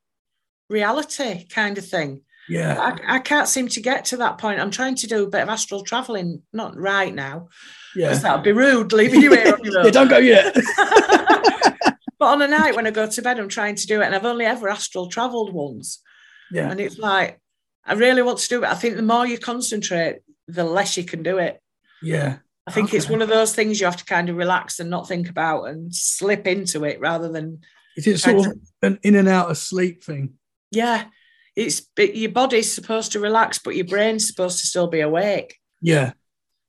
reality 0.69 1.47
kind 1.47 1.78
of 1.78 1.86
thing. 1.86 2.21
Yeah, 2.49 2.80
I, 2.80 3.15
I 3.15 3.19
can't 3.19 3.47
seem 3.47 3.67
to 3.69 3.82
get 3.82 4.06
to 4.06 4.17
that 4.17 4.38
point. 4.38 4.60
I'm 4.60 4.71
trying 4.71 4.95
to 4.95 5.08
do 5.08 5.23
a 5.23 5.30
bit 5.30 5.43
of 5.43 5.49
astral 5.49 5.84
traveling, 5.84 6.41
not 6.51 6.77
right 6.77 7.13
now. 7.13 7.49
Yeah, 7.95 8.13
that 8.13 8.36
would 8.36 8.43
be 8.43 8.51
rude 8.51 8.93
leaving 8.93 9.21
you 9.23 9.34
here. 9.34 9.58
yeah, 9.63 9.89
don't 9.89 10.10
go 10.10 10.17
yet. 10.17 10.56
But 12.21 12.34
on 12.34 12.41
a 12.43 12.47
night 12.47 12.75
when 12.75 12.86
I 12.86 12.91
go 12.91 13.08
to 13.08 13.21
bed, 13.23 13.39
I'm 13.39 13.49
trying 13.49 13.73
to 13.73 13.88
do 13.88 13.99
it, 13.99 14.06
and 14.06 14.13
I've 14.13 14.25
only 14.25 14.45
ever 14.45 14.69
astral 14.69 15.08
traveled 15.08 15.51
once. 15.51 16.04
Yeah. 16.51 16.69
And 16.69 16.80
it's 16.80 16.99
like, 16.99 17.41
I 17.84 17.93
really 17.93 18.21
want 18.21 18.38
to 18.38 18.47
do 18.47 18.63
it. 18.63 18.69
I 18.69 18.75
think 18.75 18.95
the 18.95 19.01
more 19.01 19.25
you 19.25 19.39
concentrate, 19.39 20.19
the 20.47 20.63
less 20.63 20.97
you 20.97 21.04
can 21.04 21.23
do 21.23 21.39
it. 21.39 21.60
Yeah. 22.04 22.38
I 22.67 22.71
think 22.71 22.89
okay. 22.89 22.97
it's 22.97 23.10
one 23.10 23.23
of 23.23 23.30
those 23.30 23.56
things 23.56 23.80
you 23.80 23.88
have 23.88 23.97
to 23.97 24.06
kind 24.06 24.30
of 24.30 24.38
relax 24.38 24.80
and 24.80 24.88
not 24.88 25.08
think 25.08 25.30
about 25.30 25.63
and 25.63 25.95
slip 25.95 26.45
into 26.45 26.84
it 26.84 26.99
rather 26.99 27.27
than. 27.27 27.62
Is 27.97 28.06
it 28.06 28.19
sort 28.19 28.45
of 28.45 28.54
an 28.84 28.99
in 29.01 29.15
and 29.15 29.27
out 29.27 29.49
of 29.49 29.58
sleep 29.58 30.04
thing? 30.04 30.34
Yeah. 30.69 31.06
It's 31.55 31.83
it, 31.97 32.15
your 32.15 32.31
body's 32.31 32.71
supposed 32.71 33.11
to 33.11 33.19
relax, 33.19 33.59
but 33.59 33.75
your 33.75 33.85
brain's 33.85 34.27
supposed 34.27 34.59
to 34.59 34.67
still 34.67 34.87
be 34.87 35.01
awake. 35.01 35.57
Yeah. 35.81 36.13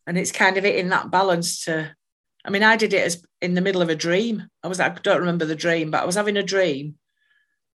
And 0.07 0.19
it's 0.19 0.33
kind 0.33 0.57
of 0.57 0.65
hitting 0.65 0.89
that 0.89 1.11
balance 1.11 1.65
to 1.65 1.95
I 2.45 2.51
mean, 2.51 2.63
I 2.63 2.77
did 2.77 2.93
it 2.93 3.07
as 3.07 3.25
in 3.41 3.55
the 3.55 3.61
middle 3.61 3.83
of 3.83 3.89
a 3.89 3.95
dream. 3.95 4.49
I 4.63 4.69
was 4.69 4.81
I 4.81 4.89
don't 4.89 5.21
remember 5.21 5.45
the 5.45 5.55
dream, 5.55 5.91
but 5.91 6.03
I 6.03 6.07
was 6.07 6.17
having 6.17 6.37
a 6.37 6.43
dream. 6.43 6.97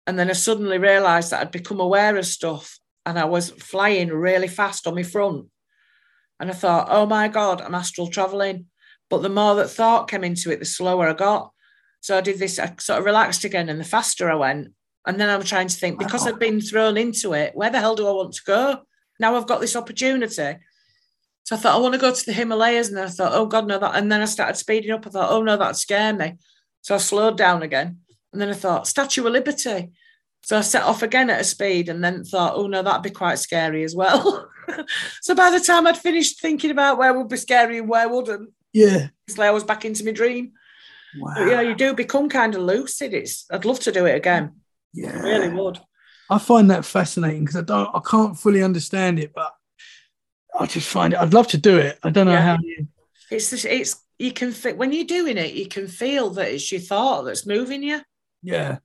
And 0.06 0.18
then 0.18 0.30
I 0.30 0.34
suddenly 0.34 0.78
realized 0.78 1.32
that 1.32 1.42
I'd 1.42 1.52
become 1.52 1.80
aware 1.80 2.16
of 2.18 2.26
stuff 2.26 2.80
and 3.06 3.18
I 3.18 3.26
was 3.26 3.52
flying 3.52 4.10
really 4.10 4.48
fast 4.48 4.88
on 4.88 4.96
my 4.96 5.04
front. 5.04 5.48
And 6.40 6.50
I 6.50 6.54
thought, 6.54 6.88
oh 6.90 7.06
my 7.06 7.28
God, 7.28 7.62
I'm 7.62 7.76
astral 7.76 8.08
traveling. 8.08 8.68
But 9.10 9.22
the 9.22 9.30
more 9.30 9.56
that 9.56 9.70
thought 9.70 10.10
came 10.10 10.24
into 10.24 10.52
it, 10.52 10.60
the 10.60 10.66
slower 10.66 11.08
I 11.08 11.14
got. 11.14 11.52
So 12.02 12.18
I 12.18 12.22
did 12.22 12.40
this, 12.40 12.60
I 12.60 12.74
sort 12.80 13.00
of 13.00 13.06
relaxed 13.06 13.44
again, 13.44 13.70
and 13.70 13.80
the 13.80 13.86
faster 13.86 14.30
I 14.30 14.36
went. 14.36 14.74
And 15.08 15.20
then 15.20 15.30
I'm 15.30 15.44
trying 15.44 15.70
to 15.70 15.76
think, 15.76 15.98
because 15.98 16.28
I've 16.28 16.38
been 16.38 16.60
thrown 16.60 16.98
into 16.98 17.32
it, 17.32 17.56
where 17.56 17.70
the 17.70 17.80
hell 17.80 17.96
do 17.96 18.08
I 18.08 18.12
want 18.12 18.34
to 18.34 18.44
go? 18.46 18.82
Now 19.22 19.38
I've 19.38 19.48
got 19.48 19.62
this 19.62 19.78
opportunity. 19.78 20.58
So 21.44 21.56
I 21.56 21.60
thought, 21.60 21.76
I 21.76 21.80
want 21.80 21.94
to 21.94 22.00
go 22.00 22.14
to 22.14 22.26
the 22.26 22.34
Himalayas. 22.34 22.90
And 22.90 22.98
then 22.98 23.06
I 23.06 23.10
thought, 23.10 23.32
oh 23.34 23.46
God, 23.46 23.68
no, 23.68 23.80
that. 23.80 23.96
And 23.96 24.12
then 24.12 24.22
I 24.22 24.26
started 24.26 24.58
speeding 24.58 24.92
up. 24.92 25.08
I 25.08 25.10
thought, 25.10 25.32
oh 25.32 25.42
no, 25.42 25.56
that'd 25.56 25.78
scare 25.78 26.14
me. 26.14 26.36
So 26.82 26.94
I 26.94 26.98
slowed 26.98 27.38
down 27.38 27.64
again. 27.64 28.00
And 28.34 28.42
then 28.42 28.50
I 28.50 28.54
thought, 28.54 28.86
Statue 28.86 29.26
of 29.26 29.32
Liberty. 29.32 29.92
So 30.44 30.58
I 30.58 30.62
set 30.62 30.84
off 30.84 31.04
again 31.04 31.30
at 31.30 31.40
a 31.40 31.46
speed 31.46 31.88
and 31.88 32.04
then 32.04 32.26
thought, 32.26 32.56
oh 32.56 32.68
no, 32.68 32.84
that'd 32.84 33.02
be 33.02 33.10
quite 33.10 33.40
scary 33.40 33.86
as 33.86 33.96
well. 33.96 34.50
so 35.22 35.36
by 35.36 35.50
the 35.52 35.62
time 35.62 35.88
I'd 35.88 35.98
finished 35.98 36.42
thinking 36.42 36.72
about 36.72 36.98
where 36.98 37.18
would 37.18 37.30
be 37.30 37.38
scary 37.38 37.78
and 37.78 37.88
where 37.88 38.10
wouldn't, 38.10 38.50
yeah, 38.74 39.08
it's 39.28 39.38
like 39.38 39.48
I 39.48 39.52
was 39.52 39.64
back 39.64 39.86
into 39.86 40.04
my 40.04 40.12
dream. 40.12 40.52
Wow. 41.18 41.34
But, 41.36 41.42
you 41.44 41.52
know, 41.52 41.62
you 41.62 41.76
do 41.76 41.94
become 41.94 42.30
kind 42.30 42.54
of 42.56 42.62
lucid. 42.62 43.14
It's 43.14 43.46
I'd 43.50 43.66
love 43.66 43.80
to 43.82 43.92
do 43.92 44.06
it 44.06 44.16
again. 44.16 44.62
Yeah, 44.98 45.16
I 45.16 45.22
really 45.22 45.50
would. 45.50 45.80
I 46.30 46.40
find 46.40 46.72
that 46.72 46.86
fascinating 46.86 47.42
because 47.46 47.56
I 47.56 47.62
don't, 47.62 47.90
I 47.94 48.00
can't 48.00 48.38
fully 48.38 48.64
understand 48.64 49.20
it, 49.20 49.32
but 49.34 49.54
I 50.60 50.66
just 50.66 50.90
find 50.90 51.14
it. 51.14 51.20
I'd 51.20 51.34
love 51.34 51.48
to 51.50 51.58
do 51.58 51.78
it. 51.78 52.00
I 52.04 52.10
don't 52.10 52.26
know 52.26 52.34
yeah. 52.34 52.42
how 52.42 52.58
you. 52.62 52.88
It's 53.30 53.52
just, 53.52 53.66
it's 53.66 54.04
you 54.18 54.32
can 54.32 54.52
fit 54.52 54.76
when 54.76 54.92
you're 54.92 55.06
doing 55.06 55.38
it. 55.38 55.54
You 55.54 55.68
can 55.68 55.88
feel 55.88 56.32
that 56.32 56.52
it's 56.52 56.72
your 56.72 56.82
thought 56.82 57.24
that's 57.24 57.46
moving 57.46 57.84
you. 57.84 58.02
Yeah. 58.42 58.80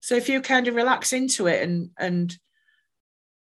So 0.00 0.14
if 0.14 0.28
you 0.28 0.40
kind 0.40 0.68
of 0.68 0.76
relax 0.76 1.12
into 1.12 1.48
it 1.48 1.62
and 1.62 1.90
and 1.98 2.36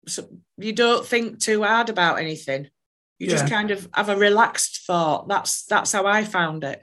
so 0.08 0.28
you 0.56 0.72
don't 0.72 1.06
think 1.06 1.38
too 1.38 1.62
hard 1.62 1.90
about 1.90 2.18
anything, 2.18 2.64
you 3.20 3.28
yeah. 3.28 3.32
just 3.32 3.48
kind 3.48 3.70
of 3.70 3.88
have 3.94 4.08
a 4.08 4.16
relaxed 4.16 4.84
thought. 4.84 5.28
That's 5.28 5.64
that's 5.66 5.92
how 5.92 6.06
I 6.06 6.24
found 6.24 6.64
it. 6.64 6.82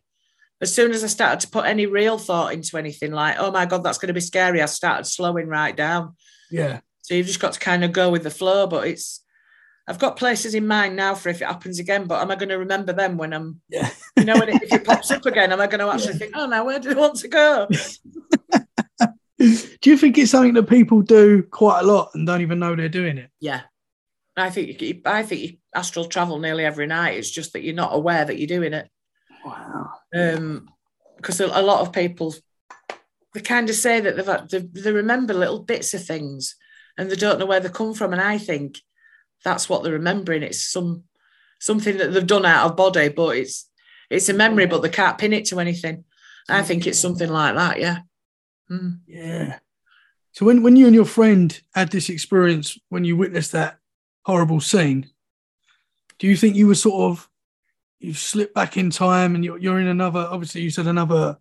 As 0.59 0.73
soon 0.73 0.91
as 0.91 1.03
I 1.03 1.07
started 1.07 1.41
to 1.41 1.49
put 1.49 1.65
any 1.65 1.85
real 1.85 2.17
thought 2.17 2.53
into 2.53 2.77
anything, 2.77 3.11
like 3.11 3.37
oh 3.39 3.51
my 3.51 3.65
god, 3.65 3.83
that's 3.83 3.97
going 3.97 4.07
to 4.07 4.13
be 4.13 4.21
scary, 4.21 4.61
I 4.61 4.65
started 4.65 5.05
slowing 5.05 5.47
right 5.47 5.75
down. 5.75 6.15
Yeah. 6.49 6.79
So 7.01 7.13
you've 7.13 7.27
just 7.27 7.39
got 7.39 7.53
to 7.53 7.59
kind 7.59 7.83
of 7.83 7.91
go 7.91 8.09
with 8.09 8.23
the 8.23 8.29
flow, 8.29 8.67
but 8.67 8.87
it's 8.87 9.23
I've 9.87 9.99
got 9.99 10.17
places 10.17 10.53
in 10.53 10.67
mind 10.67 10.97
now 10.97 11.15
for 11.15 11.29
if 11.29 11.41
it 11.41 11.45
happens 11.47 11.79
again, 11.79 12.05
but 12.05 12.21
am 12.21 12.29
I 12.29 12.35
going 12.35 12.49
to 12.49 12.57
remember 12.57 12.91
them 12.91 13.15
when 13.15 13.33
I'm, 13.33 13.61
yeah. 13.69 13.89
you 14.17 14.25
know, 14.25 14.37
when 14.37 14.49
it, 14.49 14.61
if 14.61 14.73
it 14.73 14.83
pops 14.85 15.11
up 15.11 15.25
again, 15.25 15.53
am 15.53 15.61
I 15.61 15.67
going 15.67 15.79
to 15.79 15.89
actually 15.89 16.13
yeah. 16.13 16.19
think, 16.19 16.31
oh, 16.35 16.45
now 16.45 16.65
where 16.65 16.79
do 16.79 16.91
I 16.91 16.93
want 16.95 17.15
to 17.19 17.27
go? 17.29 17.67
do 19.39 19.89
you 19.89 19.97
think 19.97 20.17
it's 20.17 20.31
something 20.31 20.55
that 20.55 20.67
people 20.67 21.01
do 21.01 21.41
quite 21.43 21.79
a 21.79 21.87
lot 21.87 22.11
and 22.13 22.27
don't 22.27 22.41
even 22.41 22.59
know 22.59 22.75
they're 22.75 22.89
doing 22.89 23.17
it? 23.17 23.29
Yeah, 23.39 23.61
I 24.35 24.49
think 24.49 24.81
you, 24.81 25.01
I 25.05 25.23
think 25.23 25.59
astral 25.73 26.05
travel 26.05 26.39
nearly 26.39 26.65
every 26.65 26.87
night. 26.87 27.17
It's 27.17 27.31
just 27.31 27.53
that 27.53 27.63
you're 27.63 27.73
not 27.73 27.95
aware 27.95 28.25
that 28.25 28.37
you're 28.37 28.47
doing 28.47 28.73
it. 28.73 28.89
Wow. 29.47 29.91
Um, 30.13 30.69
because 31.17 31.39
a, 31.39 31.47
lot 31.47 31.81
of 31.81 31.93
people 31.93 32.35
they 33.33 33.41
kind 33.41 33.69
of 33.69 33.75
say 33.75 33.99
that 33.99 34.15
they've 34.15 34.49
they, 34.73 34.81
they 34.81 34.91
remember 34.91 35.33
little 35.33 35.63
bits 35.63 35.93
of 35.93 36.03
things 36.03 36.55
and 36.97 37.09
they 37.09 37.15
don't 37.15 37.39
know 37.39 37.45
where 37.45 37.59
they 37.59 37.69
come 37.69 37.93
from. 37.93 38.13
And 38.13 38.21
I 38.21 38.37
think 38.37 38.79
that's 39.43 39.69
what 39.69 39.83
they're 39.83 39.93
remembering. 39.93 40.43
It's 40.43 40.63
some 40.63 41.03
something 41.59 41.97
that 41.97 42.13
they've 42.13 42.25
done 42.25 42.45
out 42.45 42.65
of 42.65 42.77
body, 42.77 43.09
but 43.09 43.37
it's 43.37 43.69
it's 44.09 44.29
a 44.29 44.33
memory, 44.33 44.67
but 44.67 44.81
they 44.81 44.89
can't 44.89 45.17
pin 45.17 45.33
it 45.33 45.45
to 45.45 45.59
anything. 45.59 46.05
I 46.49 46.63
think 46.63 46.87
it's 46.87 46.99
something 46.99 47.29
like 47.29 47.55
that, 47.55 47.79
yeah. 47.79 47.99
Mm. 48.71 48.99
Yeah. 49.05 49.59
So 50.31 50.45
when, 50.45 50.63
when 50.63 50.75
you 50.75 50.85
and 50.85 50.95
your 50.95 51.05
friend 51.05 51.59
had 51.75 51.91
this 51.91 52.09
experience, 52.09 52.77
when 52.89 53.03
you 53.03 53.17
witnessed 53.17 53.51
that 53.51 53.79
horrible 54.25 54.61
scene, 54.61 55.09
do 56.19 56.27
you 56.27 56.37
think 56.37 56.55
you 56.55 56.67
were 56.67 56.75
sort 56.75 57.11
of 57.11 57.29
you've 57.99 58.17
slipped 58.17 58.53
back 58.53 58.77
in 58.77 58.89
time 58.89 59.35
and 59.35 59.43
you're 59.43 59.57
you're 59.57 59.79
in 59.79 59.87
another. 59.87 60.27
Obviously, 60.29 60.61
you 60.61 60.69
said 60.69 60.87
another 60.87 61.37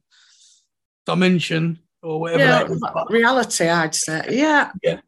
dimension 1.05 1.79
or 2.03 2.21
whatever. 2.21 2.43
Yeah, 2.43 2.65
that 2.65 2.71
is, 2.71 2.81
but- 2.81 3.11
reality, 3.11 3.69
I'd 3.69 3.95
say. 3.95 4.27
Yeah. 4.31 4.71
Yeah. 4.83 5.01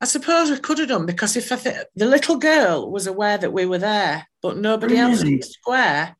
I 0.00 0.04
suppose 0.04 0.48
we 0.48 0.58
could 0.58 0.78
have 0.78 0.88
done 0.88 1.06
because 1.06 1.36
if 1.36 1.50
I 1.50 1.56
think 1.56 1.76
the 1.96 2.06
little 2.06 2.36
girl 2.36 2.88
was 2.90 3.08
aware 3.08 3.36
that 3.36 3.52
we 3.52 3.66
were 3.66 3.78
there, 3.78 4.28
but 4.40 4.56
nobody 4.56 4.96
else 4.96 5.22
in 5.22 5.38
the 5.38 5.42
square, 5.42 6.16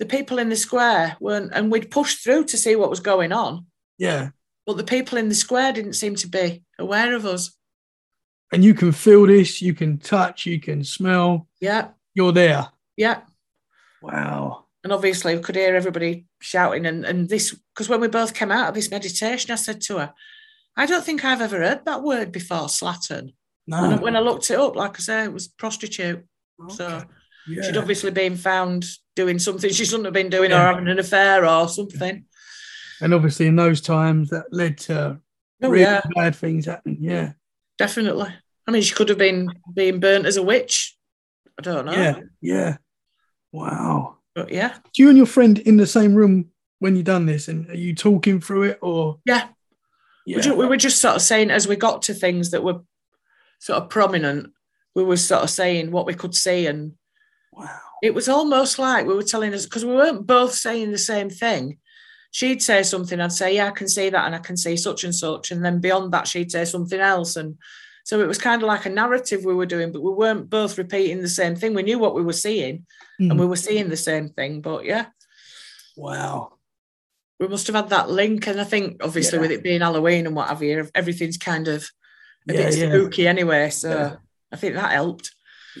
the 0.00 0.06
people 0.06 0.40
in 0.40 0.48
the 0.48 0.56
square 0.56 1.16
weren't, 1.20 1.52
and 1.54 1.70
we'd 1.70 1.92
pushed 1.92 2.24
through 2.24 2.46
to 2.46 2.56
see 2.58 2.74
what 2.74 2.90
was 2.90 2.98
going 2.98 3.30
on, 3.30 3.66
yeah, 3.96 4.30
but 4.66 4.76
the 4.76 4.82
people 4.82 5.18
in 5.18 5.28
the 5.28 5.36
square 5.36 5.72
didn't 5.72 5.92
seem 5.92 6.16
to 6.16 6.26
be 6.28 6.64
aware 6.80 7.14
of 7.14 7.24
us. 7.26 7.52
and 8.52 8.64
you 8.64 8.74
can 8.74 8.90
feel 8.90 9.24
this. 9.24 9.62
You 9.62 9.72
can 9.72 9.98
touch. 9.98 10.44
You 10.44 10.58
can 10.58 10.82
smell. 10.82 11.46
Yeah, 11.60 11.90
You're 12.14 12.32
there. 12.32 12.70
Yeah. 12.96 13.20
Wow. 14.02 14.64
And 14.82 14.92
obviously, 14.92 15.36
we 15.36 15.42
could 15.42 15.56
hear 15.56 15.74
everybody 15.76 16.26
shouting. 16.40 16.86
And, 16.86 17.04
and 17.04 17.28
this, 17.28 17.54
because 17.74 17.88
when 17.88 18.00
we 18.00 18.08
both 18.08 18.32
came 18.34 18.50
out 18.50 18.68
of 18.68 18.74
this 18.74 18.90
meditation, 18.90 19.50
I 19.50 19.56
said 19.56 19.80
to 19.82 19.98
her, 19.98 20.14
I 20.76 20.86
don't 20.86 21.04
think 21.04 21.24
I've 21.24 21.42
ever 21.42 21.58
heard 21.58 21.84
that 21.84 22.02
word 22.02 22.32
before, 22.32 22.68
slattern. 22.68 23.34
No. 23.66 23.90
And 23.90 24.00
when 24.00 24.16
I 24.16 24.20
looked 24.20 24.50
it 24.50 24.58
up, 24.58 24.76
like 24.76 24.96
I 24.96 25.00
say, 25.00 25.24
it 25.24 25.32
was 25.32 25.48
prostitute. 25.48 26.24
So 26.70 27.04
Yeah. 27.46 27.62
she'd 27.62 27.76
obviously 27.76 28.10
been 28.10 28.36
found 28.36 28.86
doing 29.16 29.38
something 29.38 29.70
she 29.70 29.84
shouldn't 29.84 30.06
have 30.06 30.14
been 30.14 30.30
doing 30.30 30.50
Yeah. 30.50 30.62
or 30.62 30.66
having 30.72 30.88
an 30.88 30.98
affair 30.98 31.44
or 31.46 31.68
something. 31.68 32.24
and 33.02 33.14
obviously, 33.14 33.46
in 33.46 33.56
those 33.56 33.80
times, 33.80 34.30
that 34.30 34.46
led 34.52 34.78
to 34.78 35.20
Oh, 35.62 35.68
really 35.68 35.82
yeah, 35.82 36.00
bad 36.14 36.34
things 36.36 36.64
happening. 36.66 36.98
Yeah. 37.00 37.32
definitely. 37.78 38.34
I 38.66 38.70
mean, 38.70 38.82
she 38.82 38.94
could 38.94 39.08
have 39.10 39.18
been 39.18 39.48
being 39.74 40.00
burnt 40.00 40.24
as 40.26 40.36
a 40.38 40.42
witch. 40.42 40.96
I 41.60 41.62
don't 41.62 41.84
know. 41.84 41.92
Yeah. 41.92 42.20
Yeah. 42.40 42.76
Wow. 43.52 44.16
But 44.34 44.50
yeah, 44.50 44.78
Do 44.94 45.02
you 45.02 45.08
and 45.10 45.18
your 45.18 45.26
friend 45.26 45.58
in 45.58 45.76
the 45.76 45.86
same 45.86 46.14
room 46.14 46.50
when 46.78 46.96
you 46.96 47.02
done 47.02 47.26
this, 47.26 47.48
and 47.48 47.68
are 47.68 47.76
you 47.76 47.94
talking 47.94 48.40
through 48.40 48.62
it, 48.62 48.78
or 48.80 49.18
yeah. 49.26 49.48
yeah, 50.24 50.36
We, 50.36 50.42
ju- 50.42 50.56
we 50.56 50.66
were 50.66 50.78
just 50.78 51.02
sort 51.02 51.16
of 51.16 51.22
saying 51.22 51.50
as 51.50 51.68
we 51.68 51.76
got 51.76 52.02
to 52.02 52.14
things 52.14 52.52
that 52.52 52.64
were 52.64 52.80
sort 53.58 53.82
of 53.82 53.90
prominent, 53.90 54.52
we 54.94 55.04
were 55.04 55.18
sort 55.18 55.42
of 55.42 55.50
saying 55.50 55.90
what 55.90 56.06
we 56.06 56.14
could 56.14 56.34
see. 56.34 56.66
And 56.66 56.92
wow, 57.52 57.76
it 58.02 58.14
was 58.14 58.28
almost 58.28 58.78
like 58.78 59.06
we 59.06 59.14
were 59.14 59.22
telling 59.22 59.52
us, 59.52 59.66
because 59.66 59.84
we 59.84 59.92
weren't 59.94 60.26
both 60.26 60.54
saying 60.54 60.92
the 60.92 60.98
same 60.98 61.28
thing. 61.28 61.76
She'd 62.30 62.62
say 62.62 62.84
something, 62.84 63.20
I'd 63.20 63.32
say, 63.32 63.56
Yeah, 63.56 63.66
I 63.66 63.72
can 63.72 63.88
see 63.88 64.08
that, 64.08 64.24
and 64.24 64.34
I 64.34 64.38
can 64.38 64.56
see 64.56 64.78
such 64.78 65.04
and 65.04 65.14
such. 65.14 65.50
And 65.50 65.62
then 65.62 65.80
beyond 65.80 66.12
that, 66.12 66.26
she'd 66.28 66.52
say 66.52 66.64
something 66.64 67.00
else. 67.00 67.36
And 67.36 67.58
so 68.04 68.20
it 68.20 68.26
was 68.28 68.38
kind 68.38 68.62
of 68.62 68.66
like 68.68 68.86
a 68.86 68.90
narrative 68.90 69.44
we 69.44 69.54
were 69.54 69.66
doing, 69.66 69.92
but 69.92 70.02
we 70.02 70.10
weren't 70.12 70.50
both 70.50 70.78
repeating 70.78 71.20
the 71.22 71.28
same 71.28 71.54
thing. 71.56 71.74
We 71.74 71.82
knew 71.82 71.98
what 71.98 72.14
we 72.14 72.22
were 72.22 72.32
seeing 72.32 72.86
Mm. 73.20 73.30
and 73.32 73.38
we 73.40 73.46
were 73.46 73.56
seeing 73.56 73.88
the 73.90 73.96
same 73.96 74.30
thing. 74.30 74.62
But 74.62 74.84
yeah, 74.86 75.06
wow, 75.96 76.54
we 77.38 77.48
must 77.48 77.66
have 77.66 77.76
had 77.76 77.90
that 77.90 78.10
link. 78.10 78.46
And 78.46 78.60
I 78.60 78.64
think, 78.64 79.04
obviously, 79.04 79.36
Yeah. 79.36 79.42
with 79.42 79.50
it 79.50 79.62
being 79.62 79.80
Halloween 79.82 80.26
and 80.26 80.34
what 80.34 80.48
have 80.48 80.62
you, 80.62 80.88
everything's 80.94 81.36
kind 81.36 81.68
of 81.68 81.90
a 82.48 82.54
yeah, 82.54 82.62
bit 82.62 82.76
yeah, 82.78 82.88
spooky 82.88 83.28
anyway. 83.28 83.70
So. 83.70 84.16
I 84.52 84.56
think 84.56 84.74
that 84.74 84.90
helped. 84.90 85.30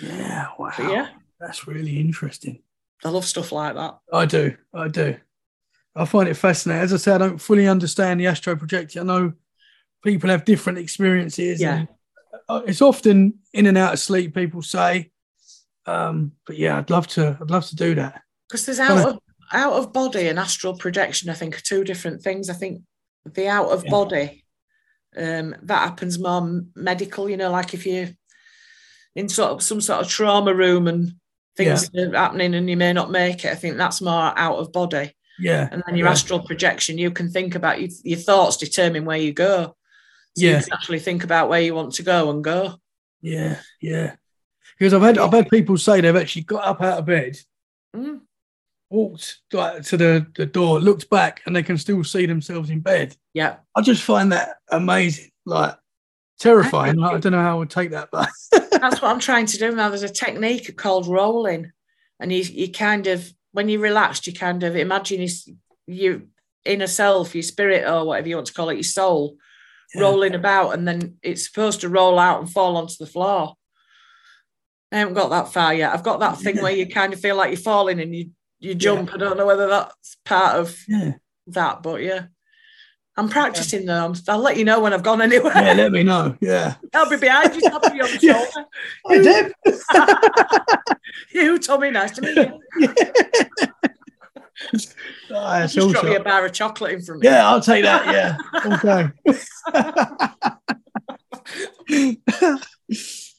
yeah, 0.00 0.46
wow, 0.56 0.72
But 0.76 0.92
yeah, 0.92 1.08
that's 1.40 1.66
really 1.66 1.98
interesting. 1.98 2.62
I 3.04 3.08
love 3.08 3.24
stuff 3.24 3.50
like 3.50 3.74
that. 3.74 3.98
I 4.12 4.26
do, 4.26 4.54
I 4.72 4.86
do. 4.86 5.16
I 5.96 6.04
find 6.04 6.28
it 6.28 6.34
fascinating. 6.34 6.82
As 6.84 6.92
I 6.92 6.98
say, 6.98 7.12
I 7.12 7.18
don't 7.18 7.40
fully 7.40 7.66
understand 7.66 8.20
the 8.20 8.28
astro 8.28 8.54
projector. 8.54 9.00
I 9.00 9.02
know 9.02 9.32
people 10.04 10.30
have 10.30 10.44
different 10.44 10.78
experiences. 10.78 11.60
Yeah. 11.60 11.78
and, 11.78 11.88
it's 12.66 12.82
often 12.82 13.38
in 13.52 13.66
and 13.66 13.78
out 13.78 13.92
of 13.94 13.98
sleep. 13.98 14.34
People 14.34 14.62
say, 14.62 15.10
um, 15.86 16.32
but 16.46 16.56
yeah, 16.56 16.78
I'd 16.78 16.90
love 16.90 17.06
to. 17.08 17.36
I'd 17.40 17.50
love 17.50 17.66
to 17.66 17.76
do 17.76 17.94
that. 17.96 18.22
Because 18.48 18.66
there's 18.66 18.80
out 18.80 18.98
of 19.08 19.18
out 19.52 19.72
of 19.72 19.92
body 19.92 20.28
and 20.28 20.38
astral 20.38 20.76
projection, 20.76 21.28
I 21.28 21.34
think, 21.34 21.56
are 21.56 21.62
two 21.62 21.82
different 21.84 22.22
things. 22.22 22.48
I 22.48 22.54
think 22.54 22.82
the 23.24 23.48
out 23.48 23.70
of 23.70 23.84
Yeah. 23.84 23.90
body, 23.90 24.44
um, 25.16 25.56
that 25.62 25.88
happens 25.88 26.18
more 26.18 26.62
medical, 26.76 27.28
you 27.28 27.36
know, 27.36 27.50
like 27.50 27.74
if 27.74 27.84
you're 27.84 28.08
in 29.16 29.28
sort 29.28 29.50
of 29.50 29.62
some 29.62 29.80
sort 29.80 30.00
of 30.00 30.08
trauma 30.08 30.54
room 30.54 30.86
and 30.86 31.14
things 31.56 31.90
are 31.96 32.12
happening 32.12 32.54
and 32.54 32.70
you 32.70 32.76
may 32.76 32.92
not 32.92 33.10
make 33.10 33.44
it. 33.44 33.50
I 33.50 33.56
think 33.56 33.76
that's 33.76 34.00
more 34.00 34.32
out 34.38 34.58
of 34.58 34.72
body. 34.72 35.16
Yeah, 35.38 35.68
And 35.72 35.82
then 35.86 35.96
your 35.96 36.06
Yeah. 36.06 36.12
astral 36.12 36.40
projection, 36.40 36.96
you 36.98 37.10
can 37.10 37.28
think 37.30 37.54
about 37.54 37.80
your, 37.80 37.90
your 38.04 38.18
thoughts 38.18 38.56
determine 38.56 39.04
where 39.04 39.16
you 39.18 39.32
go. 39.32 39.74
So 40.36 40.44
Yeah. 40.46 40.58
you 40.58 40.64
can 40.64 40.72
actually 40.72 40.98
think 41.00 41.24
about 41.24 41.48
where 41.48 41.60
you 41.60 41.74
want 41.74 41.94
to 41.94 42.02
go 42.02 42.30
and 42.30 42.42
go. 42.44 42.76
yeah, 43.20 43.60
yeah. 43.80 44.16
Because 44.78 44.94
I've 44.94 45.02
had 45.02 45.18
I've 45.18 45.32
had 45.32 45.48
people 45.50 45.76
say 45.76 46.00
they've 46.00 46.16
actually 46.16 46.42
got 46.42 46.64
up 46.64 46.80
out 46.80 46.98
of 47.00 47.06
bed, 47.06 47.36
Mm. 47.94 48.20
walked 48.88 49.40
like, 49.52 49.82
to 49.84 49.96
the, 49.96 50.26
the 50.36 50.46
door, 50.46 50.80
looked 50.80 51.10
back, 51.10 51.42
and 51.46 51.54
they 51.54 51.62
can 51.62 51.76
still 51.76 52.02
see 52.04 52.26
themselves 52.26 52.70
in 52.70 52.80
bed. 52.80 53.16
Yeah. 53.34 53.56
I 53.76 53.82
just 53.82 54.02
find 54.02 54.32
that 54.32 54.56
amazing, 54.70 55.30
like 55.44 55.76
terrifying. 56.38 56.96
Like, 56.96 57.14
I 57.14 57.18
don't 57.18 57.32
know 57.32 57.42
how 57.42 57.56
I 57.56 57.58
would 57.58 57.70
take 57.70 57.90
that, 57.90 58.08
but 58.10 58.28
That's 58.70 59.02
what 59.02 59.10
I'm 59.10 59.20
trying 59.20 59.46
to 59.46 59.58
do 59.58 59.74
now. 59.74 59.88
There's 59.90 60.02
a 60.02 60.08
technique 60.08 60.74
called 60.76 61.06
rolling, 61.06 61.72
and 62.18 62.32
you 62.32 62.42
you 62.42 62.72
kind 62.72 63.06
of 63.08 63.30
when 63.52 63.68
you're 63.68 63.80
relaxed, 63.80 64.26
you 64.26 64.32
kind 64.32 64.62
of 64.62 64.76
imagine 64.76 65.20
your, 65.20 65.30
your 65.86 66.22
inner 66.64 66.86
self, 66.86 67.34
your 67.34 67.42
spirit, 67.42 67.86
or 67.86 68.06
whatever 68.06 68.28
you 68.28 68.36
want 68.36 68.46
to 68.46 68.54
call 68.54 68.68
it, 68.70 68.74
your 68.74 68.82
soul, 68.84 69.36
Yeah. 69.94 70.02
rolling 70.02 70.34
about, 70.34 70.70
and 70.74 70.86
then 70.86 71.16
it's 71.22 71.44
supposed 71.46 71.80
to 71.82 71.88
roll 71.88 72.18
out 72.18 72.40
and 72.40 72.50
fall 72.50 72.76
onto 72.76 72.94
the 72.98 73.06
floor. 73.06 73.54
I 74.92 74.98
haven't 74.98 75.14
got 75.14 75.30
that 75.30 75.52
far 75.52 75.72
yet. 75.74 75.92
I've 75.92 76.02
got 76.02 76.20
that 76.20 76.38
thing 76.38 76.56
Yeah. 76.56 76.62
where 76.62 76.72
you 76.72 76.86
kind 76.88 77.12
of 77.12 77.20
feel 77.20 77.36
like 77.36 77.50
you're 77.50 77.56
falling 77.60 78.00
and 78.00 78.14
you 78.14 78.30
you 78.62 78.74
jump. 78.74 79.14
I 79.14 79.16
don't 79.16 79.38
know 79.38 79.46
whether 79.46 79.68
that's 79.68 80.16
part 80.24 80.56
of 80.56 80.76
yeah, 80.86 81.12
that, 81.46 81.82
but 81.82 82.02
yeah. 82.02 82.26
I'm 83.16 83.28
practicing 83.28 83.86
though. 83.86 83.94
I'm- 83.94 84.14
I'll 84.28 84.38
let 84.38 84.56
you 84.58 84.64
know 84.64 84.80
when 84.80 84.92
I've 84.92 85.02
gone 85.02 85.22
anywhere. 85.22 85.52
yeah. 85.54 85.72
Let 85.72 85.92
me 85.92 86.02
know. 86.02 86.36
Yeah, 86.40 86.74
I'll 86.94 87.08
be 87.08 87.16
behind 87.16 87.54
you, 87.54 87.62
tapping 87.62 87.96
you 87.96 88.02
on 88.04 88.10
the 88.10 88.18
Yeah. 88.20 88.44
shoulder. 88.44 88.68
I 89.08 89.18
did. 89.18 89.54
You, 91.32 91.58
Tommy, 91.58 91.90
nice 91.90 92.10
to 92.12 92.22
meet 92.22 92.36
you. 92.36 92.88
Ah, 93.84 93.88
it's 94.72 95.74
Just 95.74 95.90
drop 95.90 96.04
me 96.04 96.14
a 96.14 96.20
bar 96.20 96.44
of 96.44 96.52
chocolate 96.52 96.92
in 96.92 97.02
front 97.02 97.20
of 97.20 97.24
Yeah, 97.24 97.48
I'll 97.48 97.60
take 97.60 97.84
that. 97.84 98.06
Yeah. 98.06 98.36
Okay. 98.74 99.08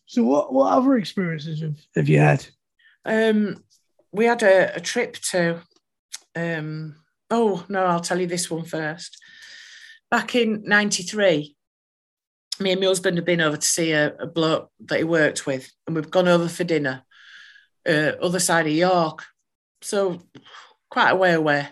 so, 0.08 0.24
what 0.24 0.54
what 0.54 0.74
other 0.74 0.98
experiences 0.98 1.62
have, 1.62 1.78
have 1.96 2.10
you 2.10 2.20
had? 2.20 2.46
Um, 3.06 3.64
we 4.12 4.26
had 4.26 4.44
a, 4.44 4.76
a 4.76 4.80
trip 4.80 5.18
to. 5.32 5.62
Um, 6.36 6.96
oh 7.30 7.66
no, 7.70 7.86
I'll 7.86 8.00
tell 8.00 8.20
you 8.20 8.28
this 8.28 8.50
one 8.50 8.66
first. 8.66 9.18
Back 10.10 10.36
in 10.36 10.64
'93, 10.66 11.56
me 12.60 12.72
and 12.72 12.82
my 12.82 12.88
husband 12.88 13.18
had 13.18 13.26
been 13.26 13.42
over 13.42 13.58
to 13.58 13.68
see 13.68 13.92
a, 13.92 14.16
a 14.16 14.28
bloke 14.28 14.72
that 14.86 15.00
he 15.00 15.04
worked 15.04 15.46
with, 15.46 15.72
and 15.86 15.96
we've 15.96 16.12
gone 16.12 16.28
over 16.28 16.48
for 16.48 16.64
dinner, 16.64 17.04
uh, 17.88 18.14
other 18.22 18.40
side 18.40 18.66
of 18.66 18.74
York, 18.74 19.26
so 19.82 20.22
quite 20.92 21.10
a 21.10 21.16
way 21.16 21.34
away. 21.34 21.70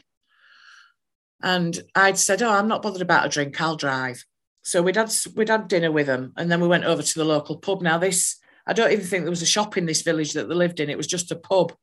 And 1.44 1.80
I'd 1.94 2.18
said, 2.18 2.42
"Oh, 2.42 2.50
I'm 2.50 2.68
not 2.68 2.82
bothered 2.82 3.04
about 3.04 3.28
a 3.28 3.30
drink. 3.30 3.62
I'll 3.62 3.76
drive." 3.76 4.26
So 4.64 4.82
we'd 4.82 4.96
had 4.96 5.14
we'd 5.36 5.50
had 5.50 5.68
dinner 5.68 5.92
with 5.92 6.08
them, 6.08 6.34
and 6.36 6.52
then 6.52 6.62
we 6.62 6.68
went 6.68 6.86
over 6.86 7.04
to 7.04 7.20
the 7.20 7.26
local 7.26 7.58
pub. 7.58 7.82
Now 7.82 7.98
this, 7.98 8.38
I 8.66 8.74
don't 8.74 8.92
even 8.92 9.06
think 9.06 9.24
there 9.24 9.30
was 9.30 9.42
a 9.42 9.48
shop 9.48 9.78
in 9.78 9.86
this 9.86 10.02
village 10.02 10.34
that 10.34 10.50
they 10.50 10.56
lived 10.56 10.80
in. 10.80 10.90
It 10.90 10.98
was 10.98 11.08
just 11.08 11.32
a 11.32 11.36
pub. 11.36 11.74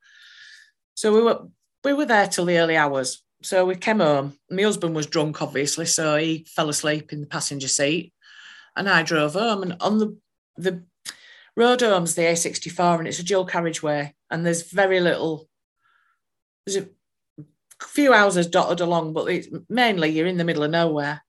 So 0.95 1.13
we 1.13 1.23
were 1.23 1.47
we 1.85 1.93
were 1.93 2.07
there 2.07 2.27
till 2.27 2.45
the 2.45 2.59
early 2.59 2.77
hours. 2.77 3.23
So 3.43 3.65
we 3.65 3.77
came 3.77 4.01
home. 4.01 4.39
My 4.51 4.63
husband 4.63 4.95
was 4.95 5.07
drunk, 5.07 5.41
obviously, 5.41 5.87
so 5.87 6.17
he 6.17 6.47
fell 6.49 6.69
asleep 6.69 7.13
in 7.13 7.21
the 7.21 7.27
passenger 7.27 7.69
seat, 7.69 8.13
and 8.75 8.89
I 8.89 9.03
drove 9.03 9.35
home. 9.35 9.63
And 9.63 9.77
on 9.81 9.99
the 9.99 10.19
the 10.57 10.85
road 11.57 11.81
home's 11.81 12.15
the 12.15 12.23
A64, 12.23 12.99
and 12.99 13.09
it's 13.09 13.19
a 13.19 13.25
dual 13.25 13.47
carriageway, 13.47 14.15
and 14.31 14.45
there's 14.45 14.71
very 14.71 15.01
little. 15.01 15.49
There's 16.65 16.85
a 16.85 16.89
few 17.83 18.13
houses 18.13 18.47
dotted 18.47 18.81
along, 18.81 19.13
but 19.13 19.27
it's, 19.27 19.49
mainly 19.69 20.09
you're 20.09 20.27
in 20.27 20.39
the 20.39 20.45
middle 20.45 20.63
of 20.63 20.71
nowhere. 20.71 21.23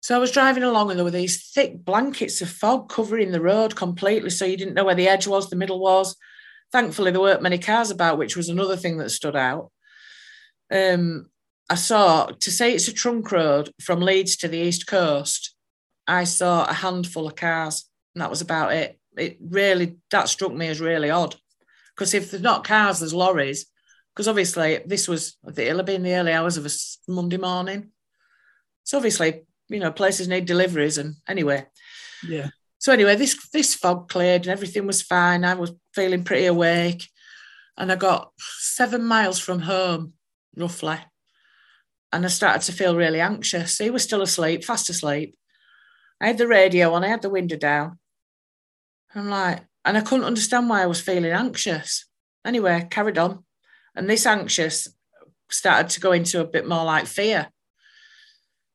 So 0.00 0.16
I 0.16 0.18
was 0.18 0.32
driving 0.32 0.64
along, 0.64 0.90
and 0.90 0.98
there 0.98 1.04
were 1.04 1.10
these 1.12 1.50
thick 1.50 1.84
blankets 1.84 2.42
of 2.42 2.48
fog 2.48 2.88
covering 2.88 3.30
the 3.30 3.40
road 3.40 3.76
completely, 3.76 4.30
so 4.30 4.44
you 4.44 4.56
didn't 4.56 4.74
know 4.74 4.84
where 4.84 4.96
the 4.96 5.08
edge 5.08 5.26
was, 5.26 5.48
the 5.48 5.56
middle 5.56 5.78
was. 5.78 6.16
Thankfully, 6.72 7.10
there 7.10 7.20
weren't 7.20 7.42
many 7.42 7.58
cars 7.58 7.90
about, 7.90 8.18
which 8.18 8.36
was 8.36 8.48
another 8.48 8.76
thing 8.76 8.98
that 8.98 9.10
stood 9.10 9.36
out. 9.36 9.70
Um, 10.72 11.30
I 11.70 11.76
saw 11.76 12.26
to 12.26 12.50
say 12.50 12.72
it's 12.72 12.88
a 12.88 12.92
trunk 12.92 13.30
road 13.30 13.70
from 13.80 14.00
Leeds 14.00 14.36
to 14.38 14.48
the 14.48 14.58
east 14.58 14.86
coast. 14.86 15.54
I 16.06 16.24
saw 16.24 16.64
a 16.64 16.72
handful 16.72 17.28
of 17.28 17.36
cars, 17.36 17.88
and 18.14 18.22
that 18.22 18.30
was 18.30 18.40
about 18.40 18.72
it. 18.72 18.98
It 19.16 19.38
really 19.40 19.98
that 20.10 20.28
struck 20.28 20.52
me 20.52 20.68
as 20.68 20.80
really 20.80 21.10
odd, 21.10 21.36
because 21.94 22.12
if 22.12 22.30
there's 22.30 22.42
not 22.42 22.64
cars, 22.64 22.98
there's 22.98 23.14
lorries. 23.14 23.66
Because 24.14 24.28
obviously 24.28 24.80
this 24.84 25.08
was 25.08 25.36
it'll 25.56 25.78
have 25.78 25.86
been 25.86 26.02
the 26.02 26.14
early 26.14 26.32
hours 26.32 26.56
of 26.56 26.66
a 26.66 26.70
Monday 27.08 27.38
morning. 27.38 27.90
So 28.84 28.98
obviously, 28.98 29.42
you 29.68 29.80
know, 29.80 29.92
places 29.92 30.28
need 30.28 30.44
deliveries, 30.46 30.98
and 30.98 31.14
anyway. 31.26 31.66
Yeah. 32.28 32.50
So 32.78 32.92
anyway, 32.92 33.16
this 33.16 33.36
this 33.52 33.74
fog 33.74 34.08
cleared 34.08 34.42
and 34.42 34.50
everything 34.50 34.86
was 34.86 35.02
fine. 35.02 35.44
I 35.44 35.54
was 35.54 35.72
feeling 35.94 36.24
pretty 36.24 36.46
awake. 36.46 37.08
and 37.76 37.90
I 37.90 37.96
got 37.96 38.32
seven 38.38 39.04
miles 39.04 39.38
from 39.38 39.60
home, 39.60 40.14
roughly. 40.56 40.98
And 42.12 42.24
I 42.24 42.28
started 42.28 42.62
to 42.62 42.72
feel 42.72 42.96
really 42.96 43.20
anxious. 43.20 43.78
He 43.78 43.90
was 43.90 44.02
still 44.02 44.22
asleep, 44.22 44.64
fast 44.64 44.90
asleep. 44.90 45.36
I 46.20 46.26
had 46.28 46.38
the 46.38 46.46
radio 46.46 46.92
on, 46.92 47.04
I 47.04 47.08
had 47.08 47.22
the 47.22 47.30
window 47.30 47.56
down. 47.56 47.98
I'm 49.14 49.28
like, 49.28 49.64
and 49.84 49.96
I 49.96 50.02
couldn't 50.02 50.26
understand 50.26 50.68
why 50.68 50.82
I 50.82 50.86
was 50.86 51.00
feeling 51.00 51.32
anxious. 51.32 52.06
Anyway, 52.44 52.86
carried 52.90 53.18
on. 53.18 53.44
And 53.94 54.08
this 54.08 54.26
anxious 54.26 54.88
started 55.50 55.90
to 55.90 56.00
go 56.00 56.12
into 56.12 56.40
a 56.40 56.46
bit 56.46 56.66
more 56.66 56.84
like 56.84 57.06
fear. 57.06 57.50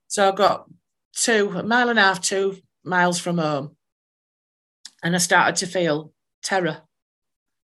So 0.07 0.29
I 0.29 0.35
got 0.35 0.69
two, 1.13 1.51
a 1.55 1.63
mile 1.63 1.89
and 1.89 1.99
a 1.99 2.03
half, 2.03 2.21
two 2.21 2.57
miles 2.83 3.19
from 3.19 3.37
home. 3.37 3.75
And 5.03 5.15
I 5.15 5.19
started 5.19 5.55
to 5.57 5.67
feel 5.67 6.13
terror. 6.43 6.81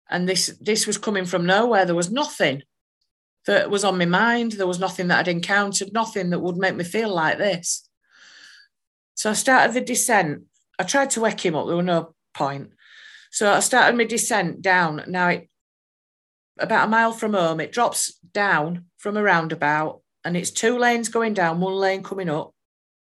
And 0.08 0.28
this 0.28 0.56
this 0.60 0.86
was 0.86 0.98
coming 0.98 1.24
from 1.24 1.46
nowhere. 1.46 1.84
There 1.84 1.94
was 1.94 2.10
nothing 2.10 2.62
that 3.46 3.70
was 3.70 3.84
on 3.84 3.98
my 3.98 4.04
mind. 4.04 4.52
There 4.52 4.66
was 4.66 4.78
nothing 4.78 5.08
that 5.08 5.20
I'd 5.20 5.28
encountered, 5.28 5.92
nothing 5.92 6.30
that 6.30 6.40
would 6.40 6.56
make 6.56 6.76
me 6.76 6.84
feel 6.84 7.12
like 7.14 7.38
this. 7.38 7.88
So 9.14 9.30
I 9.30 9.34
started 9.34 9.74
the 9.74 9.80
descent. 9.80 10.44
I 10.78 10.84
tried 10.84 11.10
to 11.10 11.20
wake 11.20 11.44
him 11.44 11.54
up, 11.54 11.66
there 11.66 11.76
was 11.76 11.84
no 11.84 12.14
point. 12.34 12.70
So 13.30 13.50
I 13.50 13.60
started 13.60 13.96
my 13.96 14.04
descent 14.04 14.62
down. 14.62 15.04
Now 15.06 15.28
it 15.28 15.48
about 16.58 16.86
a 16.86 16.90
mile 16.90 17.12
from 17.12 17.34
home, 17.34 17.60
it 17.60 17.72
drops 17.72 18.14
down 18.32 18.86
from 18.98 19.16
a 19.16 19.22
roundabout 19.22 20.00
and 20.24 20.36
it's 20.36 20.50
two 20.50 20.78
lanes 20.78 21.08
going 21.08 21.34
down, 21.34 21.60
one 21.60 21.74
lane 21.74 22.02
coming 22.02 22.28
up. 22.28 22.54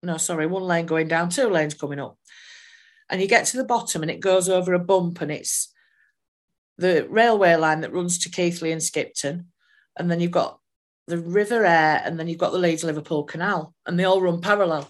No, 0.01 0.17
sorry, 0.17 0.47
one 0.47 0.63
lane 0.63 0.85
going 0.85 1.07
down, 1.07 1.29
two 1.29 1.49
lanes 1.49 1.73
coming 1.73 1.99
up. 1.99 2.17
And 3.09 3.21
you 3.21 3.27
get 3.27 3.45
to 3.47 3.57
the 3.57 3.63
bottom 3.63 4.01
and 4.01 4.11
it 4.11 4.19
goes 4.19 4.49
over 4.49 4.73
a 4.73 4.79
bump 4.79 5.21
and 5.21 5.31
it's 5.31 5.73
the 6.77 7.07
railway 7.09 7.55
line 7.55 7.81
that 7.81 7.93
runs 7.93 8.17
to 8.19 8.29
Keighley 8.29 8.71
and 8.71 8.81
Skipton. 8.81 9.47
And 9.97 10.09
then 10.09 10.19
you've 10.19 10.31
got 10.31 10.59
the 11.07 11.17
River 11.17 11.65
Aire 11.65 12.01
and 12.03 12.19
then 12.19 12.27
you've 12.27 12.39
got 12.39 12.51
the 12.51 12.57
Leeds 12.57 12.83
Liverpool 12.83 13.23
Canal 13.23 13.73
and 13.85 13.99
they 13.99 14.05
all 14.05 14.21
run 14.21 14.41
parallel 14.41 14.89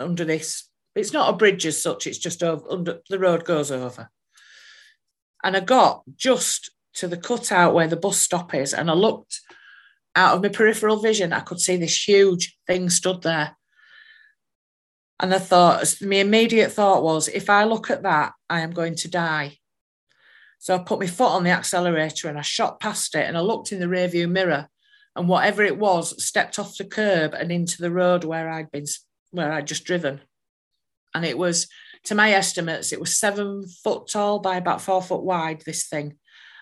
under 0.00 0.24
this. 0.24 0.68
It's 0.94 1.12
not 1.12 1.32
a 1.32 1.36
bridge 1.36 1.64
as 1.64 1.80
such, 1.80 2.06
it's 2.06 2.18
just 2.18 2.42
over, 2.42 2.64
under 2.68 3.00
the 3.08 3.18
road 3.18 3.44
goes 3.44 3.70
over. 3.70 4.10
And 5.42 5.56
I 5.56 5.60
got 5.60 6.02
just 6.16 6.70
to 6.94 7.08
the 7.08 7.16
cutout 7.16 7.74
where 7.74 7.88
the 7.88 7.96
bus 7.96 8.18
stop 8.18 8.54
is 8.54 8.74
and 8.74 8.90
I 8.90 8.94
looked 8.94 9.40
out 10.14 10.36
of 10.36 10.42
my 10.42 10.48
peripheral 10.48 10.98
vision, 10.98 11.32
I 11.32 11.40
could 11.40 11.60
see 11.60 11.76
this 11.76 12.06
huge 12.06 12.58
thing 12.66 12.90
stood 12.90 13.22
there. 13.22 13.56
And 15.20 15.32
I 15.32 15.38
thought, 15.38 15.94
my 16.02 16.16
immediate 16.16 16.72
thought 16.72 17.02
was, 17.02 17.28
if 17.28 17.48
I 17.48 17.64
look 17.64 17.90
at 17.90 18.02
that, 18.02 18.32
I 18.50 18.60
am 18.60 18.72
going 18.72 18.96
to 18.96 19.08
die. 19.08 19.58
So 20.58 20.74
I 20.74 20.78
put 20.78 21.00
my 21.00 21.06
foot 21.06 21.30
on 21.30 21.44
the 21.44 21.50
accelerator 21.50 22.28
and 22.28 22.38
I 22.38 22.42
shot 22.42 22.80
past 22.80 23.14
it 23.14 23.26
and 23.26 23.36
I 23.36 23.40
looked 23.40 23.72
in 23.72 23.80
the 23.80 23.86
rearview 23.86 24.30
mirror 24.30 24.68
and 25.16 25.28
whatever 25.28 25.62
it 25.62 25.78
was 25.78 26.22
stepped 26.24 26.58
off 26.58 26.76
the 26.76 26.84
curb 26.84 27.34
and 27.34 27.50
into 27.50 27.80
the 27.80 27.90
road 27.90 28.24
where 28.24 28.48
I'd 28.48 28.70
been, 28.70 28.84
where 29.30 29.52
I'd 29.52 29.66
just 29.66 29.84
driven. 29.84 30.20
And 31.14 31.24
it 31.24 31.36
was, 31.38 31.68
to 32.04 32.14
my 32.14 32.32
estimates, 32.32 32.92
it 32.92 33.00
was 33.00 33.16
seven 33.16 33.66
foot 33.66 34.08
tall 34.08 34.38
by 34.40 34.56
about 34.56 34.82
four 34.82 35.02
foot 35.02 35.22
wide, 35.22 35.62
this 35.64 35.86
thing. 35.86 36.16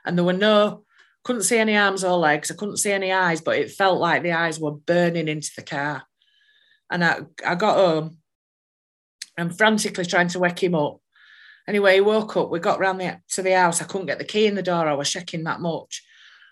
And 0.04 0.16
there 0.16 0.24
were 0.24 0.32
no 0.32 0.84
couldn't 1.22 1.42
see 1.42 1.58
any 1.58 1.76
arms 1.76 2.02
or 2.02 2.16
legs. 2.16 2.50
I 2.50 2.54
couldn't 2.54 2.78
see 2.78 2.92
any 2.92 3.12
eyes, 3.12 3.40
but 3.40 3.58
it 3.58 3.70
felt 3.70 4.00
like 4.00 4.22
the 4.22 4.32
eyes 4.32 4.58
were 4.58 4.72
burning 4.72 5.28
into 5.28 5.50
the 5.54 5.62
car. 5.62 6.02
And 6.90 7.04
I, 7.04 7.20
I 7.46 7.54
got 7.54 7.76
home. 7.76 8.18
I'm 9.38 9.50
frantically 9.50 10.06
trying 10.06 10.28
to 10.28 10.38
wake 10.38 10.62
him 10.62 10.74
up. 10.74 10.98
Anyway, 11.68 11.94
he 11.94 12.00
woke 12.00 12.36
up. 12.36 12.50
We 12.50 12.58
got 12.58 12.80
round 12.80 13.00
the, 13.00 13.20
to 13.32 13.42
the 13.42 13.52
house. 13.52 13.80
I 13.80 13.84
couldn't 13.84 14.06
get 14.06 14.18
the 14.18 14.24
key 14.24 14.46
in 14.46 14.54
the 14.54 14.62
door. 14.62 14.88
I 14.88 14.94
was 14.94 15.08
shaking 15.08 15.44
that 15.44 15.60
much. 15.60 16.02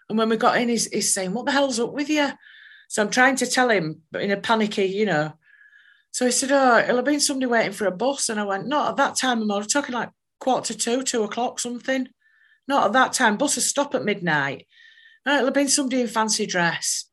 And 0.08 0.16
when 0.16 0.28
we 0.28 0.36
got 0.36 0.58
in, 0.58 0.68
he's, 0.68 0.86
he's 0.86 1.12
saying, 1.12 1.32
What 1.32 1.46
the 1.46 1.52
hell's 1.52 1.80
up 1.80 1.92
with 1.92 2.08
you? 2.08 2.30
So 2.88 3.02
I'm 3.02 3.10
trying 3.10 3.36
to 3.36 3.46
tell 3.46 3.68
him, 3.70 4.02
but 4.10 4.22
in 4.22 4.30
a 4.30 4.36
panicky, 4.36 4.84
you 4.84 5.06
know. 5.06 5.32
So 6.12 6.24
he 6.24 6.30
said, 6.30 6.52
Oh, 6.52 6.78
it'll 6.78 6.96
have 6.96 7.04
been 7.04 7.20
somebody 7.20 7.46
waiting 7.46 7.72
for 7.72 7.86
a 7.86 7.90
bus. 7.90 8.28
And 8.28 8.38
I 8.38 8.44
went, 8.44 8.66
Not 8.66 8.90
at 8.90 8.96
that 8.96 9.16
time. 9.16 9.50
I'm 9.50 9.64
talking 9.64 9.94
like 9.94 10.10
quarter 10.40 10.72
to 10.72 10.78
two, 10.78 11.02
two 11.02 11.24
o'clock, 11.24 11.58
something. 11.58 12.08
Not 12.68 12.86
at 12.86 12.92
that 12.92 13.12
time. 13.14 13.36
Buses 13.36 13.66
stop 13.66 13.94
at 13.94 14.04
midnight. 14.04 14.66
It'll 15.26 15.46
have 15.46 15.54
been 15.54 15.68
somebody 15.68 16.02
in 16.02 16.06
fancy 16.06 16.46
dress. 16.46 17.06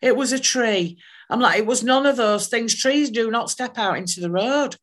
It 0.00 0.16
was 0.16 0.32
a 0.32 0.38
tree. 0.38 0.98
I'm 1.28 1.40
like, 1.40 1.58
it 1.58 1.66
was 1.66 1.84
none 1.84 2.06
of 2.06 2.16
those 2.16 2.48
things. 2.48 2.74
Trees 2.74 3.10
do 3.10 3.30
not 3.30 3.50
step 3.50 3.76
out 3.76 3.98
into 3.98 4.20
the 4.20 4.30
road. 4.30 4.76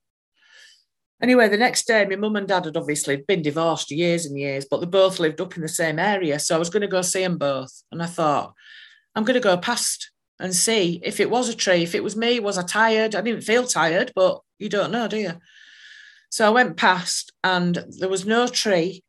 Anyway, 1.21 1.49
the 1.49 1.57
next 1.57 1.87
day, 1.87 2.05
my 2.05 2.15
mum 2.15 2.35
and 2.35 2.47
dad 2.47 2.65
had 2.65 2.77
obviously 2.77 3.23
been 3.27 3.41
divorced 3.41 3.89
years 3.89 4.25
and 4.25 4.37
years, 4.37 4.67
but 4.69 4.79
they 4.79 4.85
both 4.85 5.19
lived 5.19 5.41
up 5.41 5.55
in 5.55 5.63
the 5.63 5.67
same 5.67 5.97
area. 5.97 6.39
So 6.39 6.55
I 6.55 6.59
was 6.59 6.69
going 6.69 6.81
to 6.81 6.87
go 6.87 7.01
see 7.01 7.23
them 7.23 7.37
both. 7.37 7.81
And 7.91 8.03
I 8.03 8.05
thought, 8.05 8.53
I'm 9.15 9.23
going 9.23 9.33
to 9.33 9.39
go 9.39 9.57
past 9.57 10.11
and 10.39 10.55
see 10.55 11.01
if 11.03 11.19
it 11.19 11.31
was 11.31 11.49
a 11.49 11.55
tree, 11.55 11.81
if 11.81 11.95
it 11.95 12.03
was 12.03 12.15
me, 12.15 12.39
was 12.39 12.59
I 12.59 12.63
tired? 12.63 13.15
I 13.15 13.21
didn't 13.21 13.41
feel 13.41 13.65
tired, 13.65 14.11
but 14.15 14.41
you 14.59 14.69
don't 14.69 14.91
know, 14.91 15.07
do 15.07 15.17
you? 15.17 15.33
So 16.29 16.45
I 16.45 16.51
went 16.51 16.77
past 16.77 17.31
and 17.43 17.83
there 17.97 18.09
was 18.09 18.25
no 18.25 18.47
tree. 18.47 19.03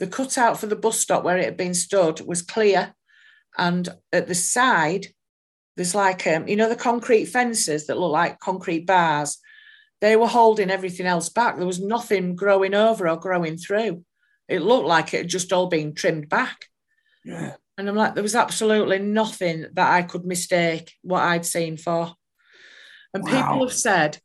The 0.00 0.08
cutout 0.08 0.58
for 0.58 0.66
the 0.66 0.76
bus 0.76 0.98
stop 0.98 1.22
where 1.22 1.38
it 1.38 1.44
had 1.44 1.56
been 1.56 1.74
stood 1.74 2.20
was 2.22 2.42
clear. 2.42 2.94
And 3.56 3.88
at 4.12 4.26
the 4.26 4.34
side, 4.34 5.06
there's 5.76 5.94
like, 5.94 6.26
um, 6.26 6.48
you 6.48 6.56
know, 6.56 6.68
the 6.68 6.76
concrete 6.76 7.26
fences 7.26 7.86
that 7.86 7.98
look 7.98 8.12
like 8.12 8.40
concrete 8.40 8.86
bars. 8.86 9.38
They 10.00 10.16
were 10.16 10.26
holding 10.26 10.70
everything 10.70 11.06
else 11.06 11.28
back. 11.28 11.56
There 11.56 11.66
was 11.66 11.80
nothing 11.80 12.34
growing 12.34 12.74
over 12.74 13.08
or 13.08 13.16
growing 13.16 13.56
through. 13.56 14.04
It 14.48 14.62
looked 14.62 14.86
like 14.86 15.14
it 15.14 15.18
had 15.18 15.28
just 15.28 15.52
all 15.52 15.68
been 15.68 15.94
trimmed 15.94 16.28
back. 16.28 16.66
Yeah. 17.24 17.54
And 17.78 17.88
I'm 17.88 17.96
like, 17.96 18.14
there 18.14 18.22
was 18.22 18.34
absolutely 18.34 18.98
nothing 18.98 19.66
that 19.72 19.90
I 19.90 20.02
could 20.02 20.24
mistake 20.24 20.94
what 21.02 21.22
I'd 21.22 21.46
seen 21.46 21.76
for. 21.76 22.14
And 23.14 23.24
wow. 23.24 23.30
people 23.30 23.66
have 23.66 23.74
said, 23.74 24.18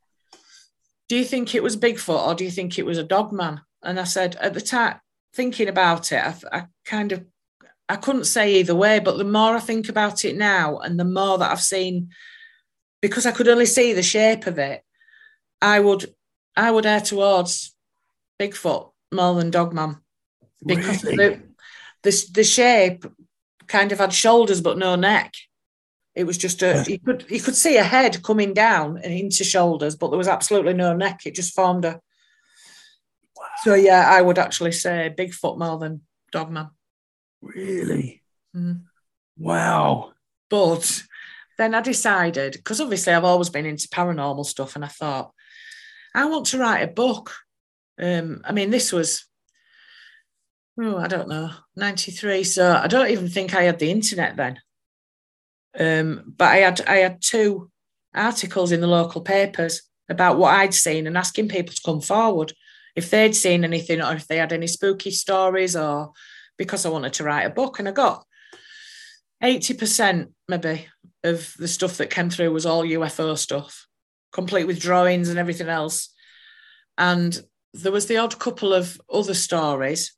Do 1.09 1.15
you 1.15 1.23
think 1.23 1.53
it 1.53 1.63
was 1.63 1.77
Bigfoot 1.77 2.27
or 2.27 2.35
do 2.35 2.43
you 2.43 2.51
think 2.51 2.77
it 2.77 2.85
was 2.85 2.97
a 2.97 3.03
dog 3.03 3.31
man? 3.31 3.61
And 3.83 3.99
I 3.99 4.03
said, 4.03 4.35
at 4.37 4.53
the 4.53 4.61
time, 4.61 4.99
thinking 5.35 5.67
about 5.67 6.11
it, 6.11 6.23
I, 6.23 6.35
I 6.51 6.65
kind 6.85 7.11
of 7.11 7.25
I 7.87 7.97
couldn't 7.97 8.25
say 8.25 8.55
either 8.55 8.73
way, 8.73 8.99
but 8.99 9.17
the 9.17 9.23
more 9.23 9.55
I 9.55 9.59
think 9.59 9.89
about 9.89 10.25
it 10.25 10.35
now 10.35 10.79
and 10.79 10.99
the 10.99 11.05
more 11.05 11.37
that 11.37 11.51
I've 11.51 11.61
seen, 11.61 12.09
because 13.01 13.25
I 13.25 13.31
could 13.31 13.47
only 13.47 13.67
see 13.67 13.93
the 13.93 14.01
shape 14.01 14.47
of 14.47 14.57
it, 14.57 14.83
I 15.61 15.79
would 15.79 16.13
I 16.55 16.71
would 16.71 16.85
err 16.85 17.01
towards 17.01 17.75
Bigfoot 18.39 18.91
more 19.13 19.35
than 19.35 19.51
Dogman. 19.51 19.97
Because 20.65 21.03
really? 21.03 21.15
the, 21.15 21.41
the 22.03 22.25
the 22.33 22.43
shape 22.43 23.05
kind 23.67 23.91
of 23.91 23.99
had 23.99 24.13
shoulders 24.13 24.61
but 24.61 24.77
no 24.77 24.95
neck. 24.95 25.33
It 26.15 26.23
was 26.23 26.37
just 26.37 26.63
a 26.63 26.83
you 26.87 26.97
could 26.99 27.25
you 27.29 27.41
could 27.41 27.55
see 27.55 27.77
a 27.77 27.83
head 27.83 28.23
coming 28.23 28.53
down 28.53 28.97
and 28.97 29.13
into 29.13 29.43
shoulders, 29.43 29.95
but 29.95 30.09
there 30.09 30.17
was 30.17 30.27
absolutely 30.27 30.73
no 30.73 30.95
neck. 30.95 31.21
It 31.25 31.35
just 31.35 31.53
formed 31.53 31.85
a 31.85 31.99
so 33.65 33.73
yeah, 33.73 34.07
I 34.07 34.21
would 34.21 34.37
actually 34.37 34.73
say 34.73 35.11
Bigfoot 35.17 35.57
more 35.57 35.79
than 35.79 36.01
Dogman. 36.31 36.69
Really? 37.41 38.21
Mm. 38.55 38.83
Wow. 39.39 40.13
But 40.51 41.01
then 41.57 41.73
I 41.73 41.81
decided, 41.81 42.53
because 42.53 42.79
obviously 42.79 43.13
I've 43.13 43.23
always 43.23 43.49
been 43.49 43.65
into 43.65 43.87
paranormal 43.87 44.45
stuff, 44.45 44.75
and 44.75 44.85
I 44.85 44.89
thought, 44.89 45.31
I 46.13 46.25
want 46.25 46.45
to 46.47 46.59
write 46.59 46.83
a 46.83 46.93
book. 46.93 47.33
Um, 47.99 48.43
I 48.45 48.51
mean, 48.51 48.69
this 48.69 48.93
was, 48.93 49.25
oh, 50.79 50.97
I 50.97 51.07
don't 51.07 51.27
know, 51.27 51.49
93. 51.75 52.43
So 52.43 52.71
I 52.71 52.85
don't 52.85 53.09
even 53.09 53.29
think 53.29 53.55
I 53.55 53.63
had 53.63 53.79
the 53.79 53.89
internet 53.89 54.35
then. 54.37 54.59
Um, 55.79 56.35
but 56.37 56.49
I 56.49 56.57
had 56.57 56.81
I 56.87 56.97
had 56.97 57.19
two 57.19 57.71
articles 58.13 58.71
in 58.71 58.79
the 58.79 58.85
local 58.85 59.21
papers 59.21 59.81
about 60.07 60.37
what 60.37 60.53
I'd 60.53 60.75
seen 60.75 61.07
and 61.07 61.17
asking 61.17 61.47
people 61.47 61.73
to 61.73 61.81
come 61.83 62.01
forward 62.01 62.53
if 62.95 63.09
they'd 63.09 63.35
seen 63.35 63.63
anything 63.63 64.01
or 64.01 64.13
if 64.13 64.27
they 64.27 64.37
had 64.37 64.53
any 64.53 64.67
spooky 64.67 65.11
stories 65.11 65.75
or 65.75 66.13
because 66.57 66.85
I 66.85 66.89
wanted 66.89 67.13
to 67.13 67.23
write 67.23 67.43
a 67.43 67.49
book. 67.49 67.79
And 67.79 67.89
I 67.89 67.91
got 67.91 68.25
80% 69.43 70.29
maybe 70.47 70.87
of 71.23 71.53
the 71.57 71.67
stuff 71.67 71.97
that 71.97 72.09
came 72.09 72.29
through 72.29 72.51
was 72.51 72.65
all 72.65 72.83
UFO 72.83 73.37
stuff, 73.37 73.87
complete 74.31 74.65
with 74.65 74.79
drawings 74.79 75.29
and 75.29 75.39
everything 75.39 75.67
else. 75.67 76.13
And 76.97 77.37
there 77.73 77.91
was 77.91 78.07
the 78.07 78.17
odd 78.17 78.39
couple 78.39 78.73
of 78.73 78.99
other 79.11 79.33
stories. 79.33 80.15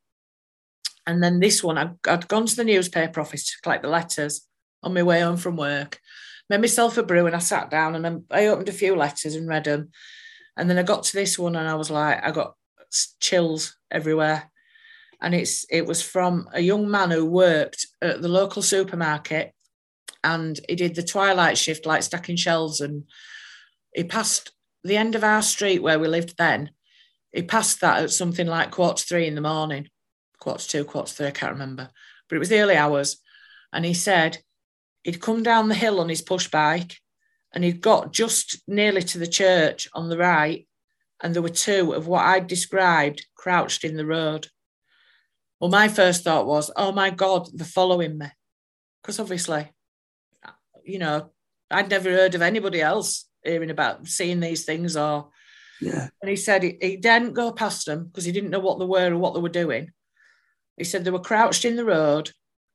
And 1.08 1.24
then 1.24 1.40
this 1.40 1.64
one, 1.64 1.78
I'd, 1.78 2.28
gone 2.28 2.46
to 2.46 2.56
the 2.56 2.64
newspaper 2.64 3.22
office 3.22 3.46
to 3.46 3.62
collect 3.64 3.84
the 3.84 3.90
letters 3.90 4.46
on 4.84 4.94
my 4.94 5.02
way 5.02 5.22
home 5.22 5.38
from 5.38 5.56
work, 5.56 6.00
made 6.50 6.62
myself 6.62 6.98
a 6.98 7.04
brew, 7.04 7.26
and 7.26 7.36
I 7.36 7.40
sat 7.40 7.72
down 7.72 7.96
and 7.96 8.26
I 8.30 8.48
opened 8.48 8.70
a 8.70 8.74
few 8.74 8.96
letters 8.96 9.34
and 9.34 9.48
read 9.48 9.64
them. 9.64 9.90
And 10.58 10.70
then 10.70 10.78
I 10.78 10.84
got 10.84 11.04
to 11.04 11.14
this 11.14 11.40
one 11.40 11.56
and 11.56 11.68
I 11.68 11.76
was 11.76 11.90
like, 11.90 12.24
I 12.24 12.32
got 12.32 12.56
chills 13.20 13.78
everywhere. 13.92 14.52
And 15.22 15.34
it's 15.34 15.66
it 15.72 15.86
was 15.86 16.02
from 16.02 16.48
a 16.54 16.62
young 16.62 16.90
man 16.90 17.12
who 17.12 17.26
worked 17.26 17.88
at 18.02 18.22
the 18.22 18.28
local 18.28 18.62
supermarket 18.62 19.54
and 20.24 20.60
he 20.68 20.76
did 20.76 20.96
the 20.96 21.04
twilight 21.04 21.58
shift, 21.58 21.86
like 21.86 22.04
stacking 22.04 22.36
shelves. 22.36 22.82
And 22.82 23.04
he 23.94 24.04
passed 24.04 24.52
the 24.84 24.98
end 24.98 25.16
of 25.16 25.24
our 25.24 25.42
street 25.42 25.82
where 25.82 26.00
we 26.00 26.08
lived 26.08 26.36
then. 26.38 26.72
He 27.32 27.42
passed 27.42 27.82
that 27.82 28.04
at 28.04 28.12
something 28.12 28.48
like 28.48 28.72
quarter 28.72 29.04
three 29.04 29.28
in 29.28 29.36
the 29.36 29.42
morning, 29.42 29.90
quarter 30.40 30.68
two, 30.68 30.86
quarter 30.86 31.12
three, 31.12 31.28
I 31.28 31.32
can't 31.32 31.54
remember. 31.54 31.90
but 32.28 32.36
it 32.36 32.40
was 32.40 32.50
the 32.50 32.60
early 32.60 32.76
hours. 32.76 33.18
And 33.74 33.86
he 33.86 33.94
said 33.94 34.40
he'd 35.04 35.22
come 35.22 35.44
down 35.44 35.68
the 35.68 35.76
hill 35.76 36.00
on 36.00 36.10
his 36.10 36.22
push 36.22 36.48
bike 36.50 36.98
and 37.54 37.64
he'd 37.64 37.82
got 37.82 38.14
just 38.14 38.62
nearly 38.68 39.02
to 39.02 39.18
the 39.18 39.28
church 39.28 39.88
on 39.94 40.10
the 40.10 40.18
right. 40.18 40.67
And 41.22 41.34
there 41.34 41.42
were 41.42 41.50
two 41.50 41.94
of 41.94 42.08
what 42.08 42.26
I'd 42.26 42.48
described 42.48 43.26
crouched 43.36 43.84
in 43.84 43.98
the 43.98 44.06
road. 44.06 44.48
Well, 45.60 45.72
my 45.72 45.88
first 45.88 46.24
thought 46.24 46.46
was, 46.46 46.70
oh 46.76 46.92
my 46.92 47.10
God, 47.10 47.50
they're 47.54 47.66
following 47.66 48.18
me. 48.18 48.28
Because 49.02 49.20
obviously, 49.20 49.70
you 50.84 51.00
know, 51.00 51.32
I'd 51.72 51.90
never 51.90 52.10
heard 52.12 52.36
of 52.36 52.42
anybody 52.42 52.82
else 52.82 53.28
hearing 53.44 53.72
about 53.72 54.08
seeing 54.08 54.40
these 54.40 54.66
things 54.66 54.96
or 54.96 55.30
Yeah. 55.82 56.10
and 56.22 56.30
he 56.30 56.36
said 56.36 56.64
he, 56.64 56.78
he 56.82 56.98
didn't 56.98 57.34
go 57.34 57.52
past 57.52 57.86
them 57.86 58.06
because 58.06 58.26
he 58.26 58.32
didn't 58.32 58.50
know 58.52 58.60
what 58.60 58.80
they 58.80 58.86
were 58.86 59.14
or 59.14 59.18
what 59.18 59.34
they 59.34 59.40
were 59.40 59.50
doing. 59.50 59.92
He 60.76 60.84
said 60.84 61.04
they 61.04 61.12
were 61.12 61.20
crouched 61.20 61.66
in 61.66 61.76
the 61.76 61.86
road 61.86 62.32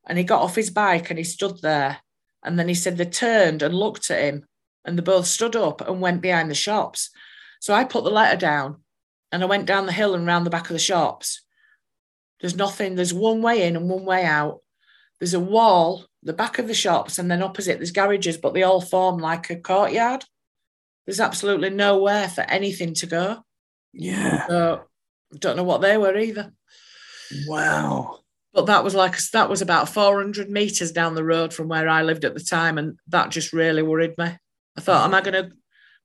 and 0.09 0.19
he 0.19 0.25
got 0.25 0.43
off 0.43 0.57
his 0.57 0.71
bike 0.71 1.11
and 1.11 1.19
he 1.19 1.25
stood 1.25 1.61
there. 1.63 1.99
And 2.43 2.59
then 2.59 2.69
he 2.69 2.75
said 2.75 2.97
they 2.97 3.05
turned 3.05 3.63
and 3.63 3.75
looked 3.75 4.11
at 4.11 4.21
him 4.21 4.47
and 4.85 4.99
they 4.99 5.03
both 5.03 5.27
stood 5.27 5.55
up 5.55 5.81
and 5.81 6.01
went 6.01 6.21
behind 6.21 6.51
the 6.51 6.55
shops. 6.55 7.11
So 7.63 7.73
I 7.73 7.85
put 7.85 8.03
the 8.03 8.11
letter 8.11 8.37
down 8.37 8.79
and 9.31 9.41
I 9.41 9.47
went 9.47 9.67
down 9.67 9.87
the 9.87 9.93
hill 9.93 10.17
and 10.17 10.27
round 10.27 10.45
the 10.45 10.51
back 10.51 10.69
of 10.69 10.73
the 10.73 10.81
shops. 10.81 11.43
There's 12.41 12.57
nothing, 12.57 12.97
there's 12.97 13.15
one 13.15 13.41
way 13.41 13.63
in 13.63 13.77
and 13.77 13.89
one 13.89 14.05
way 14.05 14.25
out. 14.25 14.59
There's 15.21 15.33
a 15.33 15.39
wall, 15.39 16.05
the 16.25 16.33
back 16.33 16.59
of 16.59 16.67
the 16.67 16.75
shops, 16.75 17.21
and 17.21 17.31
then 17.31 17.41
opposite 17.41 17.79
there's 17.79 17.93
garages, 17.93 18.37
but 18.37 18.53
they 18.53 18.65
all 18.65 18.81
form 18.81 19.19
like 19.19 19.49
a 19.49 19.55
courtyard. 19.55 20.25
There's 21.07 21.21
absolutely 21.21 21.71
nowhere 21.71 22.29
for 22.29 22.41
anything 22.41 22.95
to 22.95 23.07
go. 23.07 23.45
Yeah. 23.93 24.45
So 24.49 24.83
don't 25.39 25.57
know 25.57 25.63
what 25.63 25.83
they 25.83 25.97
were 25.97 26.19
either. 26.19 26.53
Wow. 27.47 28.19
But 28.53 28.67
that 28.67 28.83
was 28.83 28.97
like 28.97 29.17
that 29.31 29.49
was 29.49 29.63
about 29.63 29.89
400 29.89 30.51
meters 30.51 30.91
down 30.91 31.15
the 31.15 31.25
road 31.25 31.55
from 31.55 31.69
where 31.69 31.89
I 31.89 32.03
lived 32.03 32.25
at 32.25 32.35
the 32.35 32.41
time, 32.41 32.77
and 32.77 32.99
that 33.07 33.31
just 33.31 33.53
really 33.53 33.83
worried 33.83 34.19
me. 34.19 34.37
I 34.77 34.81
thought, 34.81 35.05
am 35.05 35.15
I 35.15 35.21
going 35.21 35.49
to 35.49 35.57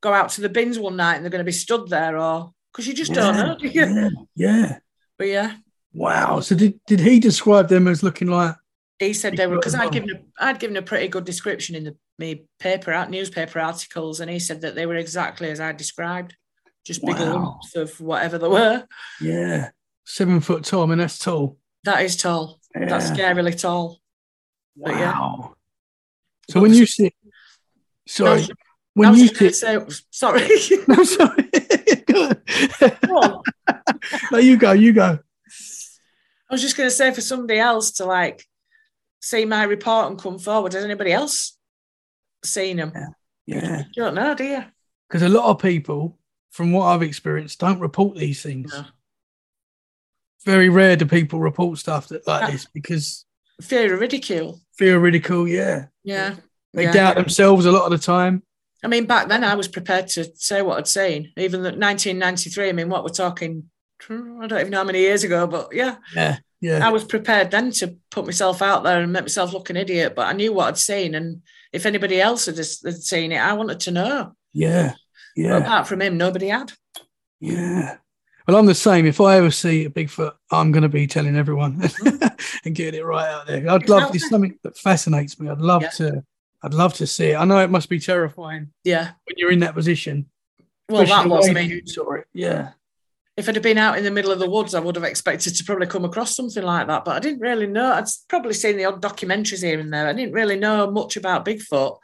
go 0.01 0.13
out 0.13 0.29
to 0.31 0.41
the 0.41 0.49
bins 0.49 0.77
one 0.79 0.95
night 0.95 1.15
and 1.15 1.23
they're 1.23 1.29
going 1.31 1.39
to 1.39 1.45
be 1.45 1.51
stood 1.51 1.89
there, 1.89 2.17
or 2.17 2.51
because 2.71 2.87
you 2.87 2.93
just 2.93 3.13
don't 3.13 3.35
Yeah, 3.35 3.43
know, 3.43 3.57
do? 3.57 3.67
Yeah. 3.69 4.09
Yeah. 4.35 4.77
But 5.17 5.27
yeah, 5.27 5.55
Wow. 5.93 6.41
So 6.41 6.55
did, 6.55 6.79
did 6.85 6.99
he 6.99 7.19
describe 7.19 7.69
them 7.69 7.87
as 7.87 8.03
looking 8.03 8.27
like 8.27 8.55
he 8.99 9.13
said 9.13 9.37
they 9.37 9.47
were 9.47 9.55
because 9.57 9.75
I'd 9.75 9.91
given 9.91 10.09
a 10.11 10.43
I'd 10.43 10.59
given 10.59 10.77
a 10.77 10.81
pretty 10.81 11.07
good 11.07 11.25
description 11.25 11.75
in 11.75 11.83
the 11.85 11.95
me 12.19 12.45
paper 12.59 12.91
out 12.91 13.09
newspaper 13.11 13.59
articles, 13.59 14.19
and 14.19 14.29
he 14.29 14.39
said 14.39 14.61
that 14.61 14.73
they 14.75 14.85
were 14.87 14.95
exactly 14.95 15.49
as 15.51 15.59
I 15.59 15.71
described, 15.71 16.35
just 16.85 17.03
big 17.05 17.17
Wow. 17.19 17.33
lumps 17.33 17.75
of 17.75 17.99
whatever 17.99 18.37
they 18.39 18.47
were. 18.47 18.85
yeah 19.21 19.69
seven 20.05 20.39
foot 20.39 20.63
tall? 20.63 20.83
I 20.83 20.85
mean 20.87 20.97
that's 20.99 21.19
tall. 21.19 21.57
That 21.83 22.03
is 22.03 22.15
tall. 22.15 22.59
That's 22.73 23.09
Yeah. 23.09 23.15
scarily 23.33 23.59
tall. 23.59 23.99
But 24.75 24.95
yeah. 24.95 25.11
Wow. 25.11 25.55
So 26.49 26.59
when 26.61 26.73
you 26.73 26.85
see, 26.85 27.11
sorry, 28.07 28.47
when 28.97 29.11
was 29.11 29.21
you 29.21 29.27
sit, 29.27 29.55
say, 29.55 29.77
sorry. 30.11 30.41
no, 30.87 31.03
sorry. 31.03 31.49
Go 32.05 32.23
on. 32.29 32.41
Go 33.05 33.17
on. 33.17 33.43
no, 34.31 34.37
you 34.37 34.57
go, 34.57 34.71
you 34.71 34.93
go. 34.93 35.19
I 36.49 36.53
was 36.53 36.61
just 36.61 36.77
going 36.77 36.87
to 36.89 36.95
say 36.95 37.13
for 37.13 37.21
somebody 37.21 37.59
else 37.59 37.91
to 37.93 38.05
like 38.05 38.43
see 39.21 39.45
my 39.45 39.63
report 39.63 40.07
and 40.09 40.19
come 40.19 40.39
forward. 40.39 40.73
Has 40.73 40.83
anybody 40.85 41.11
else 41.11 41.57
seen 42.43 42.77
them? 42.77 42.91
Yeah, 42.95 43.07
yeah. 43.45 43.77
You 43.95 44.03
don't 44.03 44.15
know, 44.15 44.33
do 44.35 44.43
you? 44.45 44.63
because 45.09 45.21
a 45.21 45.29
lot 45.29 45.45
of 45.49 45.59
people, 45.59 46.17
from 46.51 46.71
what 46.73 46.85
I've 46.87 47.01
experienced, 47.01 47.59
don't 47.59 47.79
report 47.79 48.17
these 48.17 48.41
things. 48.41 48.71
No. 48.73 48.85
Very 50.45 50.69
rare 50.69 50.95
do 50.95 51.05
people 51.05 51.39
report 51.39 51.77
stuff 51.77 52.07
that 52.09 52.25
like 52.27 52.51
this 52.51 52.65
because 52.73 53.25
Fear 53.61 53.93
of 53.95 53.99
ridicule. 53.99 54.59
fear 54.77 54.95
of 54.97 55.01
ridicule. 55.01 55.47
Yeah, 55.47 55.87
Yeah. 56.03 56.35
they 56.73 56.83
Yeah. 56.83 56.91
doubt 56.93 57.15
themselves 57.15 57.65
a 57.65 57.71
lot 57.71 57.85
of 57.85 57.91
the 57.91 57.97
time. 58.05 58.43
I 58.83 58.87
mean, 58.87 59.05
back 59.05 59.27
then 59.27 59.43
I 59.43 59.55
was 59.55 59.67
prepared 59.67 60.07
to 60.09 60.25
say 60.35 60.61
what 60.61 60.77
I'd 60.77 60.87
seen. 60.87 61.31
Even 61.37 61.61
that 61.63 61.77
1993. 61.77 62.69
I 62.69 62.71
mean, 62.73 62.89
what 62.89 63.03
we're 63.03 63.09
talking, 63.09 63.69
I 64.09 64.13
don't 64.47 64.53
even 64.59 64.69
know 64.69 64.77
how 64.79 64.83
many 64.83 64.99
years 64.99 65.23
ago, 65.23 65.47
but 65.47 65.69
yeah, 65.73 65.95
Yeah, 66.15 66.37
yeah, 66.61 66.85
I 66.87 66.91
was 66.91 67.03
prepared 67.03 67.49
then 67.51 67.71
to 67.71 67.95
put 68.11 68.25
myself 68.25 68.61
out 68.61 68.83
there 68.83 69.01
and 69.01 69.11
make 69.11 69.23
myself 69.23 69.53
look 69.53 69.69
an 69.71 69.77
idiot. 69.77 70.13
But 70.15 70.27
I 70.27 70.33
knew 70.33 70.53
what 70.53 70.67
I'd 70.67 70.77
seen, 70.77 71.15
and 71.15 71.41
if 71.73 71.85
anybody 71.85 72.21
else 72.21 72.45
had, 72.45 72.57
had 72.57 72.67
seen 72.67 73.31
it, 73.31 73.37
I 73.39 73.53
wanted 73.53 73.79
to 73.81 73.91
know. 73.91 74.35
yeah, 74.53 74.89
But 75.35 75.41
yeah, 75.41 75.57
apart 75.57 75.87
from 75.87 76.01
him, 76.01 76.17
nobody 76.17 76.47
had. 76.47 76.71
yeah. 77.39 77.97
Well, 78.47 78.55
I'm 78.55 78.65
the 78.65 78.75
same. 78.75 79.05
If 79.05 79.19
I 79.19 79.35
ever 79.37 79.51
see 79.51 79.83
a 79.83 79.89
Bigfoot, 79.89 80.31
I'm 80.51 80.71
going 80.71 80.83
to 80.83 80.87
be 80.89 81.05
telling 81.05 81.35
everyone 81.35 81.81
and 82.63 82.73
getting 82.73 83.01
it 83.01 83.05
right 83.05 83.27
out 83.27 83.45
there. 83.45 83.69
I'd 83.69 83.89
love. 83.89 84.15
It's 84.15 84.29
something 84.29 84.57
that 84.63 84.77
fascinates 84.77 85.37
me. 85.37 85.49
I'd 85.49 85.59
love 85.59 85.81
Yeah. 85.81 85.89
to. 85.89 86.23
I'd 86.67 86.73
love 86.73 86.93
to 86.95 87.07
see 87.07 87.27
it. 87.31 87.35
I 87.35 87.45
know 87.45 87.59
it 87.59 87.69
must 87.69 87.87
be 87.89 87.99
terrifying 87.99 88.71
Yeah. 88.83 89.11
when 89.25 89.35
you're 89.37 89.51
in 89.51 89.59
that 89.59 89.73
position. 89.73 90.29
Well, 90.89 91.05
that 91.05 91.27
was. 91.27 91.45
me. 91.45 91.51
I 91.51 91.53
way 91.53 91.61
mean, 91.61 91.69
you 91.71 91.81
saw 91.87 92.13
it. 92.13 92.25
Yeah, 92.33 92.71
if 93.37 93.47
I'd 93.47 93.55
have 93.55 93.63
been 93.63 93.77
out 93.77 93.97
in 93.97 94.03
the 94.03 94.11
middle 94.11 94.31
of 94.31 94.39
the 94.39 94.49
woods, 94.49 94.73
I 94.75 94.79
would 94.79 94.95
have 94.95 95.03
expected 95.05 95.55
to 95.55 95.63
probably 95.63 95.87
come 95.87 96.03
across 96.05 96.35
something 96.35 96.63
like 96.63 96.87
that. 96.87 97.05
But 97.05 97.15
I 97.15 97.19
didn't 97.19 97.39
really 97.41 97.67
know. 97.67 97.93
I'd 97.93 98.05
probably 98.27 98.53
seen 98.53 98.75
the 98.77 98.85
odd 98.85 99.01
documentaries 99.01 99.63
here 99.63 99.79
and 99.79 99.91
there. 99.93 100.07
I 100.07 100.13
didn't 100.13 100.33
really 100.33 100.57
know 100.59 100.89
much 100.91 101.15
about 101.17 101.45
Bigfoot. 101.45 101.97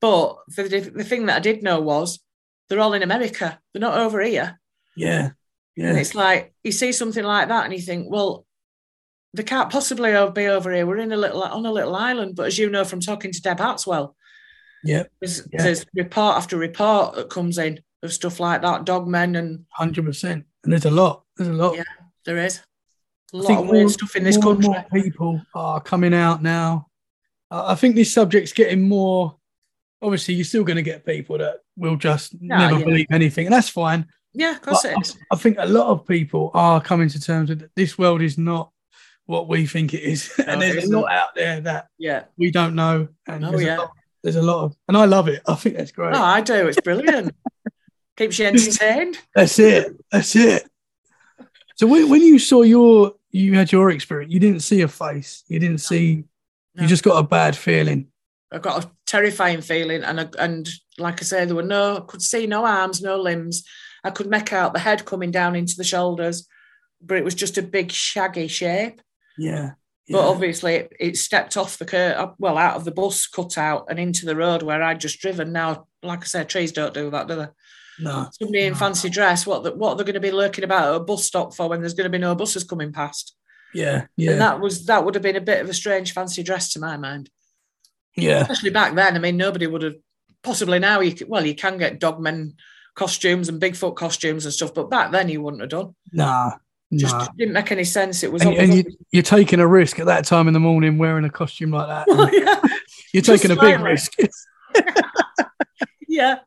But 0.00 0.36
the, 0.56 0.90
the 0.94 1.04
thing 1.04 1.26
that 1.26 1.36
I 1.36 1.40
did 1.40 1.62
know 1.62 1.80
was 1.80 2.18
they're 2.68 2.80
all 2.80 2.92
in 2.94 3.02
America. 3.02 3.58
They're 3.72 3.80
not 3.80 3.96
over 3.98 4.20
here. 4.20 4.58
yeah, 4.96 5.24
And 5.26 5.34
yeah, 5.76 5.96
it's 5.96 6.14
like 6.14 6.52
you 6.64 6.72
see 6.72 6.92
something 6.92 7.24
like 7.24 7.48
that 7.48 7.64
and 7.64 7.72
you 7.72 7.80
think, 7.80 8.06
well, 8.10 8.44
they 9.34 9.42
can't 9.42 9.70
possibly 9.70 10.12
be 10.34 10.46
over 10.46 10.72
here. 10.72 10.86
We're 10.86 10.98
in 10.98 11.12
a 11.12 11.16
little 11.16 11.42
on 11.42 11.64
a 11.66 11.72
little 11.72 11.94
island. 11.96 12.36
But 12.36 12.46
as 12.46 12.58
you 12.58 12.68
know 12.70 12.84
from 12.84 13.00
talking 13.00 13.32
to 13.32 13.42
Deb 13.42 13.58
Hartswell, 13.58 14.14
yeah. 14.84 15.04
there's, 15.20 15.46
Yeah. 15.52 15.62
there's 15.62 15.86
report 15.94 16.36
after 16.36 16.56
report 16.56 17.14
that 17.14 17.30
comes 17.30 17.58
in 17.58 17.80
of 18.02 18.12
stuff 18.12 18.40
like 18.40 18.62
that, 18.62 18.84
dogmen, 18.84 19.38
and 19.38 19.64
Hundred 19.70 20.04
percent. 20.04 20.44
And 20.64 20.72
there's 20.72 20.84
a 20.84 20.90
lot. 20.90 21.24
There's 21.36 21.48
a 21.48 21.52
lot. 21.52 21.76
Yeah. 21.76 21.84
there 22.24 22.38
is 22.38 22.60
a 23.32 23.36
I 23.36 23.40
lot 23.40 23.50
of 23.62 23.68
weird 23.68 23.82
more- 23.84 23.88
stuff 23.90 24.16
in 24.16 24.24
this 24.24 24.42
more 24.42 24.54
country. 24.54 24.68
More 24.70 24.84
people 24.92 25.42
are 25.54 25.80
coming 25.80 26.14
out 26.14 26.42
now. 26.42 26.88
I 27.50 27.72
I 27.72 27.74
think 27.74 27.94
this 27.94 28.12
subject's 28.12 28.52
getting 28.52 28.88
more. 28.88 29.36
Obviously, 30.02 30.34
you're 30.34 30.44
still 30.44 30.64
going 30.64 30.76
to 30.76 30.82
get 30.82 31.06
people 31.06 31.38
that 31.38 31.60
will 31.76 31.96
just 31.96 32.34
ah, 32.34 32.38
never 32.40 32.78
yeah. 32.78 32.84
believe 32.84 33.06
anything, 33.12 33.46
and 33.46 33.54
that's 33.54 33.68
fine. 33.68 34.06
Yeah, 34.34 34.52
of 34.52 34.62
course 34.62 34.82
But 34.82 34.92
it 34.92 34.98
is. 35.02 35.16
I 35.30 35.36
think 35.36 35.56
a 35.60 35.66
lot 35.66 35.88
of 35.88 36.06
people 36.06 36.50
are 36.54 36.80
coming 36.80 37.08
to 37.10 37.20
terms 37.20 37.50
with 37.50 37.60
that 37.60 37.70
this 37.76 37.96
world 37.98 38.20
is 38.22 38.36
not 38.36 38.72
what 39.26 39.48
we 39.48 39.66
think 39.66 39.94
it 39.94 40.02
is, 40.02 40.32
and 40.46 40.62
it 40.62 40.72
there's 40.74 40.90
a 40.90 40.98
lot 40.98 41.10
out 41.12 41.34
there 41.34 41.60
that 41.60 41.88
Yeah. 41.98 42.24
we 42.36 42.50
don't 42.50 42.74
know. 42.74 43.08
And 43.26 43.44
Oh, 43.44 43.50
there's, 43.50 43.62
yeah. 43.64 43.76
a 43.76 43.78
lot, 43.78 43.90
there's 44.22 44.36
a 44.36 44.42
lot 44.42 44.64
of, 44.64 44.76
and 44.88 44.96
I 44.96 45.04
love 45.04 45.28
it. 45.28 45.42
I 45.46 45.54
think 45.54 45.76
that's 45.76 45.92
great. 45.92 46.12
No, 46.12 46.22
I 46.22 46.40
do. 46.40 46.66
It's 46.68 46.80
brilliant. 46.80 47.34
Keeps 48.16 48.38
you 48.38 48.46
entertained. 48.46 49.18
That's 49.34 49.58
it. 49.58 49.96
That's 50.10 50.36
it. 50.36 50.68
So 51.76 51.86
when, 51.86 52.08
when 52.10 52.20
you 52.22 52.38
saw 52.38 52.62
your, 52.62 53.14
you 53.30 53.54
had 53.54 53.72
your 53.72 53.90
experience, 53.90 54.32
you 54.32 54.38
didn't 54.40 54.60
see 54.60 54.82
a 54.82 54.88
face. 54.88 55.44
You 55.48 55.58
didn't 55.58 55.78
see. 55.78 56.24
No. 56.74 56.82
You 56.82 56.88
just 56.88 57.02
got 57.02 57.18
a 57.18 57.26
bad 57.26 57.56
feeling. 57.56 58.08
I 58.52 58.58
got 58.58 58.84
a 58.84 58.90
terrifying 59.06 59.62
feeling, 59.62 60.02
and 60.04 60.20
I, 60.20 60.28
and 60.38 60.68
like 60.98 61.22
I 61.22 61.24
say, 61.24 61.44
there 61.46 61.56
were 61.56 61.62
no 61.62 61.96
I 61.96 62.00
could 62.00 62.20
see 62.20 62.46
no 62.46 62.66
arms, 62.66 63.00
no 63.00 63.16
limbs. 63.16 63.64
I 64.04 64.10
could 64.10 64.28
make 64.28 64.52
out 64.52 64.74
the 64.74 64.78
head 64.80 65.06
coming 65.06 65.30
down 65.30 65.56
into 65.56 65.74
the 65.76 65.84
shoulders, 65.84 66.46
but 67.00 67.16
it 67.16 67.24
was 67.24 67.34
just 67.34 67.56
a 67.56 67.62
big 67.62 67.90
shaggy 67.90 68.48
shape. 68.48 69.00
Yeah. 69.38 69.72
But 70.08 70.18
yeah. 70.18 70.28
obviously, 70.28 70.74
it, 70.74 70.92
it 70.98 71.16
stepped 71.16 71.56
off 71.56 71.78
the 71.78 71.84
curb, 71.84 72.16
uh, 72.18 72.32
well, 72.38 72.58
out 72.58 72.76
of 72.76 72.84
the 72.84 72.90
bus 72.90 73.26
cutout 73.28 73.86
and 73.88 73.98
into 73.98 74.26
the 74.26 74.36
road 74.36 74.62
where 74.62 74.82
I'd 74.82 75.00
just 75.00 75.20
driven. 75.20 75.52
Now, 75.52 75.86
like 76.02 76.22
I 76.22 76.24
said, 76.24 76.48
trees 76.48 76.72
don't 76.72 76.92
do 76.94 77.10
that, 77.10 77.28
do 77.28 77.36
they? 77.36 77.46
no. 78.00 78.28
Somebody 78.32 78.64
in 78.64 78.72
No. 78.72 78.78
fancy 78.78 79.08
dress, 79.08 79.46
what 79.46 79.62
the, 79.62 79.72
what 79.72 79.90
are 79.92 79.96
they 79.96 80.04
going 80.04 80.14
to 80.14 80.20
be 80.20 80.32
lurking 80.32 80.64
about 80.64 80.88
at 80.88 81.00
a 81.00 81.04
bus 81.04 81.24
stop 81.24 81.54
for 81.54 81.68
when 81.68 81.80
there's 81.80 81.94
going 81.94 82.10
to 82.10 82.10
be 82.10 82.18
no 82.18 82.34
buses 82.34 82.64
coming 82.64 82.92
past? 82.92 83.36
Yeah. 83.74 84.06
Yeah. 84.16 84.32
And 84.32 84.40
that 84.40 84.60
was 84.60 84.86
that 84.86 85.04
would 85.04 85.14
have 85.14 85.22
been 85.22 85.36
a 85.36 85.40
bit 85.40 85.62
of 85.62 85.68
a 85.70 85.74
strange 85.74 86.12
fancy 86.12 86.42
dress 86.42 86.72
to 86.72 86.80
my 86.80 86.96
mind. 86.96 87.30
yeah. 88.16 88.40
Especially 88.40 88.70
back 88.70 88.94
then. 88.94 89.14
I 89.16 89.18
mean, 89.18 89.36
nobody 89.36 89.66
would 89.66 89.82
have 89.82 89.94
possibly 90.42 90.78
now 90.78 91.00
you 91.00 91.14
can, 91.14 91.28
well, 91.28 91.46
you 91.46 91.54
can 91.54 91.78
get 91.78 92.00
dogmen 92.00 92.54
costumes 92.94 93.48
and 93.48 93.62
Bigfoot 93.62 93.94
costumes 93.96 94.44
and 94.44 94.52
stuff, 94.52 94.74
but 94.74 94.90
back 94.90 95.12
then 95.12 95.28
you 95.28 95.40
wouldn't 95.40 95.62
have 95.62 95.70
done. 95.70 95.94
Nah. 96.12 96.52
Just 96.94 97.14
Nah. 97.16 97.28
didn't 97.38 97.54
make 97.54 97.72
any 97.72 97.84
sense. 97.84 98.22
It 98.22 98.30
was 98.32 98.42
And, 98.42 98.54
and 98.54 98.74
you, 98.74 98.84
you're 99.12 99.22
taking 99.22 99.60
a 99.60 99.66
risk 99.66 99.98
at 99.98 100.06
that 100.06 100.24
time 100.26 100.46
in 100.46 100.54
the 100.54 100.60
morning 100.60 100.98
wearing 100.98 101.24
a 101.24 101.30
costume 101.30 101.70
like 101.70 101.88
that. 101.88 102.06
Well, 102.06 102.22
oh, 102.26 102.30
yeah, 102.32 102.60
You're 103.12 103.22
just 103.22 103.42
taking 103.42 103.56
a 103.56 103.60
big 103.60 103.80
risk. 103.80 104.12
yeah. 106.08 106.40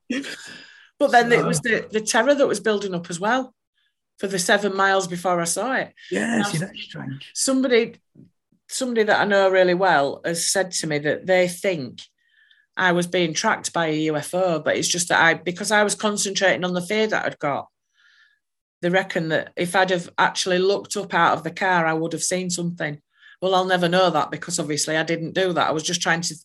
But 1.00 1.12
then 1.12 1.32
it 1.32 1.44
was 1.46 1.60
the, 1.62 1.88
the 1.92 2.02
terror 2.02 2.36
that 2.36 2.48
was 2.48 2.60
building 2.60 2.94
up 2.94 3.10
as 3.10 3.20
well 3.20 3.54
for 4.20 4.28
the 4.28 4.40
seven 4.40 4.76
miles 4.76 5.08
before 5.08 5.42
I 5.42 5.46
saw 5.46 5.74
it. 5.76 5.94
yeah. 6.12 6.38
Now- 6.38 6.44
See, 6.44 6.58
that's 6.60 6.82
strange. 6.82 7.32
somebody 7.34 7.96
somebody 8.68 9.04
that 9.04 9.20
I 9.22 9.26
know 9.26 9.50
really 9.50 9.76
well 9.76 10.22
has 10.26 10.46
said 10.50 10.72
to 10.72 10.88
me 10.88 10.98
that 11.00 11.26
they 11.28 11.48
think 11.48 12.02
I 12.78 12.92
was 12.94 13.08
being 13.08 13.34
tracked 13.34 13.72
by 13.74 13.88
a 13.88 14.08
UFO, 14.08 14.64
but 14.64 14.76
it's 14.76 14.88
just 14.88 15.10
that 15.10 15.22
I 15.24 15.34
because 15.36 15.72
I 15.72 15.84
was 15.84 15.96
concentrating 15.96 16.64
on 16.66 16.74
the 16.74 16.82
fear 16.82 17.08
that 17.08 17.26
I'd 17.26 17.40
got. 17.40 17.68
They 18.86 18.92
reckon 18.92 19.30
that 19.30 19.52
if 19.56 19.76
I'd 19.76 19.90
have 19.90 20.12
actually 20.16 20.60
looked 20.60 20.96
up 20.96 21.12
out 21.12 21.36
of 21.36 21.44
the 21.44 21.50
car, 21.50 21.88
I 21.88 21.94
would 21.94 22.14
have 22.14 22.22
seen 22.22 22.52
something. 22.52 23.02
Well, 23.42 23.56
I'll 23.56 23.66
never 23.66 23.90
know 23.90 24.12
that 24.12 24.30
because 24.30 24.60
obviously 24.60 24.96
I 24.96 25.02
didn't 25.02 25.34
do 25.34 25.54
that. 25.54 25.68
I 25.68 25.72
was 25.72 25.82
just 25.82 26.04
trying 26.04 26.22
to, 26.22 26.36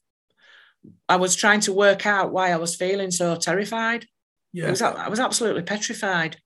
I 1.06 1.16
was 1.16 1.36
trying 1.36 1.60
to 1.60 1.74
work 1.74 2.06
out 2.06 2.32
why 2.32 2.50
I 2.50 2.56
was 2.56 2.74
feeling 2.74 3.10
so 3.10 3.36
terrified. 3.36 4.06
Yeah. 4.54 4.68
It 4.68 4.70
was, 4.70 4.80
I 4.80 5.10
was 5.10 5.20
absolutely 5.20 5.64
petrified 5.64 6.38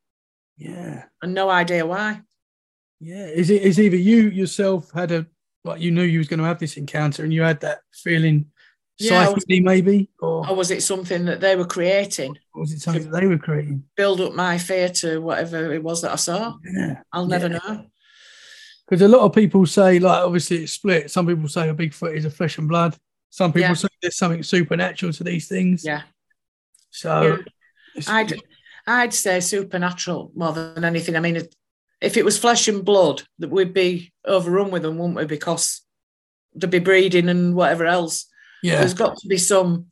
yeah. 0.59 1.05
and 1.23 1.33
no 1.33 1.49
idea 1.49 1.87
why. 1.87 2.23
Yeah. 2.99 3.27
Is 3.27 3.49
it 3.51 3.63
is 3.63 3.79
either 3.79 3.97
you 3.97 4.31
yourself 4.31 4.91
had 4.91 5.13
a 5.13 5.27
like 5.63 5.81
you 5.81 5.93
knew 5.93 6.03
you 6.03 6.19
was 6.19 6.27
going 6.27 6.41
to 6.41 6.47
have 6.47 6.59
this 6.59 6.77
encounter 6.77 7.23
and 7.23 7.33
you 7.33 7.43
had 7.43 7.61
that 7.61 7.83
feeling 7.93 8.47
Yeah, 8.99 9.27
psychically 9.27 9.61
maybe, 9.61 10.09
or 10.21 10.49
Or 10.49 10.55
was 10.55 10.71
it 10.71 10.83
something 10.83 11.25
that 11.25 11.41
they 11.41 11.57
were 11.57 11.67
creating? 11.67 12.37
was 12.55 12.73
it 12.73 12.81
something 12.81 13.11
that 13.11 13.21
they 13.21 13.27
were 13.27 13.39
creating? 13.39 13.83
Build 13.97 14.21
up 14.21 14.35
my 14.35 14.57
fear 14.59 14.89
to 14.89 15.19
whatever 15.19 15.73
it 15.75 15.83
was 15.83 16.03
that 16.03 16.13
I 16.13 16.17
saw. 16.17 16.55
Yeah. 16.65 17.03
I'll 17.13 17.27
never 17.27 17.49
Yeah. 17.49 17.59
know. 17.59 17.87
Because 18.87 19.03
a 19.03 19.09
lot 19.09 19.23
of 19.23 19.33
people 19.33 19.67
say, 19.67 19.99
like, 19.99 20.23
obviously 20.23 20.63
it's 20.63 20.73
split. 20.73 21.11
Some 21.11 21.27
people 21.27 21.49
say 21.49 21.69
a 21.69 21.75
Bigfoot 21.75 22.15
is 22.17 22.25
a 22.25 22.31
flesh 22.31 22.59
and 22.59 22.69
blood. 22.69 22.97
Some 23.31 23.53
people 23.53 23.71
Yeah. 23.71 23.75
say 23.75 23.89
there's 24.01 24.17
something 24.17 24.43
supernatural 24.45 25.13
to 25.15 25.25
these 25.25 25.49
things. 25.49 25.85
Yeah. 25.85 26.03
So. 26.91 27.39
I'd 28.07 28.35
I'd 28.87 29.15
say 29.15 29.41
supernatural 29.41 30.31
more 30.37 30.53
than 30.53 30.85
anything. 30.85 31.17
I 31.17 31.21
mean, 31.21 31.41
if 32.01 32.17
it 32.19 32.25
was 32.25 32.39
flesh 32.39 32.69
and 32.69 32.85
blood, 32.85 33.23
that 33.39 33.51
we'd 33.51 33.73
be 33.73 34.13
overrun 34.27 34.71
with 34.71 34.83
them, 34.83 34.99
wouldn't 34.99 35.17
we? 35.17 35.25
Because 35.25 35.81
there'd 36.53 36.71
be 36.71 36.79
breeding 36.79 37.29
and 37.31 37.55
whatever 37.55 37.87
else. 37.87 38.27
Yeah, 38.65 38.79
There's 38.81 38.95
got 38.95 39.17
to 39.19 39.29
be 39.29 39.37
some. 39.39 39.87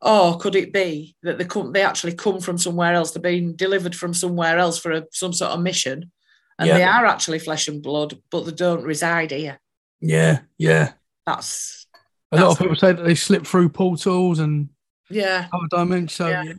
Or 0.00 0.36
could 0.38 0.56
it 0.56 0.72
be 0.72 1.14
that 1.22 1.38
they 1.38 1.44
come? 1.44 1.72
They 1.72 1.82
actually 1.82 2.14
come 2.14 2.40
from 2.40 2.58
somewhere 2.58 2.92
else. 2.94 3.12
They're 3.12 3.22
being 3.22 3.54
delivered 3.54 3.94
from 3.94 4.12
somewhere 4.14 4.58
else 4.58 4.78
for 4.78 4.90
a, 4.92 5.04
some 5.12 5.32
sort 5.32 5.52
of 5.52 5.60
mission, 5.60 6.10
and 6.58 6.68
Yeah. 6.68 6.76
they 6.78 6.82
are 6.84 7.06
actually 7.06 7.38
flesh 7.38 7.68
and 7.68 7.80
blood, 7.82 8.18
but 8.30 8.44
they 8.44 8.52
don't 8.52 8.82
reside 8.84 9.30
here. 9.30 9.60
yeah, 10.00 10.40
yeah. 10.58 10.92
That's 11.26 11.86
A 12.32 12.36
lot 12.36 12.42
of 12.44 12.58
That's- 12.58 12.58
people 12.58 12.76
say 12.76 12.92
that 12.94 13.04
they 13.04 13.14
slip 13.14 13.46
through 13.46 13.68
portals 13.68 14.38
and 14.40 14.70
yeah, 15.08 15.46
other 15.52 15.68
dimensions. 15.70 16.12
So 16.14 16.28
Yeah. 16.28 16.42
yeah, 16.44 16.54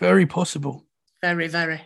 very 0.00 0.26
possible 0.26 0.84
very, 1.22 1.48
very. 1.48 1.80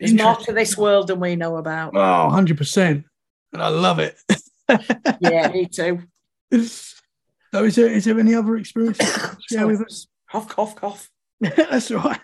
There's 0.00 0.14
more 0.14 0.36
to 0.36 0.52
this 0.54 0.74
world 0.78 1.08
than 1.08 1.20
we 1.20 1.36
know 1.36 1.56
about. 1.58 1.94
Oh, 1.94 2.30
100%. 2.30 3.04
And 3.52 3.62
I 3.62 3.68
love 3.68 3.98
it. 3.98 4.16
Yeah, 5.20 5.48
me 5.48 5.66
too. 5.66 6.02
So 7.56 7.64
is 7.64 7.76
there, 7.76 7.86
is 7.86 8.04
there 8.04 8.20
any 8.20 8.34
other 8.34 8.58
experiences 8.58 9.06
you 9.06 9.22
can 9.22 9.38
share 9.50 9.66
with 9.66 9.80
us? 9.80 10.06
Cough, 10.30 10.46
cough, 10.46 10.76
cough. 10.76 11.08
That's 11.40 11.90
right. 11.90 12.20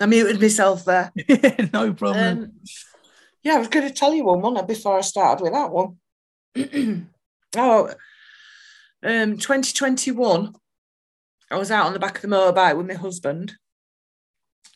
I 0.00 0.06
muted 0.06 0.40
myself 0.40 0.86
there. 0.86 1.12
no 1.74 1.92
problem. 1.92 2.38
Um, 2.38 2.52
yeah, 3.42 3.56
I 3.56 3.58
was 3.58 3.68
going 3.68 3.86
to 3.86 3.92
tell 3.92 4.14
you 4.14 4.24
one, 4.24 4.40
wasn't 4.40 4.62
I, 4.62 4.64
before 4.64 4.96
I 4.96 5.02
started 5.02 5.42
with 5.42 5.52
that 5.52 5.70
one. 5.70 5.98
oh, 7.56 7.90
um, 9.02 9.36
2021, 9.36 10.54
I 11.50 11.56
was 11.58 11.70
out 11.70 11.84
on 11.84 11.92
the 11.92 11.98
back 11.98 12.16
of 12.16 12.22
the 12.22 12.28
motorbike 12.28 12.78
with 12.78 12.86
my 12.86 12.94
husband, 12.94 13.52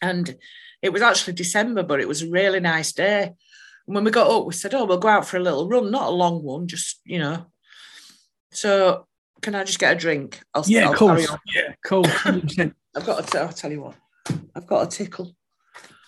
and 0.03 0.37
it 0.83 0.93
was 0.93 1.01
actually 1.01 1.33
December, 1.33 1.83
but 1.83 2.01
it 2.01 2.09
was 2.09 2.21
a 2.21 2.29
really 2.29 2.61
nice 2.61 2.93
day. 2.93 3.33
And 3.87 3.95
when 3.95 4.05
we 4.05 4.11
got 4.11 4.31
up, 4.31 4.45
we 4.45 4.53
said, 4.53 4.75
"Oh, 4.75 4.85
we'll 4.85 4.99
go 4.99 5.09
out 5.09 5.27
for 5.27 5.39
a 5.39 5.43
little 5.43 5.67
run, 5.67 5.91
not 5.91 6.09
a 6.09 6.15
long 6.15 6.43
one, 6.43 6.69
just 6.69 7.01
you 7.07 7.19
know." 7.19 7.47
So, 8.53 9.07
can 9.47 9.55
I 9.55 9.63
just 9.63 9.79
get 9.79 9.93
a 9.93 9.95
drink? 9.97 10.41
I'll, 10.55 10.65
yeah, 10.67 10.89
I'll 10.89 10.95
carry 10.95 11.25
on. 11.25 11.39
Yeah, 11.55 11.73
cool. 11.85 12.03
100%. 12.05 12.75
I've 12.97 13.07
got 13.07 13.29
to. 13.29 13.41
I'll 13.43 13.49
tell 13.53 13.71
you 13.71 13.81
what. 13.83 13.95
I've 14.57 14.67
got 14.67 14.83
a 14.83 14.91
tickle. 14.91 15.37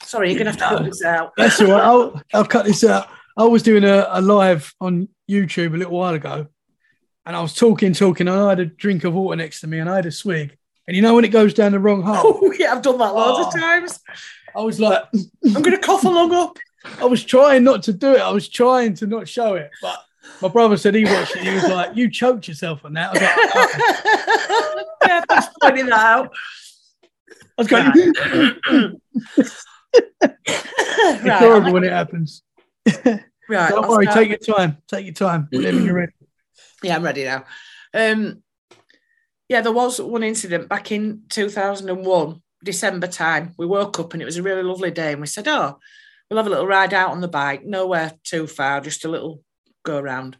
Sorry, 0.03 0.30
you're 0.30 0.39
gonna 0.39 0.51
have 0.51 0.59
to 0.59 0.64
cut 0.76 0.84
this 0.84 1.05
out. 1.05 1.34
That's 1.36 1.61
all 1.61 1.68
right. 1.70 1.80
I'll, 1.84 2.20
I'll 2.34 2.45
cut 2.45 2.64
this 2.66 2.82
out. 2.82 3.07
I 3.36 3.45
was 3.45 3.62
doing 3.62 3.84
a, 3.84 4.09
a 4.11 4.20
live 4.20 4.74
on 4.80 5.09
YouTube 5.30 5.72
a 5.72 5.76
little 5.76 5.93
while 5.97 6.14
ago, 6.14 6.49
and 7.26 7.36
I 7.36 7.41
was 7.41 7.55
talking, 7.55 7.93
talking, 7.93 8.26
and 8.26 8.36
I 8.36 8.49
had 8.49 8.59
a 8.59 8.66
drink 8.66 9.05
of 9.05 9.14
water 9.14 9.36
next 9.36 9.61
to 9.61 9.68
me, 9.68 9.78
and 9.78 9.89
I 9.89 9.95
had 9.95 10.07
a 10.07 10.11
swig. 10.11 10.57
And 10.89 10.97
you 10.97 11.03
know 11.03 11.14
when 11.14 11.24
it 11.24 11.28
goes 11.28 11.55
down 11.55 11.70
the 11.70 11.78
wrong 11.78 12.03
hole, 12.03 12.16
Oh 12.43 12.53
yeah, 12.59 12.72
I've 12.72 12.82
done 12.82 12.99
that 12.99 13.14
loads 13.14 13.39
Oh. 13.41 13.47
of 13.47 13.55
times. 13.55 14.01
I 14.57 14.62
was 14.62 14.80
like, 14.80 15.05
I'm 15.55 15.62
gonna 15.62 15.78
cough 15.78 16.03
along 16.03 16.34
up. 16.34 16.59
I 17.01 17.05
was 17.05 17.22
trying 17.22 17.62
not 17.62 17.84
to 17.84 17.93
do 17.93 18.14
it. 18.14 18.20
I 18.20 18.30
was 18.32 18.49
trying 18.49 18.95
to 18.95 19.07
not 19.07 19.28
show 19.28 19.55
it, 19.55 19.70
but 19.80 20.01
my 20.41 20.49
brother 20.49 20.76
said 20.76 20.95
he 20.95 21.05
watched 21.05 21.37
it. 21.37 21.43
He 21.43 21.55
was 21.55 21.64
like, 21.64 21.97
"You 21.97 22.11
choked 22.11 22.49
yourself 22.49 22.85
on 22.85 22.93
that." 22.95 23.11
I 23.11 23.12
was 23.12 23.22
like, 23.22 23.33
"Oh." 23.55 24.85
yeah, 25.07 25.22
thanks 25.29 25.47
for 25.47 25.53
pointing 25.62 25.87
that 25.87 25.99
out. 25.99 26.33
I 27.59 27.62
was 27.62 27.68
going, 27.68 27.91
it's 29.37 29.64
right, 31.24 31.39
horrible 31.41 31.72
when 31.72 31.83
it 31.85 31.93
happens. 31.93 32.43
right. 32.87 33.20
Don't 33.49 33.85
I'll 33.85 33.91
worry, 33.91 34.05
start. 34.05 34.18
take 34.18 34.29
your 34.29 34.57
time. 34.57 34.79
Take 34.87 35.07
your 35.07 35.14
time. 35.14 35.49
Whenever 35.51 35.81
you're 35.81 35.95
ready. 35.95 36.12
Yeah, 36.85 36.97
I'm 36.97 37.03
ready 37.03 37.24
now. 37.24 37.45
Um, 37.93 38.43
yeah, 39.49 39.61
there 39.61 39.72
was 39.72 40.01
one 40.01 40.22
incident 40.22 40.68
back 40.68 40.93
in 40.93 41.22
2001, 41.31 42.43
December 42.62 43.09
time. 43.09 43.55
We 43.57 43.66
woke 43.66 43.99
up 43.99 44.12
and 44.12 44.22
it 44.22 44.26
was 44.26 44.37
a 44.37 44.43
really 44.43 44.62
lovely 44.62 44.93
day, 44.93 45.12
and 45.12 45.20
we 45.20 45.26
said, 45.26 45.49
"Oh, 45.49 45.79
we'll 46.31 46.37
have 46.37 46.47
a 46.47 46.51
little 46.51 46.66
ride 46.66 46.95
out 46.95 47.11
on 47.11 47.20
the 47.20 47.29
bike. 47.29 47.64
Nowhere 47.64 48.12
too 48.22 48.47
far, 48.47 48.81
just 48.81 49.05
a 49.05 49.09
little 49.09 49.43
go 49.93 49.99
around." 49.99 50.36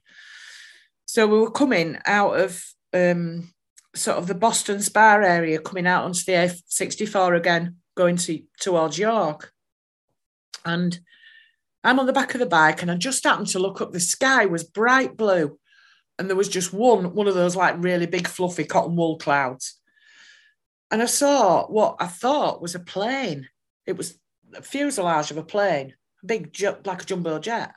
So 1.07 1.27
we 1.27 1.39
were 1.39 1.51
coming 1.51 1.99
out 2.05 2.39
of 2.39 2.63
um, 2.93 3.53
sort 3.95 4.19
of 4.19 4.27
the 4.27 4.35
Boston 4.35 4.81
Spa 4.81 5.17
area, 5.17 5.59
coming 5.59 5.87
out 5.87 6.05
onto 6.05 6.25
the 6.25 6.33
A64 6.33 7.37
again, 7.37 7.77
going 7.97 8.17
to 8.17 8.43
towards 8.61 8.99
York, 8.99 9.53
and 10.65 11.01
I'm 11.83 11.99
on 11.99 12.07
the 12.07 12.13
back 12.13 12.35
of 12.35 12.41
the 12.41 12.47
bike, 12.47 12.83
and 12.83 12.91
I 12.91 12.97
just 12.97 13.25
happened 13.25 13.49
to 13.49 13.59
look 13.59 13.81
up. 13.81 13.93
The 13.93 14.01
sky 14.01 14.47
was 14.47 14.65
bright 14.65 15.17
blue 15.17 15.59
and 16.19 16.29
there 16.29 16.37
was 16.37 16.49
just 16.49 16.73
one 16.73 17.15
one 17.15 17.29
of 17.29 17.35
those 17.35 17.57
like 17.57 17.77
really 17.79 18.07
big 18.07 18.27
fluffy 18.27 18.65
cotton 18.65 18.97
wool 18.97 19.17
clouds 19.17 19.79
and 20.91 21.01
i 21.01 21.07
saw 21.07 21.67
what 21.67 21.97
i 22.01 22.07
thought 22.07 22.61
was 22.61 22.75
a 22.75 22.81
plane 22.81 23.49
it 23.87 23.97
was 23.97 24.19
a 24.55 24.63
fuselage 24.63 25.31
of 25.31 25.37
a 25.37 25.43
plane 25.43 25.95
a 26.23 26.27
big 26.27 26.57
like 26.85 27.03
a 27.03 27.07
jumbo 27.07 27.39
jet 27.39 27.73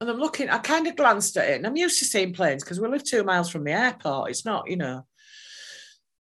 and 0.00 0.10
i'm 0.10 0.18
looking 0.18 0.48
i 0.48 0.58
kind 0.58 0.86
of 0.86 0.96
glanced 0.96 1.36
at 1.36 1.48
it 1.48 1.56
and 1.56 1.66
i'm 1.66 1.76
used 1.76 1.98
to 1.98 2.04
seeing 2.04 2.32
planes 2.32 2.62
because 2.62 2.80
we 2.80 2.88
live 2.88 3.04
two 3.04 3.24
miles 3.24 3.50
from 3.50 3.64
the 3.64 3.72
airport 3.72 4.30
it's 4.30 4.44
not 4.44 4.68
you 4.70 4.76
know 4.76 5.04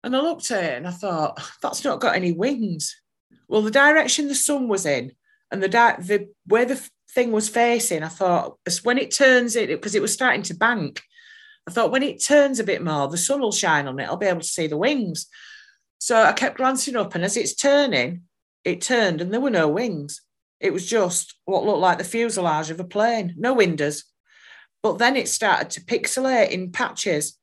and 0.04 0.16
i 0.16 0.20
looked 0.20 0.50
at 0.50 0.64
it 0.64 0.76
and 0.76 0.86
i 0.86 0.90
thought 0.90 1.40
that's 1.62 1.84
not 1.84 2.00
got 2.00 2.16
any 2.16 2.32
wings 2.32 3.00
well 3.48 3.62
the 3.62 3.70
direction 3.70 4.28
the 4.28 4.34
sun 4.34 4.68
was 4.68 4.86
in 4.86 5.12
and 5.50 5.62
the 5.62 5.68
di- 5.68 5.96
the 6.00 6.28
where 6.46 6.64
the 6.64 6.88
thing 7.11 7.32
was 7.32 7.48
facing, 7.48 8.02
I 8.02 8.09
thought 8.09 8.59
when 8.82 8.98
it 8.98 9.11
turns 9.11 9.56
it 9.56 9.68
because 9.68 9.94
it 9.94 10.02
was 10.02 10.12
starting 10.12 10.42
to 10.42 10.54
bank. 10.54 11.02
I 11.66 11.70
thought 11.70 11.90
when 11.90 12.02
it 12.02 12.24
turns 12.24 12.61
a 12.61 12.64
bit 12.64 12.82
more, 12.82 13.09
the 13.09 13.18
sun 13.18 13.40
will 13.40 13.52
shine 13.52 13.86
on 13.86 13.98
it. 13.98 14.04
I'll 14.04 14.16
be 14.16 14.26
able 14.26 14.40
to 14.40 14.46
see 14.46 14.66
the 14.66 14.76
wings. 14.76 15.26
So 15.98 16.22
I 16.22 16.32
kept 16.32 16.56
glancing 16.56 16.96
up, 16.96 17.14
and 17.14 17.24
as 17.24 17.36
it's 17.36 17.54
turning, 17.54 18.22
it 18.64 18.80
turned, 18.80 19.20
and 19.20 19.32
there 19.32 19.40
were 19.40 19.50
no 19.50 19.68
wings. 19.68 20.22
It 20.61 20.72
was 20.72 20.86
just 20.86 21.34
what 21.44 21.64
looked 21.64 21.80
like 21.80 21.98
the 21.98 22.04
fuselage 22.04 22.70
of 22.70 22.80
a 22.80 22.84
plane, 22.84 23.34
no 23.36 23.54
windows. 23.54 24.04
But 24.82 24.98
then 24.98 25.16
it 25.16 25.28
started 25.28 25.70
to 25.70 25.84
pixelate 25.84 26.50
in 26.50 26.72
patches. 26.72 27.38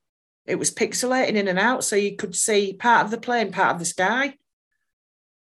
It 0.45 0.55
was 0.55 0.71
pixelating 0.71 1.35
in 1.35 1.47
and 1.47 1.59
out, 1.59 1.83
so 1.83 1.95
you 1.95 2.15
could 2.15 2.35
see 2.35 2.73
part 2.73 3.05
of 3.05 3.11
the 3.11 3.17
plane, 3.17 3.51
part 3.51 3.73
of 3.73 3.79
the 3.79 3.85
sky. 3.85 4.35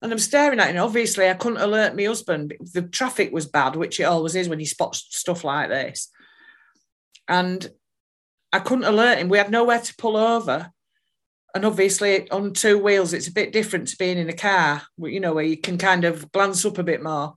And 0.00 0.12
I'm 0.12 0.18
staring 0.18 0.58
at 0.58 0.66
it. 0.66 0.70
And 0.70 0.78
obviously, 0.80 1.28
I 1.28 1.34
couldn't 1.34 1.62
alert 1.62 1.96
my 1.96 2.04
husband. 2.04 2.54
The 2.72 2.82
traffic 2.82 3.32
was 3.32 3.46
bad, 3.46 3.76
which 3.76 4.00
it 4.00 4.04
always 4.04 4.34
is 4.34 4.48
when 4.48 4.60
you 4.60 4.66
spot 4.66 4.96
stuff 4.96 5.44
like 5.44 5.68
this. 5.68 6.08
And 7.28 7.70
I 8.52 8.58
couldn't 8.58 8.84
alert 8.84 9.18
him. 9.18 9.28
We 9.28 9.38
had 9.38 9.50
nowhere 9.50 9.80
to 9.80 9.96
pull 9.96 10.16
over. 10.16 10.70
And 11.54 11.64
obviously, 11.64 12.28
on 12.30 12.52
two 12.52 12.78
wheels, 12.78 13.12
it's 13.12 13.28
a 13.28 13.32
bit 13.32 13.52
different 13.52 13.88
to 13.88 13.96
being 13.96 14.18
in 14.18 14.28
a 14.28 14.34
car, 14.34 14.82
you 14.98 15.20
know, 15.20 15.34
where 15.34 15.44
you 15.44 15.56
can 15.56 15.78
kind 15.78 16.04
of 16.04 16.32
glance 16.32 16.64
up 16.64 16.78
a 16.78 16.82
bit 16.82 17.02
more. 17.02 17.34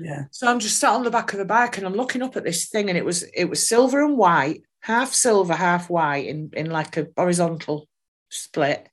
Yeah. 0.00 0.24
So 0.30 0.48
I'm 0.48 0.60
just 0.60 0.78
sat 0.78 0.94
on 0.94 1.04
the 1.04 1.10
back 1.10 1.32
of 1.32 1.38
the 1.38 1.44
bike 1.44 1.76
and 1.76 1.86
I'm 1.86 1.94
looking 1.94 2.22
up 2.22 2.36
at 2.36 2.44
this 2.44 2.68
thing, 2.68 2.88
and 2.88 2.98
it 2.98 3.04
was 3.04 3.22
it 3.34 3.46
was 3.46 3.66
silver 3.66 4.04
and 4.04 4.16
white, 4.16 4.62
half 4.80 5.12
silver, 5.12 5.54
half 5.54 5.90
white, 5.90 6.26
in 6.26 6.50
in 6.54 6.70
like 6.70 6.96
a 6.96 7.08
horizontal 7.16 7.88
split 8.30 8.88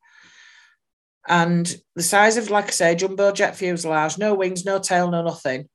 and 1.27 1.75
the 1.95 2.03
size 2.03 2.37
of, 2.37 2.49
like 2.49 2.67
I 2.67 2.71
say, 2.71 2.95
jumbo 2.95 3.33
jet 3.33 3.57
fuselage, 3.57 4.17
no 4.17 4.33
wings, 4.33 4.63
no 4.63 4.79
tail, 4.79 5.11
no 5.11 5.23
nothing. 5.23 5.67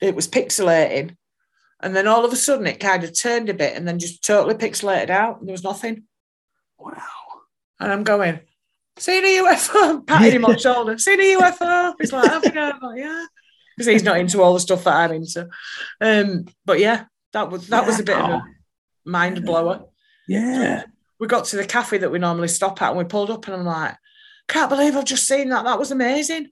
It 0.00 0.14
was 0.14 0.26
pixelating. 0.28 1.16
And 1.82 1.94
then 1.94 2.06
all 2.06 2.24
of 2.24 2.32
a 2.32 2.36
sudden 2.36 2.66
it 2.66 2.80
kind 2.80 3.04
of 3.04 3.18
turned 3.18 3.50
a 3.50 3.54
bit 3.54 3.76
and 3.76 3.86
then 3.86 3.98
just 3.98 4.24
totally 4.24 4.54
pixelated 4.54 5.10
out. 5.10 5.38
And 5.38 5.48
there 5.48 5.52
was 5.52 5.64
nothing. 5.64 6.04
Wow. 6.78 6.94
And 7.78 7.92
I'm 7.92 8.02
going, 8.02 8.40
seen 8.96 9.24
a 9.24 9.44
UFO, 9.44 10.06
patting 10.06 10.32
him 10.32 10.44
on 10.46 10.52
the 10.52 10.58
shoulder, 10.58 10.96
seen 10.96 11.20
a 11.20 11.36
UFO. 11.36 11.94
He's 12.00 12.12
like, 12.12 12.30
have 12.30 12.44
you 12.44 12.52
know? 12.52 12.72
I'm 12.72 12.80
like, 12.80 12.98
yeah. 12.98 13.26
Because 13.80 13.92
he's 13.92 14.02
not 14.04 14.18
into 14.18 14.42
all 14.42 14.54
the 14.54 14.60
stuff 14.60 14.84
that 14.84 14.96
I'm 14.96 15.12
into. 15.12 15.48
Um, 16.00 16.46
but 16.64 16.78
yeah, 16.78 17.04
that 17.32 17.50
was 17.50 17.68
that 17.68 17.86
was 17.86 17.98
a 18.00 18.02
bit 18.04 18.16
of 18.18 18.28
a 18.30 18.42
mind 19.04 19.44
blower 19.44 19.84
Yeah. 20.28 20.84
we 21.18 21.26
got 21.26 21.44
to 21.46 21.56
the 21.56 21.64
cafe 21.64 21.98
that 21.98 22.10
we 22.10 22.18
normally 22.18 22.48
stop 22.48 22.80
at 22.82 22.90
and 22.90 22.98
we 22.98 23.04
pulled 23.04 23.30
up 23.30 23.46
and 23.46 23.56
I'm 23.56 23.64
like, 23.64 23.96
can't 24.48 24.70
believe 24.70 24.96
I've 24.96 25.04
just 25.04 25.26
seen 25.26 25.48
that. 25.50 25.64
That 25.64 25.78
was 25.78 25.90
amazing. 25.90 26.48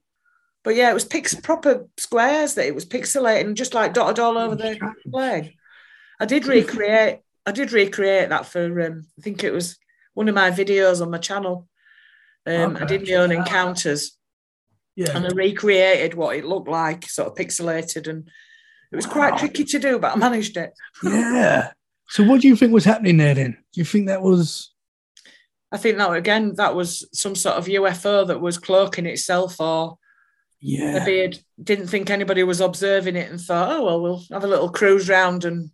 But 0.63 0.75
yeah, 0.75 0.89
it 0.91 0.93
was 0.93 1.05
pix- 1.05 1.35
proper 1.35 1.87
squares 1.97 2.55
that 2.55 2.65
it 2.67 2.75
was 2.75 2.85
pixelating, 2.85 3.55
just 3.55 3.73
like 3.73 3.93
dotted 3.93 4.19
all 4.19 4.37
over 4.37 4.55
the 4.55 4.77
plane. 5.11 5.53
I 6.19 6.25
did 6.25 6.45
recreate. 6.47 7.19
I 7.45 7.51
did 7.51 7.71
recreate 7.71 8.29
that 8.29 8.45
for. 8.45 8.81
Um, 8.81 9.05
I 9.17 9.21
think 9.21 9.43
it 9.43 9.53
was 9.53 9.77
one 10.13 10.27
of 10.27 10.35
my 10.35 10.51
videos 10.51 11.01
on 11.01 11.11
my 11.11 11.17
channel. 11.17 11.67
Um, 12.45 12.75
okay. 12.75 12.83
I 12.83 12.87
did 12.87 13.07
my 13.07 13.13
own 13.15 13.31
encounters. 13.31 14.17
Yeah. 14.99 15.15
And 15.15 15.25
I 15.25 15.29
recreated 15.29 16.13
what 16.13 16.35
it 16.35 16.43
looked 16.43 16.67
like, 16.67 17.07
sort 17.07 17.29
of 17.29 17.35
pixelated, 17.35 18.09
and 18.09 18.29
it 18.91 18.97
was 18.97 19.07
wow. 19.07 19.13
quite 19.13 19.37
tricky 19.37 19.63
to 19.63 19.79
do, 19.79 19.97
but 19.97 20.11
I 20.11 20.17
managed 20.17 20.57
it. 20.57 20.73
yeah. 21.03 21.71
So, 22.11 22.23
what 22.23 22.41
do 22.41 22.47
you 22.47 22.55
think 22.55 22.73
was 22.73 22.85
happening 22.85 23.17
there? 23.17 23.35
Then, 23.35 23.51
do 23.51 23.79
you 23.79 23.85
think 23.85 24.07
that 24.07 24.23
was? 24.23 24.73
I 25.71 25.77
think 25.77 25.99
that 25.99 26.11
again, 26.11 26.55
that 26.55 26.73
was 26.73 27.07
some 27.13 27.35
sort 27.35 27.55
of 27.55 27.67
UFO 27.67 28.25
that 28.25 28.41
was 28.41 28.57
cloaking 28.57 29.05
itself, 29.05 29.61
or 29.61 29.99
yeah, 30.59 30.97
maybe 30.97 31.19
it 31.19 31.43
didn't 31.61 31.85
think 31.85 32.09
anybody 32.09 32.41
was 32.41 32.61
observing 32.61 33.15
it 33.15 33.29
and 33.29 33.39
thought, 33.39 33.71
oh 33.71 33.85
well, 33.85 34.01
we'll 34.01 34.23
have 34.31 34.43
a 34.43 34.47
little 34.47 34.69
cruise 34.69 35.07
round 35.07 35.45
and 35.45 35.69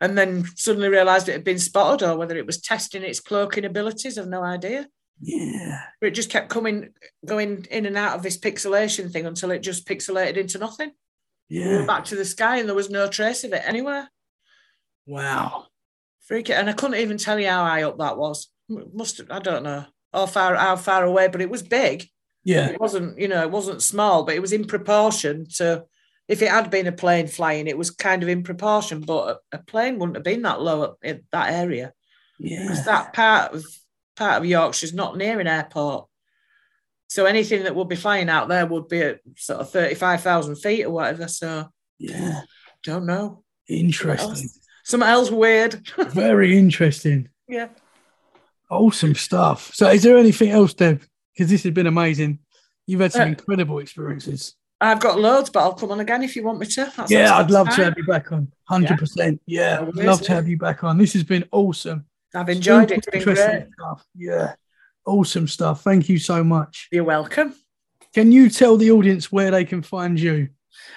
and 0.00 0.16
then 0.16 0.46
suddenly 0.56 0.88
realised 0.88 1.28
it 1.28 1.32
had 1.32 1.44
been 1.44 1.58
spotted, 1.58 2.08
or 2.08 2.16
whether 2.16 2.38
it 2.38 2.46
was 2.46 2.62
testing 2.62 3.02
its 3.02 3.20
cloaking 3.20 3.66
abilities. 3.66 4.16
I've 4.16 4.26
no 4.26 4.42
idea. 4.42 4.88
Yeah. 5.20 5.80
But 6.00 6.08
it 6.08 6.14
just 6.14 6.30
kept 6.30 6.50
coming, 6.50 6.90
going 7.24 7.66
in 7.70 7.86
and 7.86 7.96
out 7.96 8.16
of 8.16 8.22
this 8.22 8.38
pixelation 8.38 9.10
thing 9.10 9.26
until 9.26 9.50
it 9.50 9.60
just 9.60 9.86
pixelated 9.86 10.36
into 10.36 10.58
nothing. 10.58 10.92
Yeah. 11.48 11.80
We 11.80 11.86
back 11.86 12.06
to 12.06 12.16
the 12.16 12.24
sky 12.24 12.58
and 12.58 12.68
there 12.68 12.76
was 12.76 12.90
no 12.90 13.08
trace 13.08 13.44
of 13.44 13.52
it 13.52 13.62
anywhere. 13.64 14.10
Wow. 15.06 15.66
Freak 16.26 16.50
it. 16.50 16.54
And 16.54 16.68
I 16.68 16.72
couldn't 16.72 17.00
even 17.00 17.18
tell 17.18 17.38
you 17.38 17.48
how 17.48 17.64
high 17.64 17.82
up 17.82 17.98
that 17.98 18.16
was. 18.16 18.48
Must 18.68 19.20
I 19.30 19.40
don't 19.40 19.62
know 19.62 19.84
how 20.12 20.26
far 20.26 20.54
how 20.54 20.76
far 20.76 21.04
away, 21.04 21.28
but 21.28 21.42
it 21.42 21.50
was 21.50 21.62
big. 21.62 22.08
Yeah. 22.44 22.70
It 22.70 22.80
wasn't, 22.80 23.18
you 23.18 23.28
know, 23.28 23.42
it 23.42 23.50
wasn't 23.50 23.82
small, 23.82 24.24
but 24.24 24.34
it 24.34 24.40
was 24.40 24.52
in 24.52 24.64
proportion 24.64 25.46
to 25.56 25.84
if 26.28 26.40
it 26.40 26.48
had 26.48 26.70
been 26.70 26.86
a 26.86 26.92
plane 26.92 27.26
flying, 27.26 27.66
it 27.66 27.76
was 27.76 27.90
kind 27.90 28.22
of 28.22 28.28
in 28.30 28.42
proportion, 28.42 29.00
but 29.00 29.42
a, 29.52 29.56
a 29.56 29.62
plane 29.62 29.98
wouldn't 29.98 30.16
have 30.16 30.24
been 30.24 30.42
that 30.42 30.62
low 30.62 30.82
up 30.82 30.98
in 31.02 31.24
that 31.32 31.52
area. 31.52 31.92
Yeah. 32.38 32.62
Because 32.62 32.84
that 32.86 33.12
part 33.12 33.54
of 33.54 33.64
part 34.16 34.38
of 34.38 34.46
Yorkshire 34.46 34.86
is 34.86 34.94
not 34.94 35.16
near 35.16 35.40
an 35.40 35.46
airport. 35.46 36.06
So 37.08 37.26
anything 37.26 37.64
that 37.64 37.76
would 37.76 37.88
be 37.88 37.96
flying 37.96 38.28
out 38.28 38.48
there 38.48 38.66
would 38.66 38.88
be 38.88 39.00
at 39.02 39.20
sort 39.36 39.60
of 39.60 39.70
35,000 39.70 40.56
feet 40.56 40.84
or 40.84 40.90
whatever. 40.90 41.28
So, 41.28 41.68
yeah, 41.98 42.42
don't 42.82 43.06
know. 43.06 43.44
Interesting. 43.68 44.48
Something 44.84 45.08
else, 45.08 45.30
weird. 45.30 45.74
Very 46.08 46.58
interesting. 46.58 47.28
Yeah. 47.48 47.68
Awesome 48.70 49.14
stuff. 49.14 49.72
So, 49.74 49.88
is 49.88 50.02
there 50.02 50.18
anything 50.18 50.50
else, 50.50 50.74
Deb? 50.74 51.02
Because 51.32 51.50
this 51.50 51.62
has 51.62 51.72
been 51.72 51.86
amazing. 51.86 52.40
You've 52.86 53.00
had 53.00 53.12
some 53.12 53.22
uh, 53.22 53.26
incredible 53.26 53.78
experiences. 53.78 54.54
I've 54.80 55.00
got 55.00 55.18
loads, 55.18 55.50
but 55.50 55.60
I'll 55.60 55.74
come 55.74 55.92
on 55.92 56.00
again 56.00 56.22
if 56.22 56.36
you 56.36 56.44
want 56.44 56.58
me 56.58 56.66
to. 56.66 56.92
That's 56.96 57.10
yeah, 57.10 57.36
I'd 57.36 57.50
love 57.50 57.68
time. 57.68 57.76
to 57.76 57.84
have 57.84 57.94
you 57.96 58.04
back 58.04 58.32
on. 58.32 58.52
100%. 58.70 59.38
Yeah, 59.46 59.80
yeah 59.80 59.86
I'd 59.86 59.94
love 59.94 60.20
to 60.22 60.32
have 60.32 60.48
you 60.48 60.58
back 60.58 60.84
on. 60.84 60.98
This 60.98 61.14
has 61.14 61.24
been 61.24 61.44
awesome. 61.52 62.04
I've 62.34 62.48
enjoyed 62.48 62.88
Super 62.88 62.94
it. 62.94 63.14
It's 63.14 63.24
been 63.24 63.34
great. 63.34 63.66
Stuff. 63.78 64.04
Yeah. 64.16 64.54
Awesome 65.06 65.46
stuff. 65.46 65.82
Thank 65.82 66.08
you 66.08 66.18
so 66.18 66.42
much. 66.42 66.88
You're 66.90 67.04
welcome. 67.04 67.54
Can 68.14 68.32
you 68.32 68.48
tell 68.48 68.76
the 68.76 68.90
audience 68.90 69.30
where 69.30 69.50
they 69.50 69.64
can 69.64 69.82
find 69.82 70.18
you? 70.18 70.48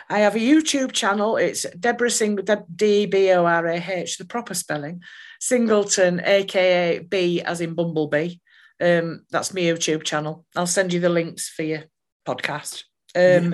I 0.10 0.20
have 0.20 0.36
a 0.36 0.40
YouTube 0.40 0.92
channel. 0.92 1.38
It's 1.38 1.66
Deborah 1.80 2.10
Sing 2.10 2.40
D 2.76 3.06
B 3.06 3.32
O 3.32 3.46
R 3.46 3.68
A 3.68 3.76
H, 3.76 4.18
the 4.18 4.26
proper 4.26 4.54
spelling. 4.54 5.02
Singleton, 5.40 6.22
aka 6.24 7.00
B 7.00 7.42
as 7.42 7.62
in 7.62 7.74
Bumblebee. 7.74 8.36
Um, 8.80 9.26
that's 9.30 9.54
my 9.54 9.62
YouTube 9.62 10.04
channel. 10.04 10.46
I'll 10.56 10.68
send 10.68 10.94
you 10.94 11.00
the 11.00 11.10
links 11.10 11.50
for 11.50 11.64
your 11.64 11.84
podcast. 12.28 12.84
Um, 13.16 13.22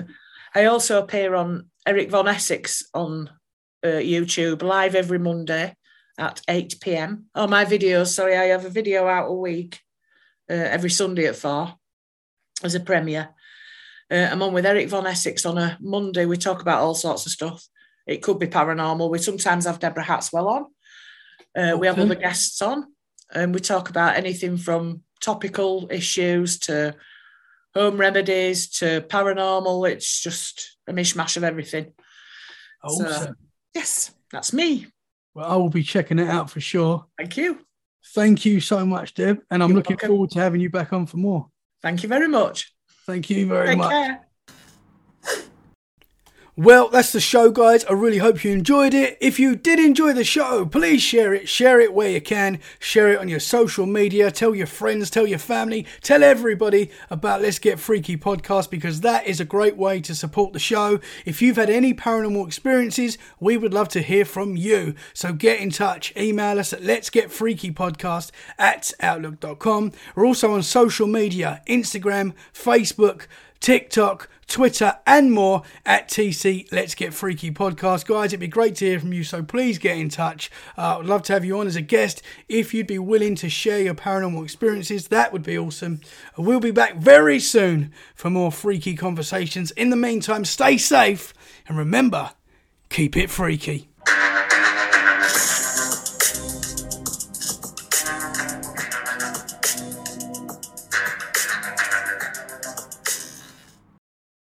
I 0.54 0.64
also 0.66 1.02
appear 1.02 1.34
on 1.34 1.70
Eric 1.86 2.10
Von 2.10 2.28
Essex 2.28 2.84
on 2.94 3.30
uh, 3.82 3.88
YouTube 3.88 4.62
live 4.62 4.94
every 4.94 5.18
Monday 5.18 5.74
at 6.18 6.40
8 6.48 6.80
p.m. 6.80 7.26
Oh, 7.34 7.46
my 7.46 7.64
videos, 7.64 8.08
sorry, 8.08 8.36
I 8.36 8.44
have 8.44 8.64
a 8.64 8.70
video 8.70 9.06
out 9.06 9.28
a 9.28 9.32
week 9.32 9.80
uh, 10.50 10.54
every 10.54 10.90
Sunday 10.90 11.26
at 11.26 11.36
4 11.36 11.74
as 12.62 12.74
a 12.74 12.80
premiere. 12.80 13.30
Uh, 14.10 14.28
I'm 14.30 14.42
on 14.42 14.52
with 14.52 14.66
Eric 14.66 14.88
Von 14.88 15.06
Essex 15.06 15.46
on 15.46 15.58
a 15.58 15.78
Monday. 15.80 16.24
We 16.24 16.36
talk 16.36 16.60
about 16.60 16.80
all 16.80 16.94
sorts 16.94 17.26
of 17.26 17.32
stuff. 17.32 17.66
It 18.06 18.22
could 18.22 18.38
be 18.38 18.46
paranormal. 18.46 19.10
We 19.10 19.18
sometimes 19.18 19.64
have 19.64 19.80
Deborah 19.80 20.04
Hatswell 20.04 20.46
on. 20.46 20.66
Uh. 21.56 21.76
We 21.78 21.86
have 21.86 21.98
other 21.98 22.14
guests 22.14 22.60
on, 22.60 22.92
and 23.32 23.54
we 23.54 23.60
talk 23.60 23.88
about 23.88 24.16
anything 24.16 24.56
from 24.56 25.02
topical 25.20 25.88
issues 25.90 26.58
to 26.60 26.94
home 27.74 27.96
remedies 27.96 28.68
to 28.78 29.00
paranormal. 29.08 29.90
It's 29.90 30.20
just 30.20 30.76
a 30.86 30.92
mishmash 30.92 31.36
of 31.36 31.44
everything. 31.44 31.92
Awesome. 32.82 33.08
So, 33.08 33.34
yes, 33.74 34.14
that's 34.30 34.52
me. 34.52 34.88
Well, 35.34 35.50
I 35.50 35.56
will 35.56 35.68
be 35.68 35.82
checking 35.82 36.18
it 36.18 36.28
out 36.28 36.50
for 36.50 36.60
sure. 36.60 37.06
Thank 37.18 37.36
you. 37.36 37.58
Thank 38.14 38.44
you 38.44 38.60
so 38.60 38.84
much, 38.86 39.14
Deb. 39.14 39.40
And 39.50 39.62
I'm 39.62 39.70
You're 39.70 39.76
looking 39.78 39.94
welcome. 39.94 40.08
forward 40.08 40.30
to 40.32 40.38
having 40.40 40.60
you 40.60 40.70
back 40.70 40.92
on 40.92 41.06
for 41.06 41.16
more. 41.16 41.48
Thank 41.82 42.02
you 42.02 42.08
very 42.08 42.28
much. 42.28 42.72
Thank 43.06 43.30
you 43.30 43.46
very 43.46 43.68
Take 43.68 43.78
much. 43.78 43.90
Care. 43.90 44.23
Well, 46.56 46.88
that's 46.88 47.10
the 47.10 47.18
show, 47.18 47.50
guys. 47.50 47.84
I 47.86 47.94
really 47.94 48.18
hope 48.18 48.44
you 48.44 48.52
enjoyed 48.52 48.94
it. 48.94 49.18
If 49.20 49.40
you 49.40 49.56
did 49.56 49.80
enjoy 49.80 50.12
the 50.12 50.22
show, 50.22 50.64
please 50.64 51.02
share 51.02 51.34
it. 51.34 51.48
Share 51.48 51.80
it 51.80 51.92
where 51.92 52.10
you 52.10 52.20
can. 52.20 52.60
Share 52.78 53.10
it 53.10 53.18
on 53.18 53.28
your 53.28 53.40
social 53.40 53.86
media. 53.86 54.30
Tell 54.30 54.54
your 54.54 54.68
friends, 54.68 55.10
tell 55.10 55.26
your 55.26 55.40
family, 55.40 55.84
tell 56.00 56.22
everybody 56.22 56.92
about 57.10 57.42
Let's 57.42 57.58
Get 57.58 57.80
Freaky 57.80 58.16
podcast 58.16 58.70
because 58.70 59.00
that 59.00 59.26
is 59.26 59.40
a 59.40 59.44
great 59.44 59.76
way 59.76 60.00
to 60.02 60.14
support 60.14 60.52
the 60.52 60.60
show. 60.60 61.00
If 61.24 61.42
you've 61.42 61.56
had 61.56 61.70
any 61.70 61.92
paranormal 61.92 62.46
experiences, 62.46 63.18
we 63.40 63.56
would 63.56 63.74
love 63.74 63.88
to 63.88 64.00
hear 64.00 64.24
from 64.24 64.56
you. 64.56 64.94
So 65.12 65.32
get 65.32 65.58
in 65.58 65.70
touch. 65.70 66.16
Email 66.16 66.60
us 66.60 66.72
at 66.72 66.84
Let's 66.84 67.10
Get 67.10 67.32
Freaky 67.32 67.72
podcast 67.72 68.30
at 68.60 68.92
outlook.com. 69.00 69.90
We're 70.14 70.26
also 70.26 70.52
on 70.52 70.62
social 70.62 71.08
media 71.08 71.62
Instagram, 71.66 72.32
Facebook, 72.52 73.26
TikTok, 73.64 74.28
Twitter, 74.46 74.98
and 75.06 75.32
more 75.32 75.62
at 75.86 76.10
TC 76.10 76.70
Let's 76.70 76.94
Get 76.94 77.14
Freaky 77.14 77.50
podcast. 77.50 78.04
Guys, 78.04 78.26
it'd 78.26 78.40
be 78.40 78.46
great 78.46 78.74
to 78.74 78.84
hear 78.84 79.00
from 79.00 79.14
you, 79.14 79.24
so 79.24 79.42
please 79.42 79.78
get 79.78 79.96
in 79.96 80.10
touch. 80.10 80.50
Uh, 80.76 80.98
I'd 80.98 81.06
love 81.06 81.22
to 81.22 81.32
have 81.32 81.46
you 81.46 81.58
on 81.58 81.66
as 81.66 81.74
a 81.74 81.80
guest. 81.80 82.20
If 82.46 82.74
you'd 82.74 82.86
be 82.86 82.98
willing 82.98 83.36
to 83.36 83.48
share 83.48 83.80
your 83.80 83.94
paranormal 83.94 84.44
experiences, 84.44 85.08
that 85.08 85.32
would 85.32 85.44
be 85.44 85.56
awesome. 85.56 86.02
We'll 86.36 86.60
be 86.60 86.72
back 86.72 86.96
very 86.96 87.40
soon 87.40 87.94
for 88.14 88.28
more 88.28 88.52
freaky 88.52 88.96
conversations. 88.96 89.70
In 89.70 89.88
the 89.88 89.96
meantime, 89.96 90.44
stay 90.44 90.76
safe 90.76 91.32
and 91.66 91.78
remember, 91.78 92.32
keep 92.90 93.16
it 93.16 93.30
freaky. 93.30 93.88